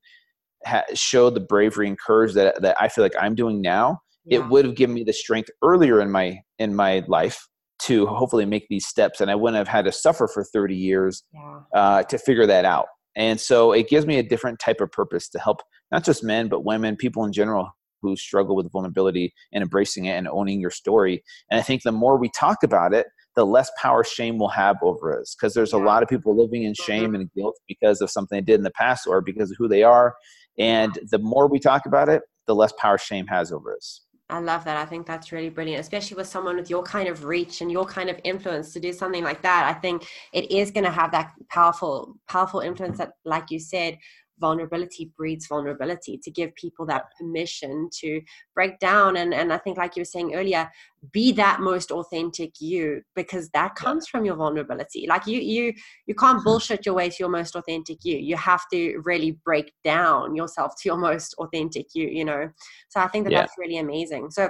ha- 0.66 0.84
show 0.94 1.30
the 1.30 1.40
bravery 1.40 1.88
and 1.88 2.00
courage 2.00 2.34
that, 2.34 2.62
that 2.62 2.76
i 2.80 2.88
feel 2.88 3.04
like 3.04 3.14
i'm 3.20 3.36
doing 3.36 3.62
now 3.62 4.00
yeah. 4.26 4.40
it 4.40 4.50
would 4.50 4.66
have 4.66 4.76
given 4.76 4.94
me 4.94 5.04
the 5.04 5.14
strength 5.14 5.50
earlier 5.64 6.02
in 6.02 6.12
my 6.12 6.38
in 6.58 6.76
my 6.76 7.04
life 7.08 7.48
to 7.80 8.06
hopefully 8.08 8.46
make 8.46 8.68
these 8.70 8.86
steps 8.86 9.22
and 9.22 9.32
i 9.32 9.36
wouldn't 9.36 9.58
have 9.58 9.68
had 9.68 9.86
to 9.86 9.92
suffer 9.92 10.28
for 10.28 10.44
30 10.44 10.76
years 10.76 11.24
yeah. 11.34 11.60
uh, 11.74 12.04
to 12.04 12.18
figure 12.18 12.46
that 12.46 12.66
out 12.66 12.88
and 13.16 13.40
so 13.40 13.72
it 13.74 13.90
gives 13.90 14.06
me 14.06 14.18
a 14.18 14.24
different 14.24 14.60
type 14.60 14.82
of 14.82 14.92
purpose 14.92 15.28
to 15.30 15.40
help 15.40 15.62
not 15.92 16.04
just 16.04 16.24
men, 16.24 16.48
but 16.48 16.64
women, 16.64 16.96
people 16.96 17.26
in 17.26 17.34
general 17.34 17.70
who 18.02 18.16
struggle 18.16 18.56
with 18.56 18.72
vulnerability 18.72 19.34
and 19.54 19.62
embracing 19.62 20.06
it 20.06 20.14
and 20.14 20.28
owning 20.28 20.60
your 20.60 20.72
story. 20.72 21.24
And 21.50 21.60
I 21.60 21.64
think 21.64 21.84
the 21.84 21.92
more 21.92 22.18
we 22.18 22.30
talk 22.30 22.64
about 22.64 22.94
it, 22.94 23.08
the 23.36 23.46
less 23.46 23.72
power 23.78 24.04
shame 24.04 24.38
will 24.38 24.50
have 24.50 24.78
over 24.82 25.20
us 25.20 25.36
because 25.36 25.54
there's 25.54 25.74
a 25.74 25.78
lot 25.78 26.04
of 26.04 26.10
people 26.10 26.36
living 26.36 26.64
in 26.64 26.74
shame 26.74 27.12
mm-hmm. 27.12 27.16
and 27.16 27.34
guilt 27.34 27.58
because 27.68 28.02
of 28.02 28.10
something 28.10 28.38
they 28.38 28.42
did 28.42 28.60
in 28.60 28.64
the 28.64 28.72
past 28.72 29.08
or 29.08 29.22
because 29.22 29.52
of 29.52 29.58
who 29.58 29.68
they 29.68 29.84
are. 29.84 30.16
And 30.58 30.98
the 31.10 31.20
more 31.20 31.48
we 31.48 31.60
talk 31.60 31.86
about 31.86 32.10
it, 32.10 32.24
the 32.48 32.56
less 32.56 32.74
power 32.78 32.98
shame 32.98 33.28
has 33.28 33.52
over 33.52 33.76
us. 33.76 34.02
I 34.32 34.40
love 34.40 34.64
that. 34.66 34.78
I 34.78 34.86
think 34.86 35.08
that's 35.08 35.32
really 35.32 35.50
brilliant, 35.50 35.82
especially 35.82 36.16
with 36.16 36.28
someone 36.28 36.56
with 36.56 36.70
your 36.70 36.84
kind 36.84 37.10
of 37.10 37.26
reach 37.26 37.62
and 37.62 37.72
your 37.72 37.86
kind 37.86 38.10
of 38.10 38.20
influence 38.24 38.74
to 38.74 38.80
do 38.80 38.94
something 38.94 39.24
like 39.24 39.42
that. 39.42 39.66
I 39.66 39.80
think 39.80 40.08
it 40.34 40.52
is 40.52 40.70
going 40.70 40.84
to 40.84 40.92
have 40.92 41.12
that 41.12 41.32
powerful, 41.50 42.16
powerful 42.28 42.60
influence 42.60 43.00
that, 43.00 43.14
like 43.26 43.50
you 43.50 43.60
said, 43.60 43.98
vulnerability 44.40 45.12
breeds 45.18 45.48
vulnerability 45.48 46.18
to 46.18 46.32
give 46.32 46.54
people 46.56 46.86
that 46.86 47.06
permission 47.18 47.90
to 47.92 48.22
break 48.54 48.80
down 48.80 49.18
and 49.18 49.34
and 49.34 49.52
i 49.52 49.58
think 49.58 49.78
like 49.78 49.96
you 49.96 50.02
were 50.02 50.06
saying 50.06 50.34
earlier 50.34 50.70
be 51.12 51.32
that 51.32 51.62
most 51.62 51.92
authentic 51.92 52.60
you 52.60 53.02
because 53.16 53.50
that 53.50 53.76
comes 53.76 54.08
from 54.08 54.26
your 54.26 54.36
vulnerability 54.36 55.06
like 55.08 55.26
you 55.28 55.40
you 55.40 55.74
you 56.06 56.16
can't 56.16 56.38
mm-hmm. 56.38 56.44
bullshit 56.44 56.86
your 56.86 56.96
way 56.96 57.10
to 57.10 57.18
your 57.20 57.30
most 57.30 57.56
authentic 57.56 58.04
you 58.04 58.18
you 58.18 58.36
have 58.36 58.64
to 58.72 58.98
really 59.06 59.32
break 59.44 59.72
down 59.84 60.36
yourself 60.36 60.74
to 60.76 60.90
your 60.90 60.98
most 61.10 61.34
authentic 61.40 61.88
you 61.94 62.08
you 62.08 62.26
know 62.26 62.50
so 62.90 63.00
i 63.00 63.08
think 63.08 63.26
that 63.26 63.32
yeah. 63.32 63.42
that's 63.42 63.58
really 63.58 63.78
amazing 63.78 64.30
so 64.30 64.50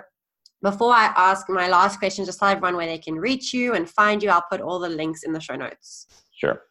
before 0.61 0.93
I 0.93 1.13
ask 1.15 1.47
my 1.49 1.69
last 1.69 1.99
question, 1.99 2.25
just 2.25 2.39
tell 2.39 2.49
everyone 2.49 2.75
where 2.75 2.85
they 2.85 2.97
can 2.97 3.15
reach 3.15 3.53
you 3.53 3.75
and 3.75 3.89
find 3.89 4.21
you. 4.21 4.29
I'll 4.29 4.43
put 4.49 4.61
all 4.61 4.79
the 4.79 4.89
links 4.89 5.23
in 5.23 5.31
the 5.31 5.39
show 5.39 5.55
notes. 5.55 6.07
Sure. 6.35 6.61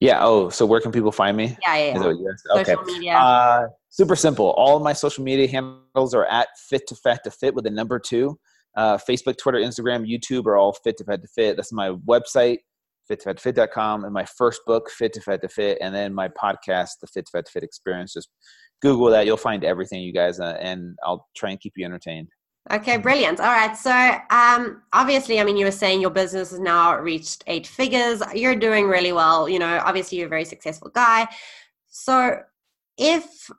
Yeah. 0.00 0.24
Oh, 0.24 0.48
so 0.48 0.66
where 0.66 0.80
can 0.80 0.92
people 0.92 1.12
find 1.12 1.36
me? 1.36 1.56
Yeah, 1.66 1.76
yeah. 1.76 2.12
yeah. 2.12 2.56
Okay. 2.60 2.72
Social 2.72 2.84
media. 2.84 3.12
Uh, 3.14 3.66
super 3.88 4.16
simple. 4.16 4.50
All 4.56 4.76
of 4.76 4.82
my 4.82 4.92
social 4.92 5.24
media 5.24 5.48
handles 5.48 6.14
are 6.14 6.26
at 6.26 6.48
fit 6.68 6.86
to 6.88 6.96
fat 6.96 7.22
to 7.24 7.30
fit 7.30 7.54
with 7.54 7.64
the 7.64 7.70
number 7.70 7.98
two. 7.98 8.38
Uh, 8.76 8.96
Facebook, 8.96 9.36
Twitter, 9.36 9.58
Instagram, 9.58 10.06
YouTube 10.06 10.46
are 10.46 10.56
all 10.56 10.72
fit 10.72 10.96
to 10.96 11.04
fat 11.04 11.22
to 11.22 11.28
fit. 11.28 11.56
That's 11.56 11.72
my 11.72 11.90
website, 12.08 12.58
fit 13.06 13.20
to 13.20 13.24
fat 13.24 13.36
to 13.36 13.42
fit.com, 13.42 14.04
and 14.04 14.12
my 14.12 14.24
first 14.24 14.62
book, 14.66 14.90
Fit 14.90 15.12
to 15.12 15.20
Fat 15.20 15.42
to 15.42 15.48
Fit, 15.48 15.78
and 15.80 15.94
then 15.94 16.14
my 16.14 16.28
podcast, 16.28 16.92
The 17.00 17.06
Fit 17.06 17.26
to 17.26 17.30
Fat 17.32 17.46
to 17.46 17.52
Fit 17.52 17.62
Experience. 17.62 18.14
Just 18.14 18.30
Google 18.80 19.10
that. 19.10 19.26
You'll 19.26 19.36
find 19.36 19.62
everything, 19.62 20.02
you 20.02 20.12
guys, 20.12 20.40
uh, 20.40 20.56
and 20.60 20.96
I'll 21.04 21.26
try 21.36 21.50
and 21.50 21.60
keep 21.60 21.74
you 21.76 21.84
entertained. 21.84 22.28
Okay, 22.70 22.96
brilliant. 22.96 23.40
All 23.40 23.52
right. 23.52 23.76
So, 23.76 23.90
um, 24.30 24.82
obviously, 24.92 25.40
I 25.40 25.44
mean, 25.44 25.56
you 25.56 25.64
were 25.64 25.72
saying 25.72 26.00
your 26.00 26.10
business 26.10 26.50
has 26.50 26.60
now 26.60 26.96
reached 26.96 27.42
eight 27.48 27.66
figures. 27.66 28.22
You're 28.34 28.54
doing 28.54 28.86
really 28.86 29.12
well. 29.12 29.48
You 29.48 29.58
know, 29.58 29.82
obviously, 29.84 30.18
you're 30.18 30.28
a 30.28 30.30
very 30.30 30.44
successful 30.44 30.90
guy. 30.94 31.26
So, 31.88 32.38
if 32.96 33.50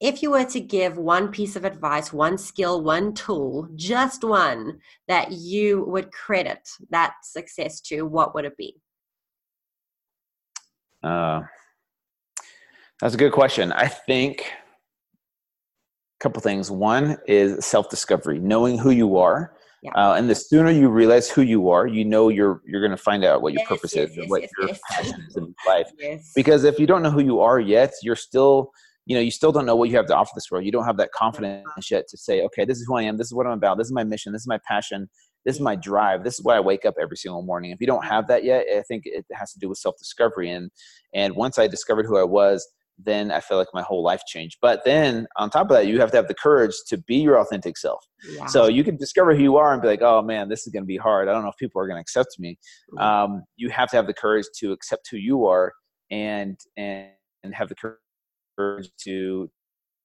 if 0.00 0.22
you 0.22 0.32
were 0.32 0.44
to 0.44 0.60
give 0.60 0.98
one 0.98 1.28
piece 1.28 1.54
of 1.54 1.64
advice, 1.64 2.12
one 2.12 2.36
skill, 2.36 2.82
one 2.82 3.14
tool, 3.14 3.68
just 3.76 4.24
one 4.24 4.80
that 5.06 5.30
you 5.30 5.84
would 5.84 6.10
credit 6.10 6.68
that 6.90 7.14
success 7.22 7.80
to, 7.80 8.02
what 8.02 8.34
would 8.34 8.44
it 8.44 8.56
be? 8.56 8.76
Uh, 11.02 11.42
that's 13.00 13.14
a 13.14 13.18
good 13.18 13.32
question. 13.32 13.72
I 13.72 13.86
think 13.86 14.44
couple 16.24 16.40
things. 16.40 16.70
One 16.70 17.18
is 17.28 17.64
self 17.64 17.90
discovery, 17.90 18.40
knowing 18.40 18.78
who 18.78 18.90
you 18.90 19.18
are. 19.18 19.54
Yeah. 19.82 19.90
Uh, 19.94 20.14
and 20.14 20.30
the 20.30 20.34
sooner 20.34 20.70
you 20.70 20.88
realize 20.88 21.28
who 21.28 21.42
you 21.42 21.68
are, 21.68 21.86
you 21.86 22.06
know 22.06 22.30
you're 22.30 22.62
you're 22.66 22.80
going 22.80 22.96
to 22.98 23.04
find 23.10 23.22
out 23.22 23.42
what 23.42 23.52
your 23.52 23.60
yes, 23.60 23.68
purpose 23.68 23.94
yes, 23.94 24.10
is 24.10 24.16
and 24.16 24.30
what 24.30 24.40
yes, 24.40 24.50
your 24.58 24.68
passion 24.90 25.26
is 25.28 25.36
in 25.36 25.54
life. 25.68 25.90
Because 26.34 26.64
if 26.64 26.78
you 26.78 26.86
don't 26.86 27.02
know 27.02 27.10
who 27.10 27.20
you 27.20 27.40
are 27.40 27.60
yet, 27.60 27.92
you're 28.02 28.16
still 28.16 28.70
you 29.04 29.14
know 29.14 29.20
you 29.20 29.30
still 29.30 29.52
don't 29.52 29.66
know 29.66 29.76
what 29.76 29.90
you 29.90 29.96
have 29.96 30.06
to 30.06 30.16
offer 30.16 30.30
this 30.34 30.50
world. 30.50 30.64
You 30.64 30.72
don't 30.72 30.86
have 30.86 30.96
that 30.96 31.12
confidence 31.12 31.90
yet 31.90 32.08
to 32.08 32.16
say, 32.16 32.40
okay, 32.46 32.64
this 32.64 32.78
is 32.78 32.86
who 32.88 32.96
I 32.96 33.02
am. 33.02 33.18
This 33.18 33.26
is 33.26 33.34
what 33.34 33.46
I'm 33.46 33.52
about. 33.52 33.76
This 33.76 33.88
is 33.88 33.92
my 33.92 34.04
mission. 34.04 34.32
This 34.32 34.42
is 34.42 34.48
my 34.48 34.60
passion. 34.66 35.10
this 35.44 35.56
is 35.56 35.60
my 35.60 35.76
drive 35.76 36.24
this 36.24 36.34
is 36.38 36.42
why 36.46 36.56
i 36.56 36.60
wake 36.70 36.84
up 36.88 36.94
every 37.04 37.18
single 37.22 37.42
morning 37.42 37.70
if 37.70 37.80
you 37.82 37.86
don't 37.86 38.06
have 38.12 38.26
that 38.30 38.44
yet 38.44 38.64
i 38.78 38.82
think 38.88 39.02
it 39.04 39.26
has 39.40 39.52
to 39.52 39.58
do 39.58 39.68
with 39.68 39.78
self-discovery 39.78 40.48
and 40.50 40.70
and 41.12 41.36
once 41.44 41.58
i 41.58 41.66
discovered 41.66 42.06
who 42.06 42.16
i 42.24 42.28
was 42.38 42.66
then 42.98 43.32
i 43.32 43.40
feel 43.40 43.58
like 43.58 43.68
my 43.74 43.82
whole 43.82 44.02
life 44.02 44.22
changed. 44.26 44.58
But 44.60 44.84
then 44.84 45.26
on 45.36 45.50
top 45.50 45.70
of 45.70 45.76
that 45.76 45.86
you 45.86 46.00
have 46.00 46.10
to 46.12 46.16
have 46.16 46.28
the 46.28 46.34
courage 46.34 46.74
to 46.88 46.98
be 46.98 47.16
your 47.16 47.38
authentic 47.38 47.76
self. 47.76 48.04
Yeah. 48.28 48.46
so 48.46 48.68
you 48.68 48.84
can 48.84 48.96
discover 48.96 49.34
who 49.34 49.42
you 49.42 49.56
are 49.56 49.72
and 49.72 49.82
be 49.82 49.88
like 49.88 50.02
oh 50.02 50.22
man 50.22 50.48
this 50.48 50.66
is 50.66 50.72
going 50.72 50.84
to 50.84 50.86
be 50.86 50.96
hard. 50.96 51.28
I 51.28 51.32
don't 51.32 51.42
know 51.42 51.50
if 51.50 51.56
people 51.56 51.80
are 51.80 51.86
going 51.86 51.96
to 51.96 52.00
accept 52.00 52.38
me. 52.38 52.58
Um, 52.98 53.42
you 53.56 53.70
have 53.70 53.90
to 53.90 53.96
have 53.96 54.06
the 54.06 54.14
courage 54.14 54.46
to 54.58 54.72
accept 54.72 55.08
who 55.10 55.16
you 55.16 55.46
are 55.46 55.72
and 56.10 56.58
and 56.76 57.08
and 57.42 57.54
have 57.54 57.68
the 57.68 57.76
courage 58.56 58.90
to 59.04 59.50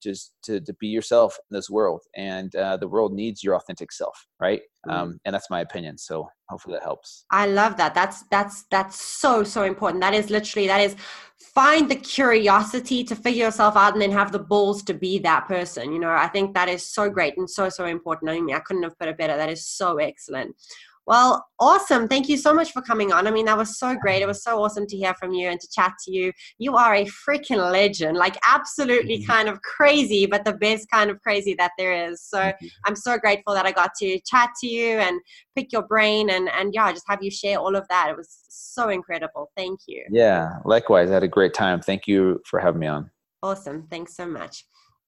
just 0.02 0.34
to, 0.44 0.60
to 0.62 0.74
be 0.80 0.88
yourself 0.88 1.38
in 1.50 1.56
this 1.56 1.70
world. 1.70 2.02
And 2.16 2.56
uh, 2.56 2.78
the 2.78 2.88
world 2.88 3.14
needs 3.14 3.44
your 3.44 3.56
authentic 3.56 3.92
self 3.92 4.28
right? 4.40 4.62
Mm. 4.88 4.94
um, 4.94 5.20
and 5.26 5.34
that's 5.34 5.50
my 5.50 5.62
opinion. 5.62 5.98
So 5.98 6.30
hopefully 6.48 6.76
that 6.76 6.84
helps. 6.84 7.26
I 7.32 7.48
love 7.48 7.78
that. 7.78 7.94
That's 7.94 8.24
that's 8.32 8.64
that's 8.72 9.00
so 9.00 9.44
so 9.44 9.64
important. 9.64 10.02
That 10.02 10.14
is 10.14 10.30
literally 10.30 10.68
that 10.68 10.82
is 10.82 10.96
find 11.54 11.90
the 11.90 11.96
curiosity 11.96 13.04
to 13.04 13.16
figure 13.16 13.46
yourself 13.46 13.76
out 13.76 13.94
and 13.94 14.02
then 14.02 14.12
have 14.12 14.32
the 14.32 14.40
balls 14.40 14.84
to 14.84 14.94
be 14.94 15.20
that 15.20 15.48
person 15.48 15.92
you 15.92 16.00
know? 16.00 16.12
I 16.12 16.28
think 16.28 16.54
that 16.54 16.70
is 16.70 16.86
so 16.86 17.10
great 17.10 17.38
and 17.38 17.50
so 17.50 17.70
so 17.70 17.86
important. 17.86 18.32
I 18.32 18.40
mean 18.40 18.56
i 18.56 18.60
couldn't 18.60 18.84
have 18.84 18.98
put 18.98 19.10
it 19.10 19.18
better. 19.18 19.36
That 19.36 19.50
is 19.50 19.68
so 19.68 19.98
excellent 19.98 20.56
well, 21.10 21.44
awesome. 21.60 22.08
Thank 22.08 22.30
you 22.30 22.38
so 22.38 22.54
much 22.54 22.72
for 22.72 22.84
coming 22.84 23.12
on. 23.12 23.26
I 23.26 23.32
mean, 23.32 23.46
that 23.46 23.58
was 23.58 23.80
so 23.80 23.96
great. 23.96 24.22
It 24.22 24.28
was 24.28 24.44
so 24.44 24.62
awesome 24.62 24.86
to 24.86 24.96
hear 24.96 25.16
from 25.16 25.32
you 25.34 25.50
and 25.50 25.60
to 25.60 25.68
chat 25.72 25.94
to 26.06 26.12
you. 26.12 26.32
You 26.60 26.76
are 26.76 26.94
a 26.94 27.06
freaking 27.06 27.72
legend, 27.72 28.16
like 28.16 28.38
absolutely 28.48 29.26
kind 29.26 29.50
of 29.50 29.60
crazy, 29.64 30.28
but 30.28 30.46
the 30.46 30.54
best 30.54 30.88
kind 30.92 31.10
of 31.10 31.20
crazy 31.22 31.56
that 31.56 31.72
there 31.80 32.12
is. 32.12 32.22
So 32.22 32.54
I'm 32.86 32.96
so 32.96 33.18
grateful 33.18 33.56
that 33.56 33.66
I 33.66 33.72
got 33.72 33.96
to 34.02 34.20
chat 34.20 34.52
to 34.62 34.68
you 34.68 35.00
and 35.00 35.20
pick 35.56 35.72
your 35.72 35.82
brain 35.82 36.30
and, 36.30 36.48
and 36.48 36.76
yeah, 36.76 36.92
just 36.92 37.06
have 37.08 37.24
you 37.24 37.32
share 37.32 37.58
all 37.58 37.76
of 37.76 37.88
that. 37.90 38.12
It 38.12 38.16
was 38.16 38.46
so 38.48 38.90
incredible. 38.90 39.50
Thank 39.58 39.80
you. 39.88 40.06
Yeah, 40.12 40.60
likewise. 40.64 41.10
I 41.10 41.16
had 41.16 41.24
a 41.24 41.28
great 41.28 41.56
time. 41.56 41.82
Thank 41.82 42.06
you 42.06 42.40
for 42.46 42.60
having 42.60 42.82
me 42.82 42.88
on. 42.88 43.10
Awesome. 43.42 43.88
Thanks 43.90 44.16
so 44.16 44.28
much. 44.28 44.64